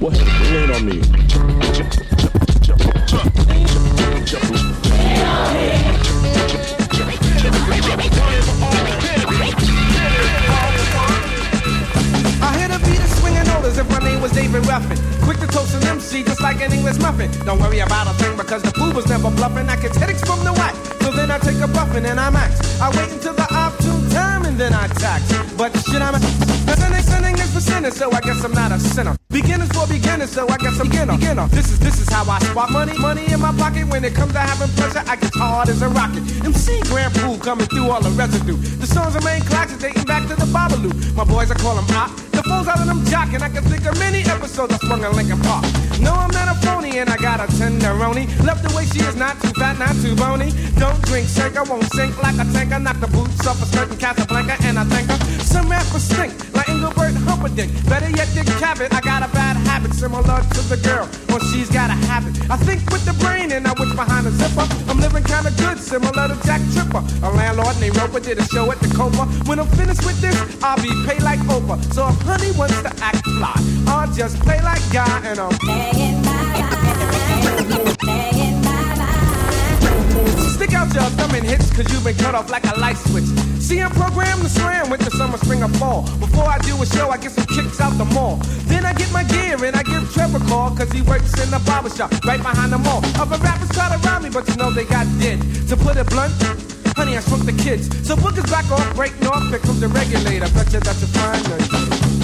Well, 0.00 0.12
hey, 0.12 0.66
lean 0.66 0.70
on 0.70 0.86
me. 0.86 1.02
David 14.50 14.66
Ruffin. 14.66 14.98
Quick 15.22 15.38
to 15.38 15.46
toast 15.46 15.76
an 15.76 15.86
MC 15.86 16.24
just 16.24 16.40
like 16.40 16.60
an 16.60 16.72
English 16.72 16.98
muffin. 16.98 17.30
Don't 17.46 17.60
worry 17.60 17.78
about 17.78 18.08
a 18.08 18.14
thing 18.14 18.36
because 18.36 18.62
the 18.62 18.72
fool 18.72 18.92
was 18.92 19.06
never 19.06 19.30
bluffing. 19.30 19.68
I 19.68 19.76
get 19.76 19.94
headaches 19.94 20.24
from 20.24 20.42
the 20.42 20.52
whack. 20.52 20.74
So 21.02 21.12
then 21.12 21.30
I 21.30 21.38
take 21.38 21.60
a 21.60 21.68
buffin 21.68 22.04
and 22.04 22.18
I 22.18 22.30
max. 22.30 22.58
I 22.80 22.90
wait 22.90 23.12
until 23.12 23.34
the 23.34 23.46
opportune 23.54 24.10
time 24.10 24.44
and 24.46 24.58
then 24.58 24.74
I 24.74 24.88
tax. 24.88 25.22
But 25.54 25.70
shit, 25.86 26.02
I'm 26.02 26.16
a 26.16 26.18
sinning, 26.18 27.02
sinning 27.02 27.38
is 27.38 27.54
for 27.54 27.60
sinners, 27.60 27.94
so 27.94 28.10
I 28.10 28.20
guess 28.20 28.42
I'm 28.42 28.50
not 28.50 28.72
a 28.72 28.80
sinner. 28.80 29.14
Beginners 29.28 29.70
for 29.70 29.86
beginners, 29.86 30.30
so 30.30 30.48
I 30.48 30.56
guess 30.56 30.80
I'm 30.80 30.88
beginner. 30.88 31.16
beginner. 31.16 31.46
This 31.48 31.70
is 31.70 31.78
this 31.78 32.00
is 32.00 32.08
how 32.08 32.28
I 32.28 32.40
spot 32.40 32.72
money, 32.72 32.98
money 32.98 33.30
in 33.30 33.38
my 33.38 33.52
pocket. 33.52 33.86
When 33.86 34.04
it 34.04 34.14
comes 34.16 34.32
to 34.32 34.40
having 34.40 34.74
pleasure, 34.74 35.04
I 35.06 35.14
get 35.14 35.32
hard 35.34 35.68
as 35.68 35.80
a 35.82 35.88
rocket. 35.88 36.26
MC 36.42 36.82
Grand 36.90 37.14
Puba 37.14 37.40
coming 37.40 37.68
through 37.68 37.88
all 37.88 38.02
the 38.02 38.10
residue. 38.10 38.56
The 38.82 38.86
songs 38.86 39.14
are 39.14 39.22
main 39.22 39.42
classics 39.42 39.80
dating 39.80 40.04
back 40.10 40.26
to 40.26 40.34
the 40.34 40.46
Babalu. 40.50 40.90
My 41.14 41.22
boys 41.22 41.52
I 41.52 41.54
call 41.54 41.76
them 41.76 41.86
hot. 41.94 42.29
The 42.40 42.48
phones 42.48 42.68
out 42.68 42.80
of 42.80 42.86
them 42.86 43.04
jocking. 43.04 43.42
I 43.42 43.50
can 43.50 43.62
think 43.64 43.84
of 43.84 43.98
many 43.98 44.24
episodes 44.24 44.72
I 44.72 44.78
swung 44.78 45.04
in 45.04 45.12
Lincoln 45.12 45.40
Park. 45.44 45.60
No, 46.00 46.14
I'm 46.14 46.32
not 46.32 46.48
a 46.48 46.56
phony, 46.64 46.96
and 46.96 47.10
I 47.10 47.18
got 47.18 47.38
a 47.38 47.44
tenderoni. 47.52 48.24
Love 48.48 48.62
the 48.64 48.72
way 48.74 48.86
she 48.86 49.00
is 49.04 49.14
not 49.14 49.36
too 49.42 49.52
fat, 49.60 49.78
not 49.78 49.92
too 50.00 50.16
bony. 50.16 50.48
Don't 50.80 50.96
drink, 51.04 51.28
shake, 51.28 51.58
I 51.60 51.62
won't 51.68 51.84
sink 51.92 52.16
like 52.22 52.40
a 52.40 52.48
tanker. 52.48 52.78
Knock 52.78 52.98
the 53.00 53.08
boots 53.08 53.46
off 53.46 53.60
a 53.60 53.66
skirt 53.66 53.90
in 53.92 53.98
Casablanca, 53.98 54.56
and 54.64 54.78
I 54.78 54.84
thank 54.84 55.10
her. 55.12 55.20
Some 55.44 55.68
rappers 55.68 56.04
stink 56.04 56.32
like 56.56 56.68
Engelbert 56.70 57.12
Humperdinck. 57.28 57.76
Better 57.84 58.08
yet, 58.08 58.28
Dick 58.32 58.48
Cavett. 58.56 58.94
I 58.94 59.02
got 59.02 59.20
a 59.20 59.28
bad 59.36 59.60
habit 59.68 59.92
similar 59.92 60.40
to 60.40 60.60
the 60.72 60.80
girl, 60.80 61.04
or 61.36 61.40
she's 61.52 61.68
got 61.68 61.90
a 61.90 61.98
habit. 62.08 62.32
I 62.48 62.56
think 62.56 62.88
with 62.88 63.04
the 63.04 63.12
brain, 63.20 63.52
and 63.52 63.68
I 63.68 63.74
wish 63.76 63.92
behind 63.92 64.24
the 64.24 64.32
zipper. 64.32 64.64
I'm 64.88 64.98
living 64.98 65.24
kinda 65.24 65.52
good, 65.60 65.78
similar 65.78 66.28
to 66.32 66.36
Jack 66.48 66.62
Tripper. 66.72 67.04
A 67.20 67.28
landlord 67.36 67.76
named 67.80 67.98
Roper 67.98 68.20
did 68.20 68.38
a 68.38 68.46
show 68.48 68.72
at 68.72 68.80
the 68.80 68.88
Copa. 68.96 69.28
When 69.44 69.60
I'm 69.60 69.68
finished 69.76 70.04
with 70.08 70.18
this, 70.24 70.36
I'll 70.64 70.80
be 70.80 70.88
paid 71.04 71.20
like 71.20 71.40
Oprah. 71.40 71.76
So 71.92 72.08
honey 72.30 72.52
wants 72.56 72.80
to 72.82 72.92
act 73.02 73.26
fly, 73.36 73.58
I'll 73.88 74.12
just 74.14 74.38
play 74.40 74.60
like 74.62 74.82
guy, 74.92 75.10
and 75.26 75.38
I'm 75.38 75.50
playing 75.58 76.22
Stick 80.54 80.74
out 80.74 80.94
your 80.94 81.10
thumb 81.18 81.34
and 81.34 81.44
hits, 81.44 81.74
cause 81.74 81.90
you've 81.90 82.04
been 82.04 82.14
cut 82.16 82.34
off 82.34 82.48
like 82.50 82.64
a 82.70 82.78
light 82.78 82.98
switch. 82.98 83.24
See, 83.58 83.80
I'm 83.80 83.90
programmed 83.90 84.42
to 84.42 84.48
slam 84.48 84.90
with 84.90 85.00
the 85.00 85.10
summer, 85.10 85.38
spring, 85.38 85.62
or 85.62 85.72
fall. 85.80 86.02
Before 86.20 86.44
I 86.44 86.58
do 86.58 86.80
a 86.80 86.86
show, 86.86 87.10
I 87.10 87.16
get 87.16 87.32
some 87.32 87.46
kicks 87.46 87.80
out 87.80 87.96
the 87.98 88.04
mall. 88.04 88.36
Then 88.70 88.84
I 88.84 88.92
get 88.92 89.10
my 89.10 89.24
gear 89.24 89.56
and 89.64 89.74
I 89.74 89.82
give 89.82 90.12
Trevor 90.12 90.38
a 90.38 90.46
call, 90.46 90.70
cause 90.76 90.92
he 90.92 91.02
works 91.02 91.32
in 91.42 91.50
the 91.50 91.58
barber 91.66 91.90
shop 91.90 92.12
right 92.24 92.40
behind 92.40 92.72
the 92.72 92.78
mall. 92.78 93.00
Other 93.18 93.38
rappers 93.42 93.70
try 93.70 93.88
to 93.90 93.98
rob 94.06 94.22
me, 94.22 94.30
but 94.30 94.46
you 94.48 94.56
know 94.56 94.70
they 94.70 94.84
got 94.84 95.06
dead. 95.18 95.40
To 95.68 95.76
put 95.76 95.96
it 95.96 96.06
blunt, 96.10 96.34
honey, 96.94 97.16
I 97.16 97.20
shrunk 97.22 97.46
the 97.46 97.56
kids. 97.56 97.88
So 98.06 98.14
bookers 98.14 98.48
back 98.50 98.70
off, 98.70 98.94
breaking 98.94 99.26
off, 99.26 99.42
here 99.48 99.58
comes 99.58 99.80
the 99.80 99.88
regulator. 99.88 100.48
Bet 100.54 100.72
you 100.72 100.80
that's 100.80 101.02
a 101.02 102.19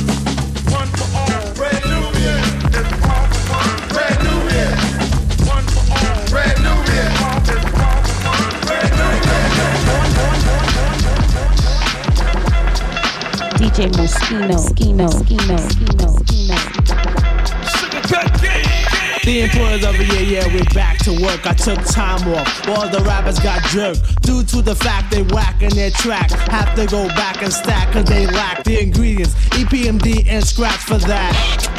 DJ 13.56 13.88
Moschino, 13.92 14.56
Skino, 14.58 15.08
Skino, 15.08 15.56
Skino, 15.56 16.08
Skino. 16.20 16.56
The 19.24 19.40
employers 19.40 19.84
of 19.84 19.96
the 19.98 20.04
year, 20.04 20.22
yeah, 20.22 20.46
we're 20.54 20.62
back 20.74 20.98
to 20.98 21.10
work. 21.20 21.46
I 21.46 21.54
took 21.54 21.82
time 21.86 22.28
off. 22.34 22.68
All 22.68 22.88
the 22.88 23.00
rappers 23.00 23.38
got 23.40 23.60
jerked. 23.70 24.22
Due 24.22 24.44
to 24.44 24.62
the 24.62 24.74
fact 24.74 25.10
they 25.10 25.22
whacking 25.22 25.70
their 25.70 25.90
track. 25.90 26.30
Have 26.30 26.74
to 26.76 26.86
go 26.86 27.08
back 27.08 27.42
and 27.42 27.52
stack 27.52 27.92
cause 27.92 28.04
they 28.04 28.26
lack 28.26 28.62
the 28.62 28.80
ingredients. 28.80 29.34
EPMD 29.50 30.26
and 30.28 30.44
scratch 30.44 30.76
for 30.76 30.98
that. 30.98 31.75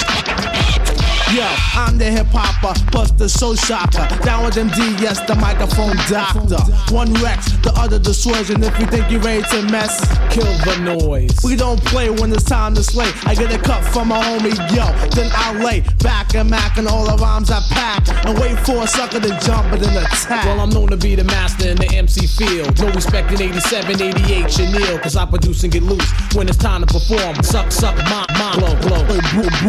Yo, 1.36 1.44
I'm 1.76 1.98
the 1.98 2.06
hip 2.06 2.28
hopper, 2.32 2.74
plus 2.90 3.12
the 3.12 3.28
soul 3.28 3.56
shocker. 3.56 4.08
Down 4.24 4.46
with 4.46 4.56
MD, 4.56 5.00
yes, 5.02 5.20
the 5.28 5.36
microphone 5.36 5.98
doctor. 6.08 6.56
One 6.94 7.14
Rex, 7.16 7.52
the 7.64 7.74
other 7.76 8.00
the 8.00 8.16
if 8.64 8.80
you 8.80 8.86
think 8.88 9.12
you're 9.12 9.22
ready 9.22 9.44
to 9.44 9.62
mess, 9.70 10.00
kill 10.32 10.48
the 10.64 10.80
noise. 10.80 11.36
We 11.44 11.58
don't 11.58 11.84
play 11.84 12.10
when 12.10 12.32
it's 12.32 12.44
time 12.44 12.76
to 12.76 12.84
slay. 12.84 13.12
I 13.26 13.36
get 13.36 13.54
a 13.54 13.58
cut 13.58 13.84
from 13.84 14.08
my 14.08 14.22
homie, 14.22 14.56
yo, 14.72 14.88
then 15.12 15.30
I 15.36 15.52
lay 15.62 15.82
back 16.00 16.34
and 16.34 16.50
mac 16.50 16.78
and 16.78 16.88
all 16.88 17.06
the 17.06 17.22
rhymes 17.22 17.52
I 17.52 17.60
pack 17.72 18.08
and 18.26 18.40
wait 18.40 18.58
for 18.60 18.84
a 18.84 18.88
sucker 18.88 19.20
to 19.20 19.30
jump 19.44 19.72
and 19.74 19.84
then 19.84 20.04
attack. 20.04 20.46
Well, 20.46 20.62
I'm 20.62 20.70
known 20.70 20.88
to 20.90 20.98
be 20.98 21.16
the 21.16 21.26
master 21.26 21.70
in 21.70 21.78
the 21.78 21.94
MC 21.94 22.26
field. 22.28 22.80
No 22.80 22.88
respect 22.92 23.32
in 23.32 23.42
87, 23.42 24.02
88, 24.02 24.52
Chanel, 24.52 25.00
cause 25.00 25.18
I 25.18 25.26
produce 25.26 25.64
and 25.64 25.74
get 25.74 25.84
loose 25.84 26.10
when 26.36 26.48
it's 26.48 26.58
time 26.58 26.86
to 26.86 26.88
perform. 26.88 27.36
Suck, 27.44 27.72
suck, 27.72 27.98
my, 27.98 28.26
my, 28.40 28.56
blow, 28.56 28.76
blow. 28.82 29.04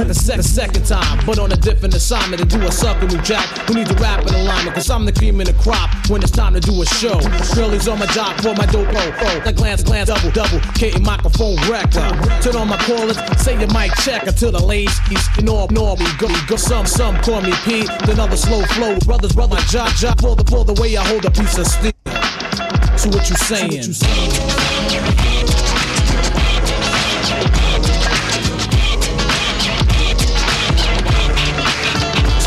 The 0.05 0.15
second 0.15 0.87
time, 0.87 1.25
but 1.27 1.39
on 1.39 1.48
a 1.53 1.57
different 1.57 1.95
assignment 1.95 2.43
to 2.43 2.47
do 2.47 2.67
a 2.67 2.73
sucker 2.73 3.07
new 3.07 3.21
jack 3.23 3.47
who 3.67 3.75
needs 3.75 3.91
a 3.91 3.95
rap 3.95 4.27
in 4.27 4.35
alignment, 4.35 4.75
cause 4.75 4.91
I'm 4.91 5.05
the 5.05 5.13
cream 5.13 5.41
in 5.41 5.47
the 5.47 5.53
crop 5.55 5.91
when 6.09 6.23
it's 6.23 6.33
time 6.33 6.55
to 6.55 6.61
do 6.61 6.83
a 6.83 6.87
show. 6.87 7.21
Girlies 7.55 7.89
on 7.89 7.99
my 7.99 8.07
job 8.07 8.41
for 8.41 8.55
my 8.55 8.67
dope, 8.67 8.89
oh, 8.91 9.17
oh. 9.21 9.43
Like 9.45 9.57
glance, 9.57 9.83
glance, 9.83 10.09
double, 10.09 10.31
double, 10.31 10.61
K 10.75 10.93
microphone 11.01 11.57
wrecker. 11.69 12.01
Uh. 12.01 12.41
Turn 12.41 12.57
on 12.57 12.69
my 12.69 12.77
callers, 12.79 13.19
say 13.41 13.59
your 13.59 13.73
mic 13.73 13.93
check 14.05 14.27
until 14.27 14.53
the 14.53 14.63
ladies, 14.65 14.99
you 15.37 15.43
know, 15.43 15.67
know 15.67 15.95
we 15.95 16.07
go, 16.19 16.29
go. 16.47 16.57
Some, 16.57 16.87
some 16.87 17.17
call 17.23 17.41
me 17.41 17.53
Pete, 17.65 17.89
then 18.07 18.21
other 18.21 18.37
slow 18.37 18.63
flow. 18.75 18.99
Brothers, 19.01 19.33
brother, 19.33 19.57
job, 19.69 19.91
job, 19.95 20.21
for 20.21 20.37
the, 20.37 20.45
for 20.45 20.65
the 20.65 20.75
way 20.81 20.97
I 20.97 21.07
hold 21.07 21.25
a 21.25 21.31
piece 21.31 21.57
of 21.59 21.67
steel. 21.67 21.93
So 22.97 23.11
what 23.11 23.29
you 23.31 23.37
saying? 23.37 24.68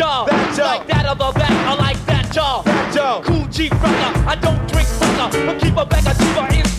jaw. 0.00 0.24
That 0.24 0.56
jaw. 0.56 0.64
Like 0.64 0.86
that 0.88 1.06
of 1.06 1.20
a 1.20 1.32
bat, 1.38 1.50
I 1.50 1.74
like 1.74 2.00
that 2.06 2.32
jaw. 2.32 2.62
That 2.62 2.94
jaw. 2.94 3.20
Cool 3.22 3.46
G 3.48 3.68
brother. 3.68 4.10
I 4.26 4.34
don't 4.40 4.60
drink 4.72 4.88
fella, 4.88 5.28
but 5.46 5.60
keep 5.60 5.76
a 5.76 5.84
bag 5.84 6.06
of 6.06 6.16
diva. 6.18 6.44
in 6.58 6.69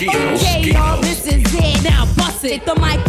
Okay, 0.00 0.70
y'all, 0.70 1.00
this 1.00 1.26
is 1.26 1.42
it. 1.54 1.82
Now 1.82 2.06
bust 2.14 2.44
it. 2.44 2.64
The 2.64 2.76
mic 2.76 3.04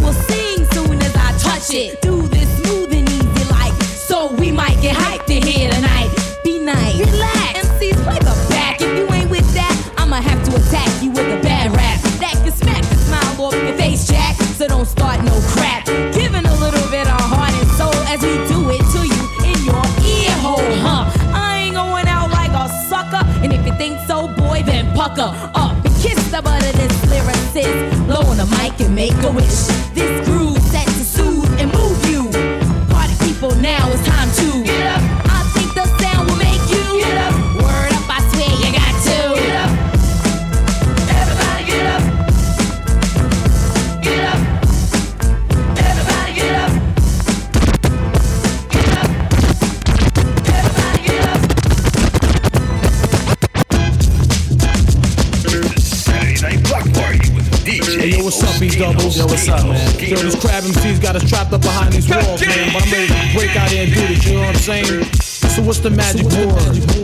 doubles. 58.79 59.17
Yo, 59.17 59.25
what's 59.25 59.47
up, 59.49 59.65
man? 59.67 59.99
Yo, 59.99 60.15
these 60.15 60.39
crab 60.39 60.63
MCs 60.63 61.01
got 61.01 61.15
us 61.15 61.29
trapped 61.29 61.51
up 61.51 61.61
behind 61.61 61.93
these 61.93 62.09
walls, 62.09 62.41
man. 62.41 62.73
But 62.73 62.83
I'm 62.83 62.91
ready 62.91 63.07
to 63.07 63.37
break 63.37 63.55
out 63.57 63.69
here 63.69 63.83
and 63.83 63.93
do 63.93 64.07
this, 64.07 64.25
you 64.25 64.33
know 64.35 64.39
what 64.39 64.55
I'm 64.55 64.55
saying? 64.55 65.28
So 65.47 65.63
what's 65.63 65.79
the 65.79 65.89
magic 65.89 66.25
word? 66.25 66.99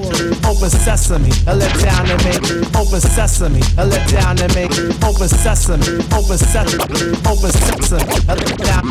Open 0.45 0.70
sesame, 0.70 1.32
I 1.48 1.53
let 1.53 1.72
down 1.80 2.10
and 2.10 2.22
make. 2.24 2.44
Open 2.76 2.99
sesame, 2.99 3.62
I 3.78 3.84
let 3.84 4.03
down 4.12 4.40
and 4.40 4.53
make. 4.56 4.72
Open 5.03 5.28
sesame, 5.28 5.84
open 6.12 6.38
sesame, 6.38 7.16
open 7.26 7.52
sesame, 7.52 8.06
I 8.28 8.36
let 8.36 8.57
down. 8.60 8.84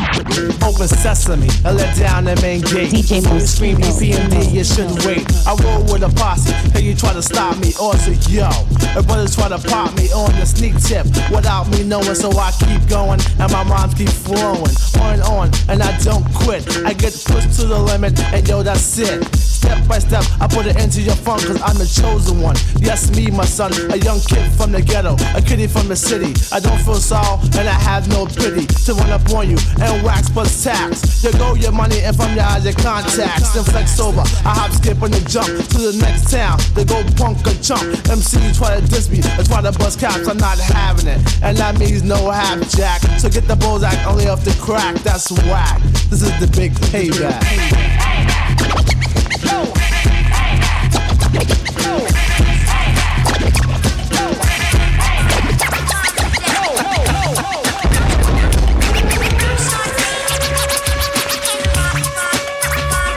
Open 0.61 0.87
sesame, 0.87 1.49
I 1.63 1.71
let 1.71 1.95
down 1.97 2.27
and 2.27 2.41
main 2.41 2.61
gate. 2.61 2.89
DJ 2.89 3.21
Scream 3.45 3.77
me, 3.79 4.49
you 4.49 4.63
shouldn't 4.63 5.05
wait. 5.05 5.25
I 5.45 5.53
roll 5.61 5.83
with 5.93 6.03
a 6.03 6.11
posse, 6.17 6.53
and 6.73 6.83
you 6.83 6.95
try 6.95 7.13
to 7.13 7.21
stop 7.21 7.57
me, 7.59 7.73
or 7.79 7.95
say 7.97 8.17
yo. 8.29 8.49
A 8.97 9.03
brother 9.03 9.27
try 9.27 9.49
to 9.49 9.59
pop 9.67 9.95
me 9.95 10.11
on 10.11 10.31
the 10.39 10.45
sneak 10.45 10.77
tip 10.81 11.05
without 11.31 11.69
me 11.69 11.83
knowing, 11.83 12.15
so 12.15 12.31
I 12.37 12.51
keep 12.59 12.87
going, 12.89 13.19
and 13.39 13.51
my 13.51 13.63
rhymes 13.63 13.93
keep 13.93 14.09
flowing 14.09 14.73
on 14.99 15.13
and 15.13 15.23
on, 15.23 15.51
and 15.69 15.81
I 15.81 15.97
don't 15.99 16.25
quit. 16.33 16.65
I 16.85 16.93
get 16.93 17.13
pushed 17.25 17.59
to 17.59 17.67
the 17.67 17.79
limit, 17.79 18.19
and 18.33 18.47
yo, 18.47 18.63
that's 18.63 18.97
it 18.99 19.34
step 19.65 19.87
by 19.87 19.99
step, 19.99 20.23
I 20.39 20.47
put 20.47 20.65
it 20.65 20.77
into 20.79 21.01
your 21.01 21.15
phone, 21.15 21.39
cause 21.39 21.61
I'm 21.61 21.77
the 21.77 21.89
chosen 21.89 22.39
one. 22.41 22.55
Yes, 22.77 23.09
me, 23.15 23.31
my 23.31 23.45
son, 23.45 23.73
a 23.91 23.97
young 23.97 24.19
kid 24.21 24.45
from 24.53 24.71
the 24.71 24.81
ghetto, 24.81 25.17
a 25.33 25.41
kitty 25.41 25.67
from 25.67 25.87
the 25.87 25.95
city. 25.95 26.33
I 26.53 26.59
don't 26.59 26.79
feel 26.85 27.01
sorrow, 27.01 27.41
and 27.57 27.67
I 27.67 27.77
have 27.89 28.07
no 28.09 28.25
pity 28.25 28.65
to 28.85 28.93
run 28.93 29.09
up 29.09 29.25
on 29.33 29.49
you 29.49 29.57
and 29.81 30.03
wax 30.03 30.29
plus 30.29 30.63
tax. 30.63 31.23
You 31.23 31.31
go 31.33 31.55
your 31.55 31.71
money, 31.71 32.01
and 32.01 32.15
from 32.15 32.35
your 32.35 32.45
eyes, 32.45 32.65
your 32.65 32.73
contacts. 32.73 33.53
Then 33.53 33.63
flex 33.63 33.99
over, 33.99 34.21
I 34.45 34.53
hop, 34.53 34.71
skip, 34.71 35.01
and 35.01 35.13
then 35.13 35.25
jump 35.25 35.49
to 35.49 35.77
the 35.77 35.97
next 35.99 36.29
town. 36.31 36.59
They 36.73 36.85
go 36.85 37.01
punk 37.17 37.45
or 37.47 37.57
chump. 37.61 37.83
MC 38.09 38.37
try 38.53 38.79
to 38.79 38.85
diss 38.85 39.09
me, 39.09 39.19
I 39.23 39.43
try 39.43 39.61
to 39.61 39.71
bust 39.77 39.99
caps, 39.99 40.27
I'm 40.27 40.37
not 40.37 40.59
having 40.59 41.07
it. 41.07 41.19
And 41.41 41.57
that 41.57 41.79
means 41.79 42.03
no 42.03 42.29
half 42.29 42.61
jack. 42.69 43.01
So 43.19 43.29
get 43.29 43.47
the 43.47 43.55
bullseye 43.55 43.97
only 44.05 44.27
off 44.27 44.43
the 44.45 44.55
crack, 44.61 44.95
that's 45.01 45.31
whack. 45.49 45.81
This 46.09 46.21
is 46.21 46.33
the 46.39 46.47
big 46.55 46.73
payback. 46.93 48.14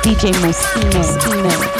DJ 0.09 0.32
Mostino. 0.40 0.99
Mostino. 0.99 1.77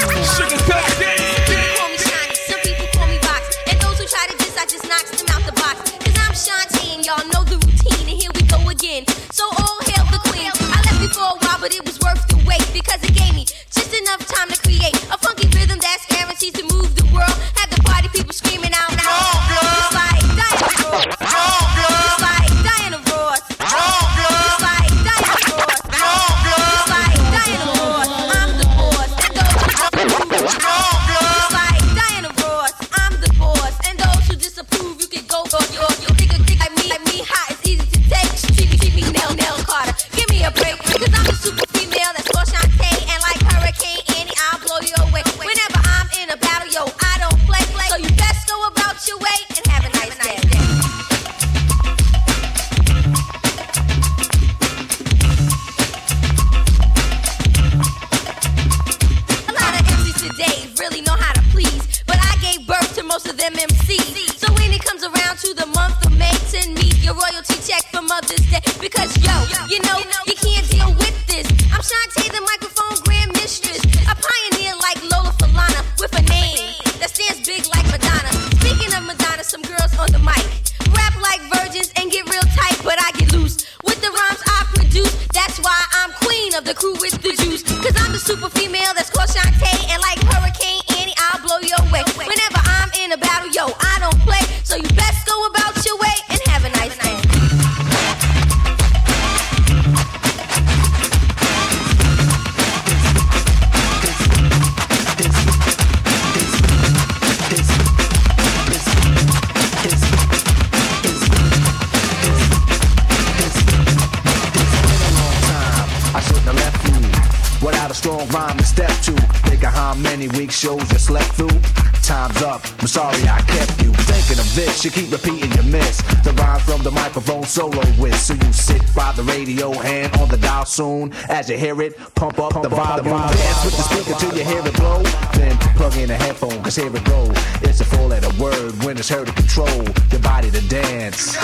Soon. 130.79 131.11
As 131.27 131.49
you 131.49 131.57
hear 131.57 131.75
it, 131.81 131.97
pump 132.15 132.39
up 132.39 132.53
the 132.63 132.69
volume. 132.69 133.03
Dance 133.03 133.65
with 133.65 133.75
the 133.75 133.83
speaker 133.91 134.15
till 134.17 134.33
you 134.37 134.45
hear 134.45 134.63
it 134.65 134.75
blow. 134.79 135.03
Then 135.35 135.57
plug 135.75 135.95
in 135.97 136.09
a 136.09 136.15
headphone, 136.15 136.63
cause 136.63 136.77
here 136.77 136.95
it 136.95 137.03
go. 137.03 137.21
It's 137.67 137.81
a 137.81 137.85
four 137.85 138.07
letter 138.07 138.31
word 138.41 138.71
when 138.85 138.97
it's 138.97 139.09
heard 139.09 139.27
to 139.27 139.33
control 139.33 139.83
your 140.11 140.21
body 140.21 140.49
to 140.51 140.61
dance. 140.69 141.35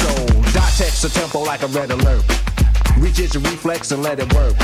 So, 0.00 0.08
dot 0.56 0.72
text 0.80 1.04
a 1.04 1.10
tempo 1.12 1.40
like 1.40 1.62
a 1.62 1.66
red 1.78 1.90
alert. 1.90 2.24
Reach 2.96 3.18
it 3.20 3.34
your 3.34 3.42
reflex 3.42 3.92
and 3.92 4.02
let 4.02 4.18
it 4.18 4.32
work. 4.32 4.56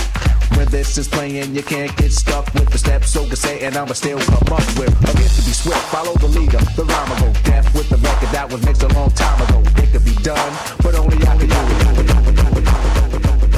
When 0.56 0.66
this 0.68 0.96
is 0.96 1.08
playing, 1.08 1.54
you 1.54 1.62
can't 1.62 1.94
get 1.98 2.10
stuck 2.10 2.46
with 2.54 2.70
the 2.70 2.78
steps. 2.78 3.10
So 3.10 3.26
can 3.26 3.36
say, 3.36 3.66
and 3.66 3.76
I'ma 3.76 3.92
still 3.92 4.20
come 4.20 4.48
up 4.56 4.66
with 4.80 4.96
a 5.10 5.12
gift 5.20 5.36
to 5.36 5.42
be 5.44 5.52
swift. 5.52 5.84
Follow 5.92 6.14
the 6.14 6.28
leader, 6.28 6.62
the 6.76 6.84
rhyme 6.84 7.08
will 7.10 7.20
go 7.20 7.40
deaf 7.44 7.66
with 7.74 7.90
the 7.90 7.98
record 7.98 8.30
that 8.32 8.50
was 8.50 8.64
mixed 8.64 8.82
a 8.82 8.88
long 8.96 9.10
time 9.10 9.38
ago. 9.44 9.60
It 9.82 9.92
could 9.92 10.06
be 10.06 10.16
done, 10.22 10.52
but 10.82 10.94
only 10.94 11.18
I 11.26 11.36
can 11.36 11.48
do 11.52 11.60
it. 11.60 12.95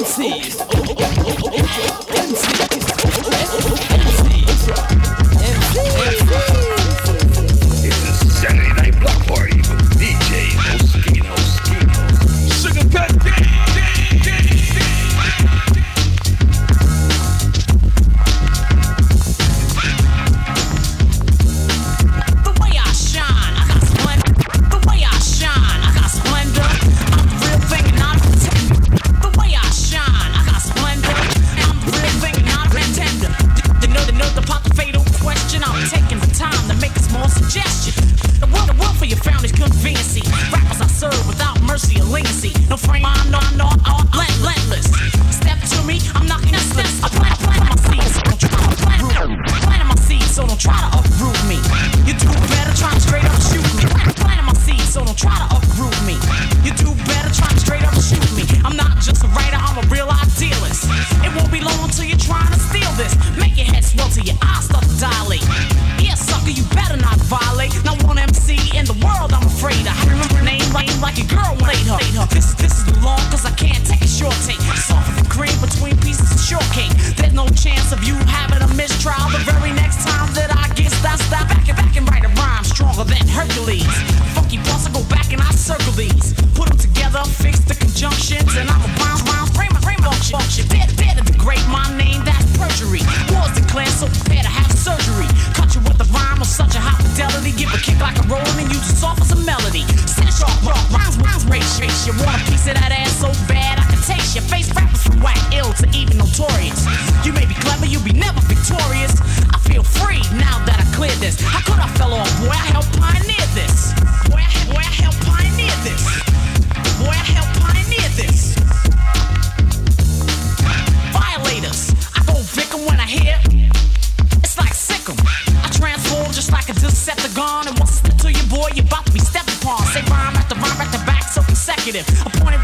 MCs. 0.00 0.79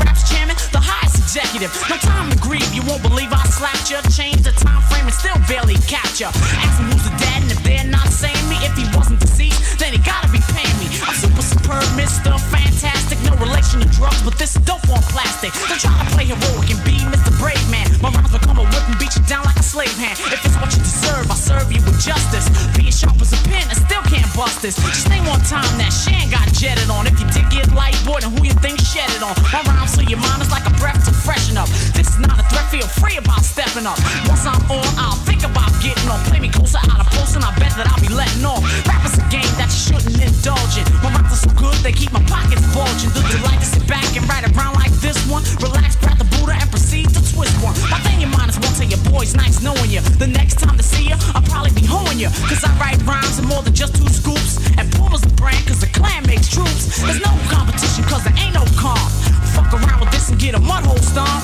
Raps 0.06 0.22
chairman, 0.30 0.54
the 0.70 0.78
highest 0.80 1.18
executive. 1.18 1.74
No 1.90 1.96
time 1.98 2.30
to 2.30 2.38
grieve, 2.38 2.70
you 2.72 2.82
won't 2.86 3.02
believe 3.02 3.32
I 3.34 3.42
slapped 3.50 3.90
you. 3.90 3.98
Change 4.14 4.46
the 4.46 4.54
time 4.54 4.82
frame 4.86 5.10
and 5.10 5.14
still 5.14 5.36
barely 5.50 5.74
capture. 5.90 6.30
Ask 6.30 6.78
him 6.78 6.86
who's 6.94 7.02
the 7.02 7.14
dad, 7.18 7.42
and 7.42 7.50
if 7.50 7.60
they're 7.66 7.90
not 7.90 8.08
saying 8.14 8.38
me, 8.48 8.56
if 8.62 8.72
he 8.78 8.86
wasn't 8.96 9.20
deceased, 9.20 9.78
then 9.78 9.92
he 9.92 9.98
gotta 9.98 10.30
be 10.30 10.40
paying 10.54 10.76
me. 10.78 10.86
I'm 11.02 11.14
super 11.18 11.42
superb, 11.42 11.84
Mr. 11.98 12.38
Fantastic. 12.54 13.15
No 13.26 13.34
relation 13.42 13.80
to 13.82 13.88
drugs, 13.90 14.22
but 14.22 14.38
this 14.38 14.56
is 14.56 14.62
dope 14.62 14.86
on 14.88 15.02
plastic. 15.10 15.52
Don't 15.68 15.80
try 15.80 15.92
to 15.98 16.10
play 16.14 16.26
heroic 16.30 16.70
and 16.70 16.80
be 16.86 16.96
Mr. 17.10 17.34
Brave 17.38 17.60
Man. 17.70 17.86
My 18.00 18.10
rhymes 18.10 18.32
will 18.32 18.40
come 18.40 18.58
a 18.58 18.64
whip 18.64 18.84
and 18.86 18.98
beat 18.98 19.14
you 19.18 19.22
down 19.26 19.44
like 19.44 19.58
a 19.58 19.66
slave 19.66 19.92
hand. 19.98 20.18
If 20.30 20.44
it's 20.46 20.56
what 20.56 20.70
you 20.70 20.82
deserve, 20.82 21.30
I 21.30 21.34
serve 21.34 21.72
you 21.72 21.82
with 21.82 21.98
justice. 21.98 22.46
Be 22.78 22.88
as 22.88 22.98
sharp 22.98 23.18
as 23.20 23.32
a 23.34 23.40
pin 23.48 23.66
I 23.66 23.74
still 23.74 24.02
can't 24.06 24.28
bust 24.34 24.62
this. 24.62 24.76
Just 24.76 25.08
name 25.08 25.26
one 25.26 25.42
time 25.42 25.66
that 25.82 25.90
Shan 25.90 26.30
got 26.30 26.46
jetted 26.54 26.88
on. 26.90 27.06
If 27.06 27.18
you 27.18 27.26
did 27.34 27.50
get 27.50 27.66
light, 27.74 27.96
boy, 28.06 28.20
then 28.20 28.30
who 28.30 28.44
you 28.46 28.54
think 28.62 28.78
shed 28.80 29.10
it 29.10 29.22
on? 29.22 29.34
My 29.52 29.62
rhymes 29.66 29.96
fill 29.96 30.06
your 30.06 30.22
mind 30.22 30.42
is 30.42 30.50
like 30.50 30.66
a 30.66 30.74
breath 30.78 31.02
to 31.06 31.12
freshen 31.12 31.56
up. 31.56 31.68
This 31.98 32.06
is 32.14 32.18
not 32.18 32.38
a 32.38 32.44
threat, 32.46 32.70
feel 32.70 32.86
free 33.02 33.16
about 33.16 33.42
stepping 33.42 33.86
up. 33.86 33.98
Once 34.30 34.46
I'm 34.46 34.62
on, 34.70 34.86
I'll 35.00 35.18
think 35.26 35.42
about 35.42 35.72
getting 35.82 36.06
on. 36.08 36.22
Play 36.30 36.40
me 36.40 36.50
closer 36.50 36.78
out 36.78 37.00
of 37.00 37.08
post, 37.10 37.34
and 37.34 37.44
I 37.44 37.50
bet 37.58 37.74
that 37.74 37.88
I'll 37.90 38.02
be 38.02 38.12
letting 38.12 38.44
off. 38.44 38.62
Rap 38.86 39.02
is 39.04 39.18
a 39.18 39.24
game 39.32 39.50
that 39.58 39.72
you 39.72 39.80
shouldn't 39.90 40.20
indulge 40.20 40.78
in. 40.78 40.86
My 41.02 41.10
rhymes 41.10 41.32
are 41.32 41.42
so 41.48 41.50
good, 41.56 41.76
they 41.82 41.92
keep 41.92 42.12
my 42.12 42.22
pockets 42.28 42.62
bulging. 42.70 43.15
Do 43.16 43.36
you 43.36 43.42
like 43.44 43.60
to 43.60 43.66
sit 43.66 43.86
back 43.88 44.04
and 44.16 44.28
write 44.28 44.44
around 44.44 44.74
like 44.74 44.92
this 45.00 45.16
one? 45.28 45.42
Relax, 45.62 45.96
grab 45.96 46.18
the 46.18 46.28
Buddha, 46.36 46.52
and 46.60 46.68
proceed 46.70 47.08
to 47.10 47.20
twist 47.32 47.56
one. 47.64 47.74
My 47.88 47.98
thing 48.04 48.20
in 48.20 48.30
mind 48.30 48.50
is 48.50 48.58
one 48.60 48.74
tell 48.76 48.88
your 48.88 49.02
boys 49.10 49.34
nice 49.34 49.62
knowing 49.62 49.90
you. 49.90 50.00
The 50.20 50.26
next 50.26 50.58
time 50.60 50.76
to 50.76 50.82
see 50.82 51.08
you, 51.08 51.16
I'll 51.34 51.46
probably 51.48 51.72
be 51.72 51.86
hoeing 51.86 52.18
you. 52.18 52.28
Cause 52.48 52.64
I 52.64 52.70
write 52.76 53.00
rhymes 53.08 53.38
in 53.38 53.46
more 53.46 53.62
than 53.62 53.74
just 53.74 53.96
two 53.96 54.08
scoops. 54.08 54.60
And 54.76 54.92
Puma's 54.92 55.22
the 55.22 55.32
brand, 55.34 55.66
cause 55.66 55.80
the 55.80 55.88
clan 55.88 56.26
makes 56.26 56.48
troops. 56.48 57.00
There's 57.00 57.20
no 57.20 57.32
competition, 57.48 58.04
cause 58.04 58.24
there 58.24 58.36
ain't 58.36 58.54
no 58.54 58.64
calm. 58.76 59.08
Fuck 59.56 59.72
around 59.72 60.00
with 60.00 60.12
this 60.12 60.28
and 60.28 60.38
get 60.38 60.54
a 60.54 60.60
mud 60.60 60.84
hole 60.84 61.00
stomp. 61.00 61.42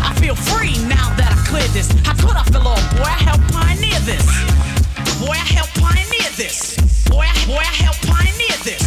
I 0.00 0.16
feel 0.16 0.34
free 0.34 0.72
now 0.88 1.12
that 1.20 1.36
I 1.36 1.38
cleared 1.44 1.70
this. 1.76 1.92
How 2.06 2.16
could 2.16 2.36
I 2.36 2.44
feel 2.48 2.66
off? 2.66 2.80
Boy, 2.96 3.04
I 3.04 3.20
helped 3.28 3.46
pioneer 3.52 4.00
this. 4.08 4.24
Boy, 5.20 5.36
I 5.36 5.44
helped 5.44 5.76
pioneer 5.76 6.30
this. 6.40 6.80
Boy, 7.08 7.28
I, 7.28 7.36
boy, 7.44 7.60
I 7.60 7.74
helped 7.84 8.00
pioneer 8.08 8.56
this. 8.64 8.80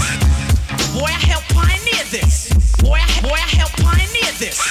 Boy, 0.97 1.05
I 1.05 1.21
helped 1.29 1.49
pioneer 1.53 1.82
this. 2.13 2.53
Boy, 2.77 2.99
I, 3.01 3.21
boy, 3.21 3.33
I 3.33 3.49
helped 3.57 3.81
pioneer 3.81 4.29
this. 4.37 4.61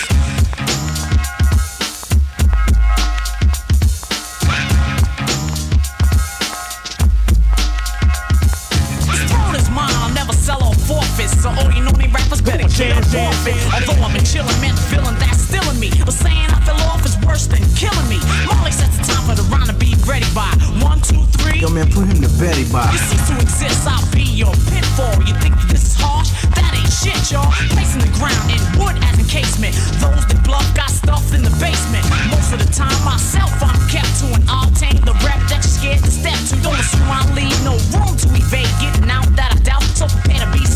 This 9.10 9.22
throne 9.26 9.56
is 9.56 9.68
mine, 9.70 9.90
I'll 9.98 10.14
never 10.14 10.32
sell 10.32 10.62
or 10.62 10.74
forfeit. 10.86 11.30
So 11.30 11.50
all 11.50 11.72
you 11.72 11.82
know 11.82 11.90
me 11.98 12.06
rappers 12.14 12.40
better 12.40 12.68
get 12.78 12.96
a 12.96 13.02
forfeit. 13.10 13.58
Although 13.74 14.06
I'm 14.06 14.14
a 14.14 14.20
chillin' 14.22 14.60
man, 14.62 14.76
feeling 14.86 15.18
that's 15.18 15.42
still 15.42 15.68
in 15.68 15.80
me. 15.80 15.90
But 15.98 16.14
saying 16.14 16.46
I 16.46 16.60
fell 16.64 16.78
off 16.86 17.04
is 17.04 17.18
worse 17.26 17.48
than 17.48 17.62
killing 17.74 18.08
me. 18.08 18.22
Molly 18.46 18.70
sets 18.70 18.98
the 18.98 19.02
time 19.02 19.26
for 19.26 19.34
the 19.34 19.42
round 19.50 19.66
to 19.66 19.74
be 19.74 19.91
ready 20.06 20.26
by 20.34 20.50
one, 20.82 21.00
two, 21.00 21.22
three. 21.38 21.60
Yo, 21.60 21.70
man, 21.70 21.90
put 21.90 22.06
him 22.06 22.20
to 22.22 22.30
Betty 22.38 22.64
by. 22.70 22.90
You 22.90 22.98
cease 22.98 23.26
to 23.28 23.36
exist, 23.38 23.86
I'll 23.86 24.02
be 24.10 24.24
your 24.24 24.52
pitfall. 24.70 25.14
You 25.26 25.34
think 25.38 25.54
that 25.58 25.68
this 25.68 25.94
is 25.94 25.96
harsh? 25.98 26.30
That 26.54 26.72
ain't 26.74 26.90
shit, 26.90 27.18
y'all. 27.30 27.50
Placing 27.74 28.02
the 28.02 28.12
ground 28.18 28.50
in 28.50 28.60
wood 28.78 28.96
as 29.02 29.18
encasement. 29.18 29.74
Those 30.02 30.24
that 30.26 30.40
bluff 30.44 30.66
got 30.74 30.90
stuff 30.90 31.34
in 31.34 31.42
the 31.42 31.54
basement. 31.62 32.04
Most 32.30 32.52
of 32.52 32.58
the 32.58 32.70
time, 32.72 32.94
myself, 33.04 33.52
I'm 33.62 33.78
kept 33.90 34.10
to 34.22 34.26
an 34.34 34.42
obtain 34.48 34.98
the 35.04 35.14
rep 35.22 35.40
that 35.50 35.62
you're 35.62 35.76
scared 35.78 36.02
to 36.02 36.10
step 36.10 36.38
to. 36.50 36.54
Don't 36.62 36.78
assume 36.78 37.08
I 37.10 37.22
leave 37.34 37.58
no 37.62 37.78
room 37.94 38.14
to 38.16 38.28
evade. 38.34 38.70
Getting 38.82 39.01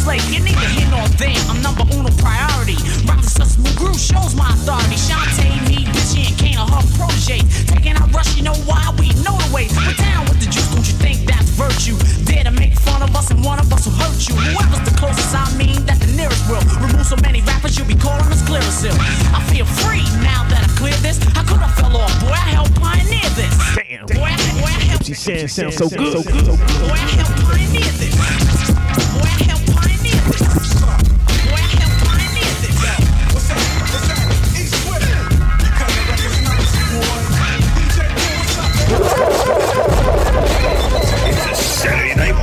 slave. 0.07 0.23
You're 0.31 0.47
neither 0.47 0.71
here 0.79 0.87
nor 0.95 1.03
there. 1.19 1.35
I'm 1.51 1.59
number 1.67 1.83
uno 1.91 2.15
priority. 2.23 2.79
Are 3.11 3.19
such 3.27 3.59
smooth 3.59 3.75
groove 3.75 3.99
shows 3.99 4.39
my 4.39 4.47
authority. 4.55 4.95
Shanté, 4.95 5.51
me, 5.67 5.83
bitchy, 5.91 6.31
and 6.31 6.37
Kane 6.39 6.59
are 6.63 6.71
her 6.71 6.85
protege. 6.95 7.43
Taking 7.67 7.99
out 7.99 8.15
rush, 8.15 8.37
you 8.39 8.45
know 8.47 8.55
why? 8.71 8.95
We 9.03 9.11
know 9.27 9.35
the 9.35 9.51
way. 9.51 9.67
We're 9.75 9.99
down 9.99 10.31
with 10.31 10.39
the 10.39 10.47
juice, 10.47 10.71
don't 10.71 10.87
you 10.87 10.95
think 11.03 11.27
that's 11.27 11.51
virtue? 11.59 11.99
Dare 12.23 12.45
to 12.45 12.55
make 12.55 12.75
fun 12.79 13.03
of 13.03 13.11
us 13.19 13.31
and 13.35 13.43
one 13.43 13.59
of 13.59 13.67
us 13.75 13.87
will 13.87 13.99
hurt 13.99 14.19
you. 14.29 14.35
Whoever's 14.39 14.85
the 14.87 14.95
closest, 14.95 15.35
I 15.35 15.43
mean, 15.59 15.83
that 15.91 15.99
the 15.99 16.11
nearest 16.15 16.47
will. 16.47 16.63
Remove 16.79 17.07
so 17.07 17.17
many 17.27 17.43
rappers, 17.43 17.77
you'll 17.77 17.91
be 17.91 17.99
calling 17.99 18.31
us 18.31 18.43
clear 18.47 18.63
as. 18.63 18.87
I 19.35 19.43
feel 19.51 19.67
free 19.83 20.07
now 20.23 20.47
that 20.47 20.63
I 20.63 20.69
cleared 20.79 21.03
this. 21.03 21.19
How 21.35 21.43
could 21.43 21.59
I 21.59 21.71
fell 21.75 21.97
off? 21.97 22.15
Boy, 22.23 22.31
I 22.31 22.55
helped 22.55 22.79
pioneer 22.79 23.27
this. 23.35 23.55
Damn. 23.75 24.07
Boy, 24.07 24.31
I, 24.31 24.39
boy, 24.63 24.71
I 24.71 24.87
helped. 24.87 25.07
She 25.07 25.15
sounds 25.15 25.55
so 25.75 25.89
good. 25.91 26.13
So 26.15 26.23
good. 26.23 26.47
Boy, 26.47 26.95
I 26.95 27.11
helped 27.19 27.43
pioneer 27.43 27.91
this. 27.99 28.15
Boy, 28.15 29.27
I 29.27 29.45
helped 29.51 29.56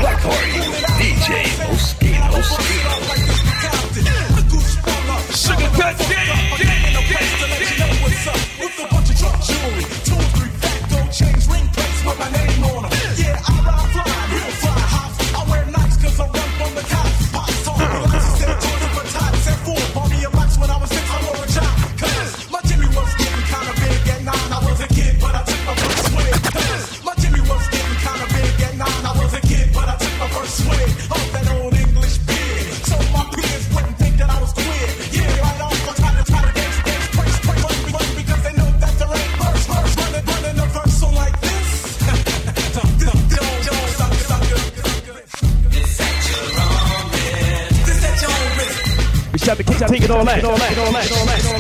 Party. 0.03 0.51
DJ 0.99 1.47
Moschino. 1.63 2.41
Sugar 5.31 5.69
cut 5.77 6.72
We 49.55 49.75
shall 49.75 49.87
be 49.91 49.99
taking 49.99 50.11
all 50.15 50.25
that. 50.25 50.43
All 50.43 50.57
that. 50.57 51.52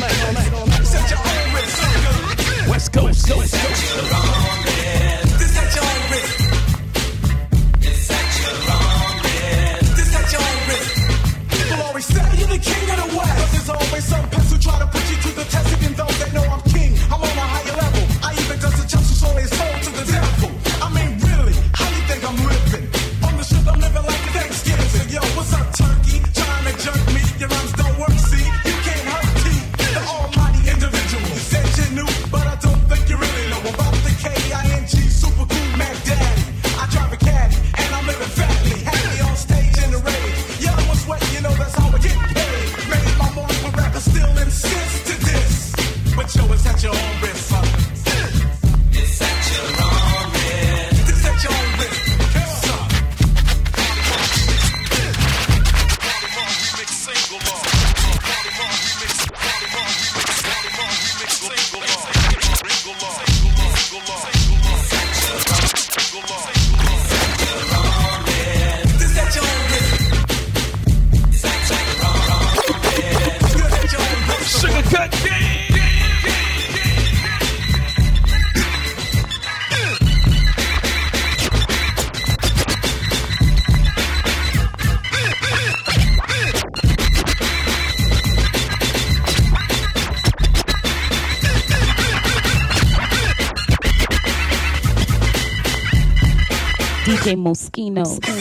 Latinos. 97.91 98.19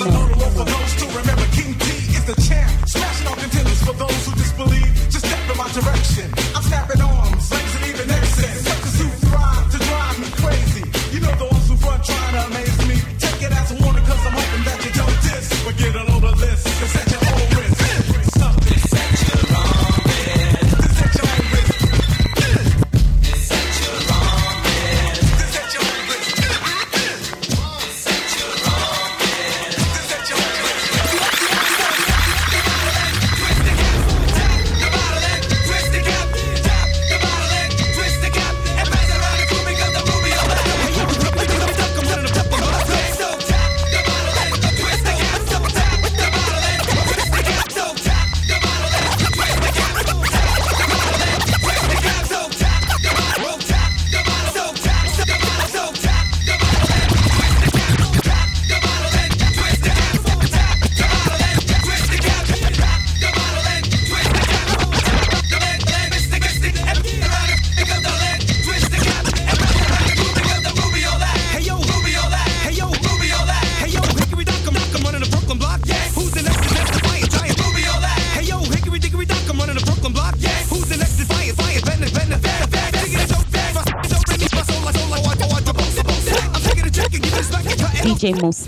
Digimons. 88.22 88.61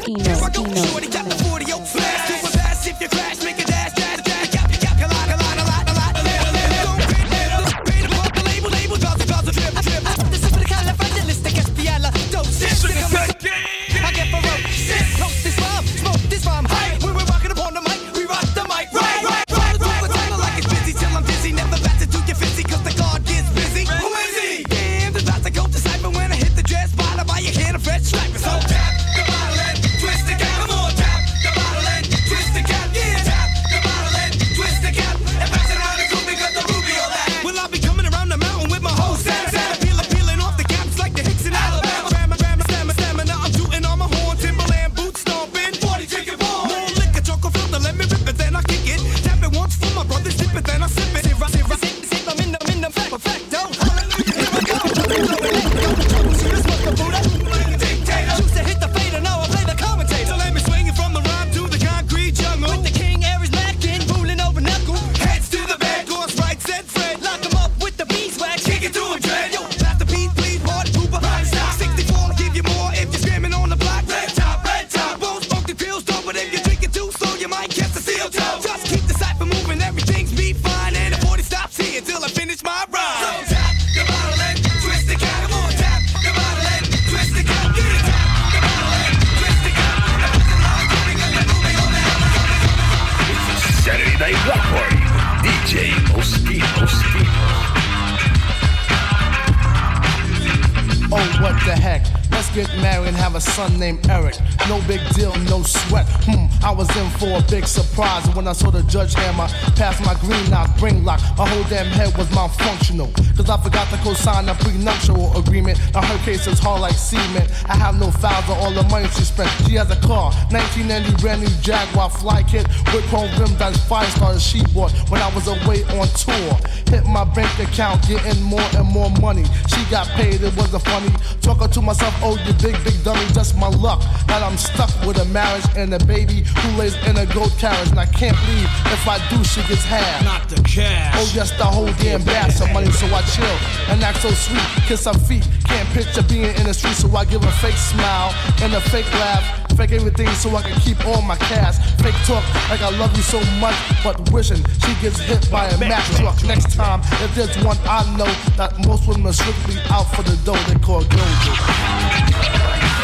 son 103.44 103.78
named 103.78 104.08
Eric. 104.08 104.36
No 104.68 104.80
big 104.88 105.00
deal, 105.14 105.34
no 105.44 105.62
sweat. 105.62 106.06
Hmm, 106.24 106.46
I 106.64 106.70
was 106.70 106.88
in 106.96 107.08
for 107.18 107.38
a 107.38 107.42
big 107.50 107.66
surprise 107.66 108.26
when 108.34 108.48
I 108.48 108.52
saw 108.52 108.70
the 108.70 108.82
judge 108.84 109.14
hammer 109.14 109.48
pass 109.76 110.00
my 110.04 110.14
green 110.20 110.50
knock, 110.50 110.76
bring 110.78 111.04
lock. 111.04 111.20
My 111.36 111.46
whole 111.48 111.64
damn 111.64 111.86
head 111.86 112.16
was 112.16 112.28
malfunctional. 112.28 113.12
Cause 113.36 113.50
I 113.50 113.56
forgot 113.62 113.88
to 113.90 113.96
co 113.98 114.14
sign 114.14 114.48
a 114.48 114.54
prenuptial 114.54 115.36
agreement. 115.36 115.78
Now 115.92 116.02
her 116.02 116.18
case 116.24 116.46
is 116.46 116.58
hard 116.58 116.80
like 116.80 116.94
cement. 116.94 117.50
I 117.66 117.76
have 117.76 117.98
no 117.98 118.10
files 118.10 118.48
or 118.48 118.56
all 118.56 118.72
the 118.72 118.84
money 118.84 119.08
she 119.08 119.24
spent. 119.24 119.50
She 119.66 119.74
has 119.74 119.90
a 119.90 120.00
car, 120.00 120.32
1990 120.50 121.22
brand 121.22 121.42
new 121.42 121.54
Jaguar 121.60 122.10
fly 122.10 122.42
kit 122.42 122.66
with 122.92 123.04
chrome 123.08 123.30
rims 123.38 123.56
that's 123.56 123.78
five 123.84 124.08
stars 124.12 124.42
she 124.42 124.62
bought 124.72 124.92
when 125.10 125.20
I 125.20 125.32
was 125.34 125.46
away 125.48 125.84
on 125.98 126.08
tour. 126.16 126.52
Hit 126.90 127.04
my 127.06 127.24
bank 127.24 127.52
account, 127.58 128.06
getting 128.06 128.42
more 128.42 128.68
and 128.76 128.86
more 128.88 129.10
money. 129.20 129.44
She 129.68 129.84
got 129.90 130.06
paid, 130.08 130.42
it 130.42 130.56
wasn't 130.56 130.84
funny. 130.84 131.10
Talking 131.40 131.70
to 131.70 131.82
myself, 131.82 132.14
oh, 132.22 132.36
you 132.46 132.52
big, 132.54 132.76
big 132.84 133.02
dummy 133.04 133.26
just 133.34 133.58
my 133.58 133.68
luck 133.68 134.00
that 134.28 134.42
I'm 134.42 134.56
stuck 134.56 134.88
with 135.04 135.18
a 135.18 135.24
marriage 135.26 135.66
and 135.76 135.92
a 135.92 135.98
baby 136.06 136.46
who 136.46 136.78
lays 136.78 136.94
in 137.06 137.18
a 137.18 137.26
gold 137.34 137.52
carriage. 137.58 137.90
And 137.90 137.98
I 137.98 138.06
can't 138.06 138.36
believe 138.46 138.70
if 138.94 139.08
I 139.08 139.18
do, 139.28 139.42
she 139.42 139.60
gets 139.66 139.84
half. 139.84 140.24
Not 140.24 140.48
the 140.48 140.62
cash. 140.62 141.14
Oh, 141.18 141.30
yes, 141.34 141.50
the 141.58 141.64
whole 141.64 141.90
damn 141.98 142.22
bath. 142.22 142.62
of 142.62 142.72
money, 142.72 142.90
so 142.92 143.06
I 143.06 143.20
chill 143.22 143.58
and 143.90 144.02
act 144.02 144.22
so 144.22 144.30
sweet. 144.30 144.62
Kiss 144.86 145.04
her 145.04 145.14
feet. 145.14 145.46
Can't 145.66 145.88
picture 145.90 146.22
being 146.22 146.54
in 146.54 146.64
the 146.64 146.72
street, 146.72 146.94
so 146.94 147.14
I 147.16 147.24
give 147.24 147.42
a 147.42 147.50
fake 147.58 147.76
smile 147.76 148.32
and 148.62 148.72
a 148.72 148.80
fake 148.80 149.10
laugh. 149.14 149.42
Fake 149.76 149.90
everything 149.90 150.28
so 150.28 150.54
I 150.54 150.62
can 150.62 150.78
keep 150.80 151.04
all 151.04 151.20
my 151.22 151.36
cash. 151.36 151.76
Fake 152.00 152.14
talk 152.26 152.44
like 152.70 152.80
I 152.80 152.96
love 152.96 153.14
you 153.16 153.22
so 153.22 153.40
much, 153.58 153.74
but 154.04 154.30
wishing 154.30 154.62
she 154.86 154.94
gets 155.02 155.18
hit 155.18 155.50
by 155.50 155.66
a 155.66 155.78
Mack 155.78 156.04
truck. 156.14 156.40
Next 156.44 156.74
time, 156.74 157.00
if 157.24 157.34
there's 157.34 157.56
one, 157.64 157.76
I 157.82 158.04
know 158.16 158.30
that 158.56 158.78
most 158.86 159.08
women 159.08 159.32
strictly 159.32 159.80
out 159.90 160.06
for 160.14 160.22
the 160.22 160.36
dough 160.44 160.62
they 160.70 160.78
call 160.78 161.02
gold. 161.02 163.03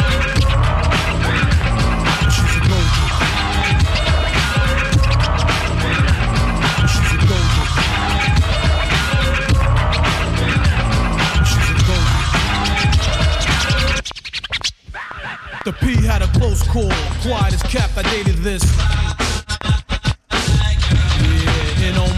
Mr. 15.70 15.86
P 15.86 16.06
had 16.06 16.22
a 16.22 16.26
close 16.38 16.62
call. 16.66 16.90
Quiet 17.22 17.54
as 17.54 17.62
cap, 17.62 17.90
I 17.96 18.02
dated 18.02 18.36
this 18.38 19.29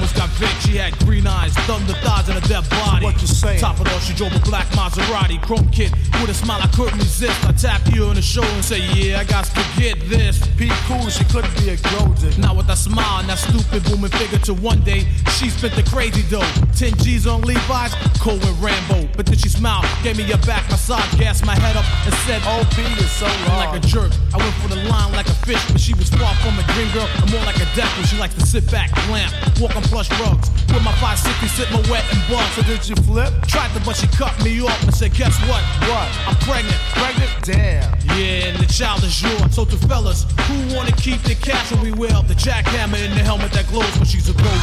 almost 0.03 0.17
got. 0.17 0.33
She 0.67 0.77
had 0.77 0.99
green 1.01 1.27
eyes, 1.27 1.55
thunder 1.71 1.93
thighs, 2.03 2.29
and 2.29 2.37
a 2.37 2.49
dead 2.49 2.69
body. 2.71 3.05
What 3.05 3.21
you 3.21 3.29
say? 3.29 3.59
Top 3.59 3.81
it 3.81 3.87
all, 3.93 4.01
she 4.01 4.15
drove 4.15 4.35
a 4.35 4.41
black 4.41 4.67
Maserati. 4.75 5.41
Chrome 5.43 5.69
kid 5.69 5.93
with 6.21 6.31
a 6.31 6.35
smile 6.35 6.61
I 6.61 6.67
couldn't 6.69 6.99
resist. 6.99 7.39
I 7.45 7.53
tapped 7.53 7.93
you 7.95 8.07
on 8.07 8.17
the 8.17 8.23
shoulder 8.23 8.51
and 8.51 8.65
said, 8.65 8.81
Yeah, 8.97 9.21
I 9.21 9.25
got 9.25 9.45
to 9.45 9.65
get 9.79 10.01
this. 10.09 10.45
Be 10.59 10.69
cool, 10.89 11.09
she 11.11 11.25
couldn't 11.25 11.55
be 11.59 11.71
a 11.71 11.77
girl, 11.77 12.09
Now 12.39 12.49
Not 12.49 12.57
with 12.57 12.67
that 12.67 12.79
smile 12.79 13.21
and 13.21 13.29
that 13.29 13.39
stupid 13.39 13.85
booming 13.85 14.11
figure. 14.11 14.39
To 14.39 14.55
one 14.55 14.83
day, 14.83 15.07
she 15.39 15.51
spent 15.51 15.75
the 15.75 15.85
crazy 15.85 16.25
dough. 16.29 16.49
10 16.75 16.97
G's 16.99 17.27
on 17.27 17.43
Levi's, 17.43 17.95
cold 18.19 18.41
with 18.41 18.59
Rambo. 18.59 19.09
But 19.17 19.27
then 19.27 19.39
she 19.39 19.49
smiled, 19.49 19.87
gave 20.03 20.17
me 20.17 20.27
a 20.33 20.39
back 20.39 20.69
massage, 20.71 21.07
gassed 21.19 21.47
my 21.47 21.55
head 21.55 21.77
up, 21.77 21.87
and 22.05 22.15
said, 22.27 22.43
Oh, 22.47 22.67
B, 22.75 22.83
it's 22.99 23.13
so 23.13 23.27
long. 23.47 23.63
Like 23.63 23.79
a 23.79 23.87
jerk, 23.87 24.11
I 24.35 24.39
went 24.39 24.55
for 24.59 24.69
the 24.69 24.83
line 24.91 25.13
like 25.13 25.29
a 25.29 25.39
fish, 25.47 25.63
but 25.71 25.81
she 25.81 25.95
was 25.95 26.11
far 26.11 26.35
from 26.43 26.59
a 26.59 26.65
dream 26.75 26.91
girl, 26.91 27.07
and 27.23 27.31
more 27.31 27.45
like 27.45 27.57
a 27.57 27.69
death 27.77 27.93
she 28.09 28.19
likes 28.19 28.35
to 28.35 28.47
sit 28.47 28.69
back, 28.71 28.91
lamp, 29.09 29.33
walk 29.61 29.77
on 29.77 29.83
plush 29.93 30.09
rugs. 30.25 30.49
With 30.73 30.83
my 30.83 30.93
560 31.05 31.49
sit 31.53 31.69
my 31.71 31.85
wet 31.93 32.03
and 32.09 32.21
bug. 32.27 32.49
So 32.57 32.63
did 32.63 32.89
you 32.89 32.97
flip? 33.05 33.31
Tried 33.47 33.69
to, 33.77 33.81
but 33.85 33.95
she 33.95 34.07
cut 34.17 34.33
me 34.43 34.63
off 34.65 34.83
and 34.83 34.95
said, 34.95 35.13
Guess 35.13 35.37
what? 35.45 35.61
What? 35.85 36.09
I'm 36.25 36.37
pregnant. 36.49 36.81
Pregnant? 36.97 37.31
Damn. 37.45 37.85
Yeah, 38.17 38.49
and 38.49 38.57
the 38.57 38.73
child 38.73 39.05
is 39.05 39.21
yours. 39.21 39.55
So 39.55 39.67
to 39.67 39.77
fellas 39.89 40.25
who 40.49 40.75
wanna 40.75 40.93
keep 40.93 41.21
the 41.23 41.35
cash 41.35 41.71
when 41.71 41.83
we 41.83 41.93
will, 41.93 42.23
the 42.23 42.35
jackhammer 42.35 43.05
in 43.05 43.13
the 43.13 43.23
helmet 43.23 43.53
that 43.53 43.69
glows 43.69 43.93
when 43.99 44.07
she's 44.07 44.29
a 44.31 44.33
gold 44.33 44.63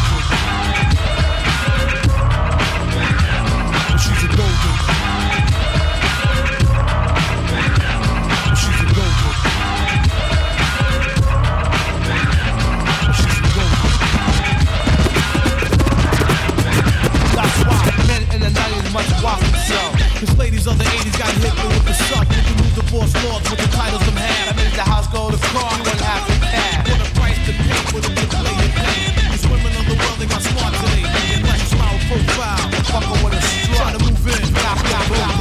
She's 4.02 4.24
a 4.24 4.36
golden. 4.36 4.69
Much 18.94 19.10
watch 19.22 19.42
themselves. 19.42 20.02
Cause 20.20 20.38
ladies 20.38 20.66
of 20.68 20.78
the 20.78 20.84
80s 20.84 21.18
got 21.18 21.30
hit 21.42 21.54
with 21.54 21.86
the 21.86 21.94
suck. 22.10 22.26
You 22.30 22.56
move 22.58 22.76
the 22.76 22.86
boss 22.92 23.14
lords 23.26 23.46
with 23.50 23.60
the 23.60 23.70
titles 23.76 24.04
them 24.06 24.18
have. 24.18 24.50
I 24.50 24.54
mean, 24.58 24.72
the 24.74 24.86
house 24.86 25.08
go 25.08 25.30
to 25.30 25.38
car, 25.54 25.72
you 25.78 25.84
wouldn't 25.84 26.02
have 26.02 26.26
to 26.28 26.36
cash. 26.50 26.90
What 26.90 27.02
a 27.06 27.10
price 27.14 27.40
to 27.46 27.54
pay 27.54 27.82
for 27.94 28.00
them 28.02 28.16
to 28.16 28.26
play 28.34 28.56
your 28.58 28.74
game. 28.74 29.14
These 29.30 29.46
women 29.46 29.74
of 29.78 29.86
the 29.86 29.96
world, 29.96 30.18
they 30.18 30.28
got 30.28 30.42
smart 30.42 30.74
today. 30.74 31.06
Like 31.46 31.64
smile 31.70 32.00
profile. 32.10 32.66
Fuckin' 32.90 33.20
with 33.24 33.38
a 33.38 33.42
strut. 33.42 33.78
Try 33.78 33.90
to 33.94 34.00
move 34.02 34.26
in. 34.26 34.54
Blah, 34.54 34.76
blah, 34.82 35.08
blah. 35.08 35.39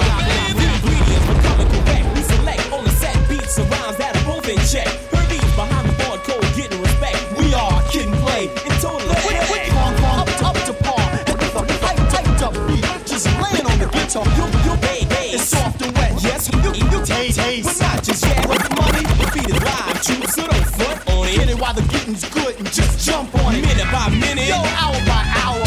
On. 14.19 14.27
You, 14.35 14.47
you, 14.67 14.75
hey, 14.83 15.07
hey, 15.15 15.31
it's 15.39 15.45
soft 15.45 15.81
and 15.83 15.95
wet. 15.95 16.11
Yes, 16.23 16.51
you, 16.51 16.59
you 16.59 16.99
taste, 17.07 17.39
taste, 17.39 17.79
But 17.79 17.79
not 17.87 18.03
just 18.03 18.27
yet. 18.27 18.49
With 18.49 18.67
money, 18.75 19.03
beat 19.31 19.47
is 19.47 19.63
live, 19.63 20.03
troops, 20.03 20.35
so 20.35 20.43
don't 20.43 20.67
front 20.75 20.99
on 21.15 21.29
it. 21.29 21.37
Get 21.39 21.51
it 21.51 21.59
while 21.61 21.75
the 21.75 21.83
getting's 21.87 22.27
good 22.35 22.59
and 22.59 22.67
just 22.73 23.07
jump 23.07 23.33
on 23.47 23.55
it. 23.55 23.63
Minute 23.63 23.87
by 23.95 24.11
minute. 24.11 24.51
Yo, 24.51 24.59
hour 24.83 24.99
by 25.07 25.23
hour. 25.39 25.63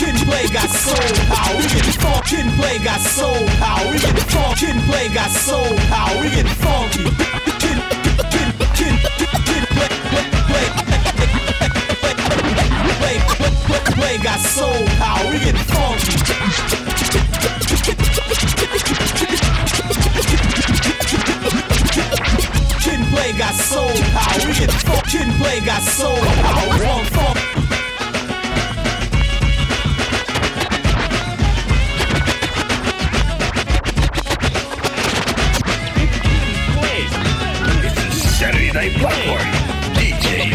Kid 0.00 0.16
'n 0.16 0.24
Play 0.24 0.48
got 0.48 0.70
soul 0.72 1.12
power. 1.28 1.56
We 1.60 1.68
get 1.68 1.84
funk. 2.00 2.24
Kid 2.24 2.46
'n 2.46 2.50
Play 2.56 2.78
got 2.80 3.00
soul 3.04 3.44
power. 3.60 3.84
We 3.92 4.00
get 4.00 4.16
funk. 4.32 4.56
Kid 4.56 4.76
'n 4.76 4.80
Play 4.88 5.06
got 5.12 5.30
soul 5.30 5.76
power. 5.92 6.16
We 6.24 6.28
get 6.32 6.48
funky. 6.64 7.04
Kid, 7.60 7.78
kid, 8.32 8.48
kid, 8.80 8.96
kid, 9.44 9.64
play, 9.76 9.92
play, 10.08 10.26
play, 10.48 10.66
play, 12.00 12.16
play, 12.96 13.16
play, 13.68 13.80
play 13.92 14.16
got 14.24 14.40
soul 14.40 14.80
power. 14.96 15.28
We 15.32 15.38
get 15.44 15.58
funky. 15.68 16.16
Play 23.20 23.36
got 23.36 23.54
soul 23.54 23.92
power. 24.14 24.46
We 24.46 24.54
get 24.54 24.70
and 24.72 25.32
Play 25.34 25.60
got 25.60 25.82
soul 25.82 26.16
power. 26.16 26.78
Funk, 26.78 27.08
funk. 27.08 27.38
Saturday 38.38 38.72
Night 38.72 38.94
Party. 38.96 39.50
DJ. 40.00 40.50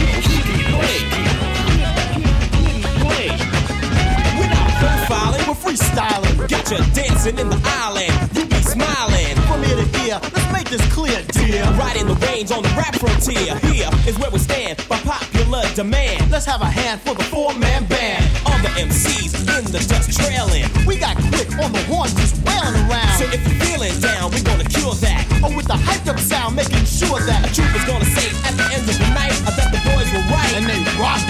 We're 4.39 4.49
not 4.49 4.69
profiling, 4.81 5.47
we're 5.47 5.53
freestyling. 5.53 6.49
Got 6.49 6.71
you 6.71 6.77
dancing 6.95 7.37
in 7.37 7.49
the 7.49 7.61
island. 7.63 8.35
You 8.35 8.45
be 8.47 8.55
smiling. 8.63 9.35
From 9.45 9.63
ear 9.63 9.75
to 9.75 9.85
ear, 10.07 10.44
this 10.77 10.93
clear, 10.93 11.21
dear. 11.31 11.63
In 11.95 12.07
the 12.07 12.17
range 12.27 12.51
on 12.51 12.61
the 12.61 12.73
rap 12.75 12.95
frontier. 12.95 13.55
Here 13.71 13.87
is 14.07 14.19
where 14.19 14.29
we 14.29 14.39
stand 14.39 14.75
by 14.89 14.99
popular 14.99 15.63
demand. 15.75 16.29
Let's 16.29 16.45
have 16.45 16.61
a 16.61 16.65
hand 16.67 16.99
for 17.01 17.15
the 17.15 17.23
four-man 17.23 17.85
band. 17.87 18.23
All 18.45 18.59
the 18.59 18.67
MCs 18.75 19.31
in 19.39 19.71
the 19.71 19.79
dust 19.87 20.11
trailing. 20.11 20.67
We 20.85 20.97
got 20.99 21.15
quick 21.31 21.47
on 21.63 21.71
the 21.71 21.79
horn 21.87 22.09
just 22.19 22.35
wailing 22.43 22.75
around. 22.91 23.15
So 23.15 23.25
if 23.31 23.39
you're 23.47 23.59
feeling 23.63 23.95
down, 24.01 24.31
we're 24.31 24.43
gonna 24.43 24.67
cure 24.67 24.95
that. 25.07 25.23
Oh, 25.43 25.55
with 25.55 25.67
the 25.67 25.79
hyped 25.79 26.11
up 26.11 26.19
sound, 26.19 26.55
making 26.55 26.83
sure 26.83 27.19
that 27.23 27.47
A 27.47 27.49
troop 27.55 27.71
is 27.71 27.85
gonna 27.87 28.11
say 28.11 28.27
at 28.43 28.53
the 28.59 28.67
end 28.75 28.83
of 28.83 28.97
the 28.99 29.09
night 29.15 29.35
that 29.55 29.71
the 29.71 29.79
boys 29.87 30.09
were 30.11 30.25
right. 30.27 30.51
and 30.59 30.67
they 30.67 30.79
rock 30.99 31.23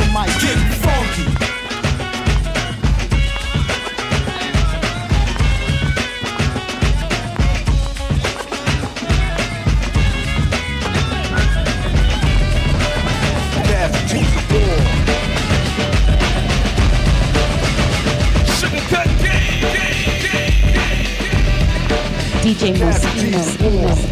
DJ 22.46 22.78
Moschino. 22.78 23.42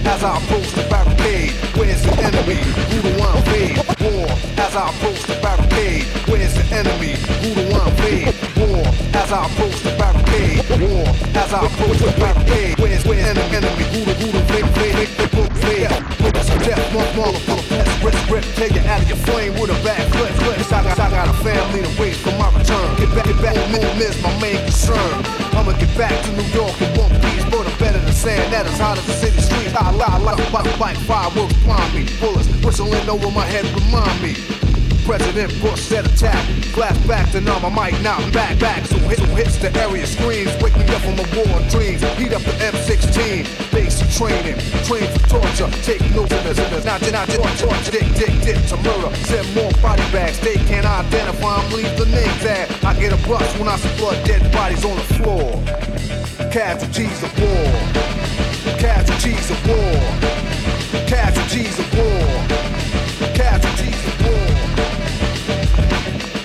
As 0.10 0.24
I 0.24 0.42
approach 0.42 0.74
the 0.74 0.82
barricade, 0.90 1.54
where's 1.78 2.02
the 2.02 2.18
enemy? 2.18 2.58
Who 2.90 2.98
the 3.06 3.14
one 3.22 3.38
fade? 3.46 3.78
War. 4.02 4.26
As 4.58 4.74
I 4.74 4.90
approach 4.90 5.22
the 5.30 5.38
barricade, 5.38 6.02
where's 6.26 6.58
the 6.58 6.66
enemy? 6.74 7.14
Who 7.46 7.54
the 7.54 7.70
one 7.70 7.94
fade? 8.02 8.34
War. 8.58 8.82
As 9.14 9.30
I 9.30 9.46
approach 9.46 9.78
the 9.86 9.94
barricade, 10.02 10.66
war. 10.82 11.06
As 11.38 11.54
I 11.54 11.62
approach 11.62 12.02
the 12.02 12.10
barricade, 12.18 12.74
where's 12.82 13.06
where's 13.06 13.22
the 13.38 13.46
enemy? 13.54 13.86
Who 13.94 14.02
the 14.02 14.14
who 14.18 14.28
the 14.34 14.42
fade 14.50 14.66
fade 14.82 14.98
fade 15.14 15.30
fade 15.30 15.54
fade? 15.62 15.94
Put 16.18 16.34
some 16.42 16.58
death, 16.66 16.82
one 16.90 17.06
more 17.14 17.38
full 17.46 17.62
of 17.62 18.04
rip 18.04 18.18
rip, 18.34 18.46
take 18.58 18.74
it 18.74 18.86
out 18.90 18.98
of 18.98 19.10
your 19.14 19.22
flame 19.30 19.54
with 19.62 19.70
a 19.70 19.78
flip 19.86 20.34
flip. 20.42 20.58
'Cause 20.58 20.74
I 20.74 20.82
got 20.82 20.98
I 21.00 21.10
got 21.14 21.30
a 21.30 21.38
family 21.46 21.86
to 21.86 22.02
wait 22.02 22.18
for 22.18 22.34
my 22.42 22.50
return. 22.50 22.98
Get 22.98 23.14
back, 23.14 23.26
get 23.30 23.40
back, 23.46 23.58
is 24.02 24.18
my 24.26 24.34
main 24.42 24.58
concern. 24.58 25.22
I'ma 25.54 25.74
get 25.78 25.94
back 25.96 26.18
to 26.26 26.32
New 26.34 26.50
York 26.50 26.74
one 26.98 27.14
piece, 27.22 27.46
that 28.24 28.66
is 28.66 28.80
hot 28.80 28.98
as 28.98 29.06
the 29.06 29.14
city 29.14 29.42
street. 29.42 29.76
I 29.76 29.92
lie 29.92 30.18
like 30.20 30.40
a 30.40 30.52
bike, 30.52 30.80
bike, 30.80 30.98
fireworks 31.04 31.54
blind 31.64 31.94
me. 31.94 32.08
Bullets 32.22 32.48
whistling 32.64 33.10
over 33.10 33.30
my 33.32 33.44
head 33.44 33.66
remind 33.76 34.16
me. 34.24 34.36
President 35.04 35.52
Bush 35.60 35.82
said 35.82 36.06
attack. 36.06 36.40
Flashback 36.72 37.32
to 37.34 37.42
numb, 37.42 37.66
I 37.66 37.70
might 37.70 38.00
not 38.02 38.22
back 38.32 38.58
back. 38.60 38.86
So 38.86 38.98
hit, 39.12 39.20
so 39.20 39.26
hits 39.36 39.58
the 39.58 39.76
area 39.76 40.08
screams. 40.08 40.56
Wake 40.64 40.76
me 40.78 40.88
up 40.96 41.04
from 41.04 41.20
a 41.20 41.28
war 41.36 41.60
dreams. 41.68 42.00
Heat 42.16 42.32
up 42.32 42.42
the 42.48 42.56
M16. 42.64 43.44
Basic 43.74 44.08
training. 44.16 44.56
Train 44.88 45.04
for 45.12 45.44
torture. 45.44 45.68
Take 45.84 46.00
no 46.16 46.24
sinners. 46.28 46.86
Not 46.86 47.04
not 47.12 47.28
torture. 47.28 47.92
Dick, 47.92 48.08
dick, 48.16 48.34
dick 48.40 48.60
to 48.72 48.78
murder. 48.80 49.12
Send 49.28 49.54
more 49.54 49.72
body 49.84 50.04
bags. 50.16 50.40
They 50.40 50.56
can't 50.72 50.86
identify 50.86 51.60
them. 51.60 51.72
Leave 51.76 51.98
the 52.00 52.06
name 52.06 52.36
tag. 52.40 52.72
I 52.86 52.96
get 52.96 53.12
a 53.12 53.20
bust 53.28 53.60
when 53.60 53.68
I 53.68 53.76
see 53.76 53.92
blood 54.00 54.24
dead 54.26 54.50
bodies 54.54 54.86
on 54.86 54.96
the 54.96 55.08
floor. 55.20 55.60
Casualties 56.52 57.22
of 57.24 57.40
war. 57.42 58.13
Casualties 58.84 59.50
of 59.50 59.66
war. 59.66 59.96
Casualties 61.08 61.80
of 61.80 61.88
war. 61.96 62.28
Casualties 63.34 64.08
of 64.10 64.16
war. 64.26 64.50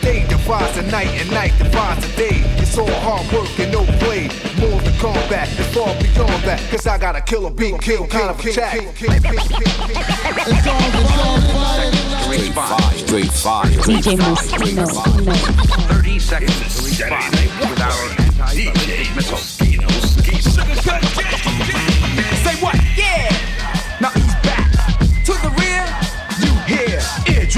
Day 0.00 0.24
divides 0.28 0.76
the 0.76 0.82
night 0.82 1.08
and 1.18 1.28
night 1.32 1.52
divides 1.58 2.06
the 2.06 2.16
day. 2.16 2.42
It's 2.62 2.78
all 2.78 2.86
hard 3.02 3.26
work 3.32 3.58
and 3.58 3.72
no 3.72 3.84
play. 3.98 4.30
More 4.60 4.80
than 4.80 4.94
combat, 5.00 5.48
it's 5.58 5.74
far 5.74 5.92
beyond 5.98 6.44
that. 6.44 6.60
Cause 6.70 6.86
I 6.86 6.96
got 6.96 7.16
to 7.16 7.22
kill 7.22 7.46
a 7.46 7.50
killer 7.50 7.72
beat, 7.72 7.82
kill 7.82 8.06
kind 8.06 8.30
of 8.30 8.38
attack. 8.38 8.96
Straight 12.22 12.54
fire. 12.54 12.92
Straight 12.98 13.32
fire. 13.32 13.66
DJ 13.82 14.16
Moschino. 14.16 14.86
30 15.88 16.18
seconds 16.20 16.56
to 16.60 16.70
Saturday 16.70 17.48
Night 17.48 17.68
with 17.68 17.80
our 17.80 18.46
DJ 18.54 19.06
Moschino. 19.26 19.88
Sugar 20.58 21.07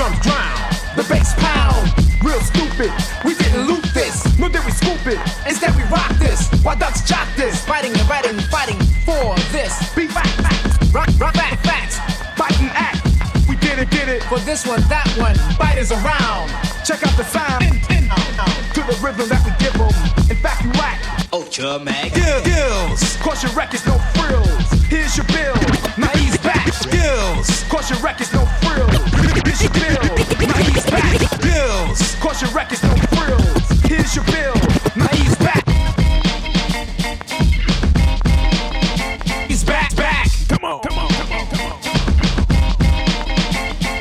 drums 0.01 0.20
drown, 0.20 0.56
the 0.97 1.05
bass 1.12 1.35
pound. 1.36 1.93
Real 2.24 2.40
stupid, 2.40 2.89
we 3.22 3.35
didn't 3.35 3.68
loot 3.68 3.85
this, 3.93 4.24
nor 4.39 4.48
did 4.48 4.64
we 4.64 4.72
scoop 4.72 5.05
it. 5.05 5.20
Instead, 5.47 5.77
we 5.77 5.82
rock 5.93 6.09
this, 6.16 6.48
while 6.64 6.78
ducks 6.78 7.02
jock 7.06 7.28
this. 7.36 7.62
Fighting 7.66 7.93
and 7.93 8.09
writing, 8.09 8.40
fighting 8.48 8.81
for 9.05 9.36
this. 9.52 9.77
Be 9.94 10.06
back, 10.09 10.32
back, 10.40 10.56
rock, 10.94 11.09
rock, 11.20 11.35
back, 11.35 11.60
facts, 11.60 12.01
fight 12.32 12.56
act. 12.72 13.05
We 13.47 13.56
did 13.56 13.78
it, 13.78 13.90
did 13.90 14.09
it. 14.09 14.22
For 14.24 14.39
this 14.39 14.66
one, 14.66 14.81
that 14.89 15.05
one, 15.18 15.36
Bite 15.59 15.77
is 15.77 15.93
around. 15.93 16.48
Check 16.82 17.05
out 17.05 17.14
the 17.18 17.24
sound, 17.24 17.60
in, 17.60 17.77
in, 17.93 18.09
out, 18.09 18.48
to 18.72 18.81
the 18.81 18.97
rhythm 19.05 19.28
that 19.28 19.44
we 19.44 19.52
give 19.60 19.77
them. 19.77 19.93
In 20.31 20.36
fact, 20.40 20.64
we 20.64 20.81
act. 20.81 21.28
Ultra 21.31 21.78
Mag. 21.78 22.14
Gills. 22.14 22.43
Gills. 22.48 23.16
Crush 23.18 23.43
your 23.43 23.52
records, 23.52 23.85
no 23.85 23.98
frills. 24.16 24.64
Here's 24.89 25.14
your 25.18 25.27
bill. 25.27 25.55
Now 25.98 26.09
he's 26.16 26.39
back. 26.39 26.72
Skills, 26.72 27.64
cause 27.68 27.90
your 27.90 27.98
records, 27.98 28.32
no 28.32 28.47
frills. 29.68 30.20
Here's 30.20 30.32
your 30.32 30.34
bill. 30.34 30.48
Now 30.48 30.58
he's 30.64 30.86
back. 30.86 31.40
Gills. 31.40 32.14
Cause 32.16 32.42
your 32.42 32.50
records 32.52 32.82
no 32.82 32.94
frills. 33.16 33.70
Here's 33.84 34.14
your 34.16 34.24
bill. 34.24 34.54
Now 34.96 35.08
he's 35.08 35.36
back. 35.36 35.68
He's 39.48 39.64
back. 39.64 39.94
Back. 39.96 40.28
Come 40.48 40.64
on. 40.64 40.80
Come 40.80 40.98
on. 40.98 41.08
Come 41.08 41.32
on. 41.32 41.46
Come 41.48 41.60
on. 41.60 41.80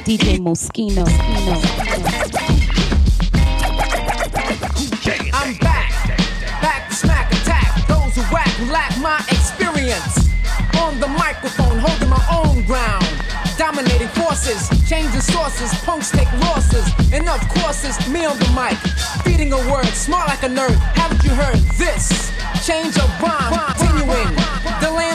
DJ 0.05 0.39
Moschino. 0.39 1.05
I'm 5.31 5.55
back, 5.57 5.91
back 6.61 6.89
to 6.89 6.95
smack 6.95 7.31
attack 7.31 7.87
those 7.87 8.15
who 8.15 8.21
whack 8.33 8.47
lack 8.71 8.97
my 8.99 9.17
experience. 9.29 10.29
On 10.79 10.99
the 10.99 11.07
microphone, 11.07 11.79
holding 11.79 12.09
my 12.09 12.23
own 12.31 12.65
ground. 12.65 13.05
Dominating 13.59 14.07
forces, 14.15 14.69
changing 14.87 15.19
sources, 15.19 15.73
punks 15.83 16.11
take 16.11 16.31
losses. 16.47 16.87
Enough 17.11 17.45
courses, 17.49 17.99
me 18.07 18.23
on 18.23 18.39
the 18.39 18.47
mic. 18.55 18.77
Feeding 19.25 19.51
a 19.51 19.57
word, 19.69 19.85
smart 19.87 20.29
like 20.29 20.43
a 20.43 20.47
nerd. 20.47 20.75
Haven't 20.95 21.21
you 21.25 21.31
heard 21.31 21.59
this? 21.77 22.31
Change 22.65 22.95
of 22.97 23.21
rhyme, 23.21 23.51
continuing. 23.75 24.33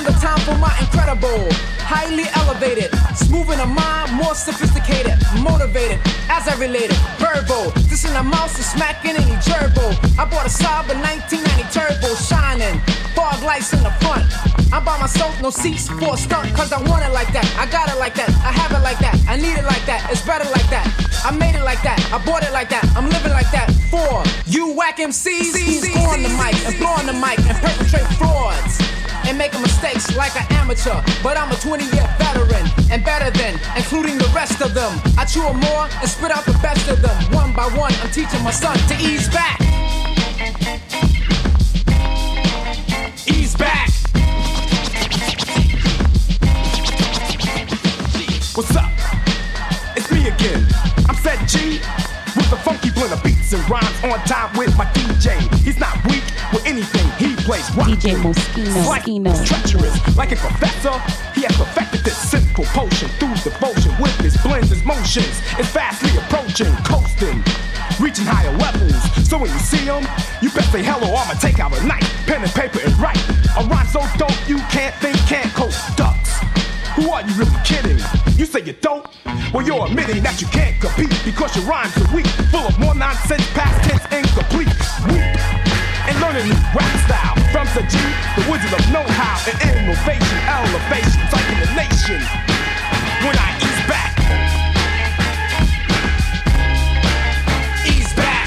The 0.05 0.11
time 0.21 0.39
for 0.41 0.55
my 0.59 0.77
incredible. 0.79 1.74
Highly 1.85 2.25
elevated, 2.35 2.89
smooth 3.15 3.51
in 3.53 3.61
a 3.61 3.67
mind, 3.67 4.13
more 4.13 4.35
sophisticated, 4.35 5.21
motivated, 5.45 6.01
as 6.33 6.49
I 6.49 6.57
related. 6.59 6.97
Verbal, 7.21 7.71
this 7.93 8.05
in 8.05 8.15
the 8.15 8.23
mouse 8.23 8.59
is 8.59 8.65
smacking 8.65 9.17
any 9.17 9.37
gerbil. 9.45 9.93
I 10.19 10.25
bought 10.25 10.49
a 10.49 10.53
Saab 10.53 10.89
in 10.89 10.99
1990 11.05 11.69
turbo, 11.69 12.15
shining. 12.17 12.81
Fog 13.13 13.43
lights 13.45 13.75
in 13.75 13.83
the 13.85 13.93
front. 14.01 14.25
I'm 14.73 14.83
by 14.83 14.99
myself, 14.99 15.37
no 15.43 15.51
seats 15.51 15.89
for 15.89 16.15
a 16.15 16.17
stunt, 16.17 16.49
cause 16.57 16.73
I 16.73 16.81
want 16.89 17.05
it 17.05 17.13
like 17.13 17.31
that. 17.37 17.45
I 17.61 17.71
got 17.71 17.93
it 17.93 17.99
like 18.01 18.15
that, 18.15 18.31
I 18.41 18.51
have 18.51 18.73
it 18.73 18.83
like 18.83 18.99
that, 18.99 19.15
I 19.29 19.37
need 19.37 19.55
it 19.55 19.65
like 19.65 19.85
that, 19.85 20.09
it's 20.11 20.25
better 20.25 20.49
like 20.51 20.69
that. 20.73 20.89
I 21.23 21.31
made 21.37 21.55
it 21.55 21.65
like 21.65 21.83
that, 21.83 22.01
I 22.13 22.19
bought 22.25 22.43
it 22.43 22.53
like 22.53 22.71
that, 22.71 22.85
I'm 22.97 23.09
living 23.09 23.31
like 23.31 23.51
that. 23.53 23.71
For 23.93 24.25
you 24.51 24.73
whack 24.73 24.97
MCs, 24.97 25.53
who's 25.53 25.85
on 26.09 26.23
the 26.23 26.33
mic 26.41 26.57
and 26.65 26.75
blowing 26.81 27.07
the 27.07 27.13
mic 27.13 27.39
and 27.45 27.57
perpetrate 27.61 28.09
frauds 28.17 28.94
and 29.27 29.39
making 29.39 29.63
mistakes 29.63 30.15
like 30.17 30.35
an 30.37 30.47
amateur. 30.51 31.01
But 31.23 31.37
I'm 31.37 31.51
a 31.51 31.57
20 31.57 31.85
year 31.85 32.07
veteran 32.19 32.67
and 32.91 33.05
better 33.05 33.31
than, 33.31 33.59
including 33.77 34.19
the 34.19 34.31
rest 34.35 34.61
of 34.61 34.75
them. 34.75 34.93
I 35.19 35.25
chew 35.25 35.47
'em 35.47 35.59
more 35.61 35.89
and 36.01 36.09
spit 36.09 36.31
out 36.31 36.45
the 36.45 36.59
best 36.59 36.89
of 36.89 37.01
them. 37.03 37.17
One 37.33 37.53
by 37.53 37.67
one, 37.69 37.93
I'm 38.03 38.11
teaching 38.11 38.43
my 38.43 38.51
son 38.51 38.77
to 38.89 38.95
ease 39.01 39.29
back. 39.29 39.61
Ease 43.27 43.55
back. 43.57 43.89
What's 48.55 48.77
up? 48.77 48.91
It's 49.97 50.11
me 50.11 50.29
again. 50.29 50.67
I'm 51.09 51.17
Ced 51.17 51.49
Gee 51.49 51.81
with 52.37 52.51
the 52.51 52.57
funky 52.65 52.91
blend 52.91 53.13
of 53.13 53.23
beats 53.23 53.34
and 53.55 53.71
rhymes 53.71 54.05
on 54.05 54.19
time 54.27 54.51
with 54.59 54.77
my 54.77 54.85
DJ. 54.87 55.39
He's 55.63 55.79
not 55.79 55.95
weak 56.07 56.25
with 56.53 56.67
anything 56.67 57.07
he 57.17 57.35
plays. 57.47 57.65
DJ 57.87 58.17
Moschino. 58.19 58.85
Slight, 58.85 59.05
treacherous, 59.47 60.17
like 60.17 60.33
a 60.33 60.37
professor. 60.37 60.93
He 61.35 61.43
has 61.43 61.57
perfected 61.57 62.01
this 62.01 62.17
simple 62.17 62.65
potion 62.75 63.09
through 63.21 63.35
devotion 63.47 63.95
with 64.01 64.17
his 64.19 64.37
blends, 64.39 64.71
his 64.71 64.85
motions. 64.85 65.41
It's 65.59 65.69
fastly 65.69 66.11
approaching, 66.19 66.75
coasting, 66.83 67.43
reaching 68.01 68.27
higher 68.27 68.53
levels. 68.59 68.99
So 69.29 69.39
when 69.39 69.51
you 69.51 69.59
see 69.59 69.85
him, 69.87 70.03
you 70.43 70.51
best 70.51 70.73
say 70.73 70.83
hello. 70.83 71.15
I'ma 71.15 71.39
take 71.39 71.61
out 71.61 71.73
a 71.79 71.87
knife, 71.87 72.27
pen 72.27 72.43
and 72.43 72.53
paper 72.53 72.81
and 72.85 72.97
write. 72.99 73.23
A 73.57 73.65
rhyme 73.65 73.87
so 73.87 74.03
dope 74.19 74.49
you 74.49 74.59
can't 74.75 74.95
think, 74.97 75.17
can't 75.29 75.53
cope. 75.55 75.75
Ducks. 75.97 76.14
Who 76.97 77.11
are 77.11 77.23
you 77.27 77.35
really 77.35 77.59
kidding? 77.65 77.99
You 78.37 78.47
say 78.47 78.63
you 78.63 78.73
don't? 78.81 79.05
Well, 79.53 79.67
you're 79.67 79.87
admitting 79.87 80.23
that 80.23 80.41
you 80.41 80.47
can't 80.47 80.81
compete 80.81 81.11
because 81.25 81.57
your 81.57 81.67
rhymes 81.67 81.97
are 81.99 82.15
weak, 82.15 82.27
full 82.55 82.67
of 82.71 82.79
more 82.79 82.95
nonsense, 82.95 83.43
past 83.51 83.83
tense, 83.83 84.07
incomplete. 84.15 84.71
Weak 85.11 85.27
and 86.07 86.15
learn 86.21 86.37
a 86.37 86.45
new 86.47 86.55
rap 86.71 86.95
style 87.03 87.35
from 87.51 87.67
G, 87.91 87.99
the 88.39 88.47
wizard 88.47 88.79
of 88.79 88.85
know-how 88.93 89.43
and 89.51 89.59
innovation, 89.67 90.39
elevation, 90.47 91.19
taking 91.35 91.59
the 91.59 91.71
nation. 91.75 92.21
When 93.27 93.35
I 93.35 93.59
ease 93.59 93.83
back, 93.91 94.15
ease 97.91 98.15
back. 98.15 98.47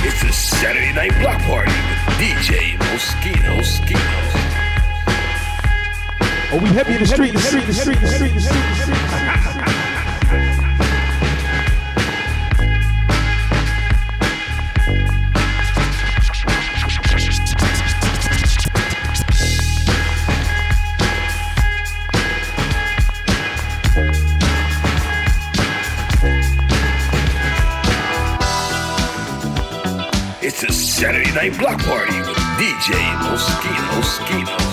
It's 0.00 0.22
a 0.22 0.32
Saturday 0.32 0.92
night 0.94 1.12
block 1.20 1.40
party 1.42 1.87
DJ 2.18 2.76
Moschino. 2.78 3.58
Moschino. 3.58 3.98
Oh, 6.50 6.58
we 6.62 6.68
heavy 6.70 6.94
in 6.94 7.00
the 7.00 7.06
street, 7.06 7.34
the 7.34 7.40
street, 7.40 7.66
the 7.66 7.74
street, 7.74 8.00
the 8.00 8.06
street, 8.10 8.34
the 8.34 8.40
street, 8.40 8.62
the 8.62 9.60
street. 9.60 9.77
Night 31.38 31.56
block 31.56 31.78
party 31.84 32.18
with 32.22 32.36
DJ 32.58 32.98
Moschino. 33.22 33.84
Moschino. 33.94 34.67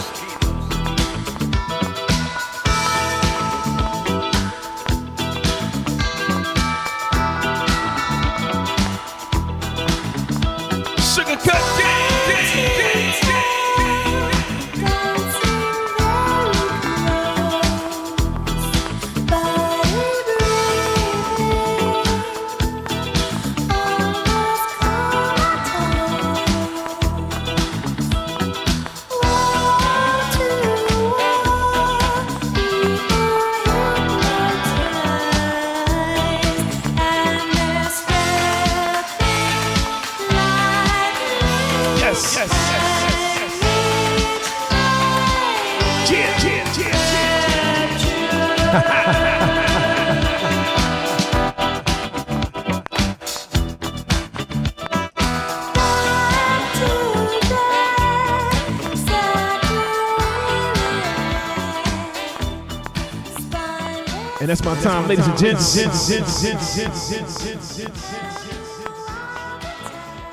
Time, 64.86 65.08
ladies 65.08 65.26
and 65.26 65.38
gents. 65.40 65.76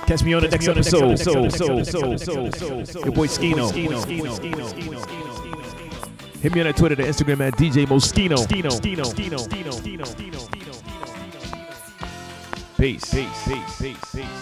Catch 0.06 0.22
me 0.24 0.34
on 0.34 0.42
the 0.42 0.48
next 0.48 0.68
episode. 0.68 1.18
Your 3.02 3.14
boy 3.14 3.26
Skino. 3.28 3.72
Hit 6.42 6.54
me 6.54 6.60
on 6.60 6.66
that 6.66 6.76
Twitter, 6.76 6.96
the 6.96 7.04
Instagram 7.04 7.40
at 7.40 7.54
DJ 7.54 7.86
Moschino. 7.86 8.36
Peace. 12.76 13.10
Peace. 13.10 13.12
Peace. 13.14 13.44
Peace. 13.46 13.78
Peace. 13.80 14.12
Peace. 14.12 14.41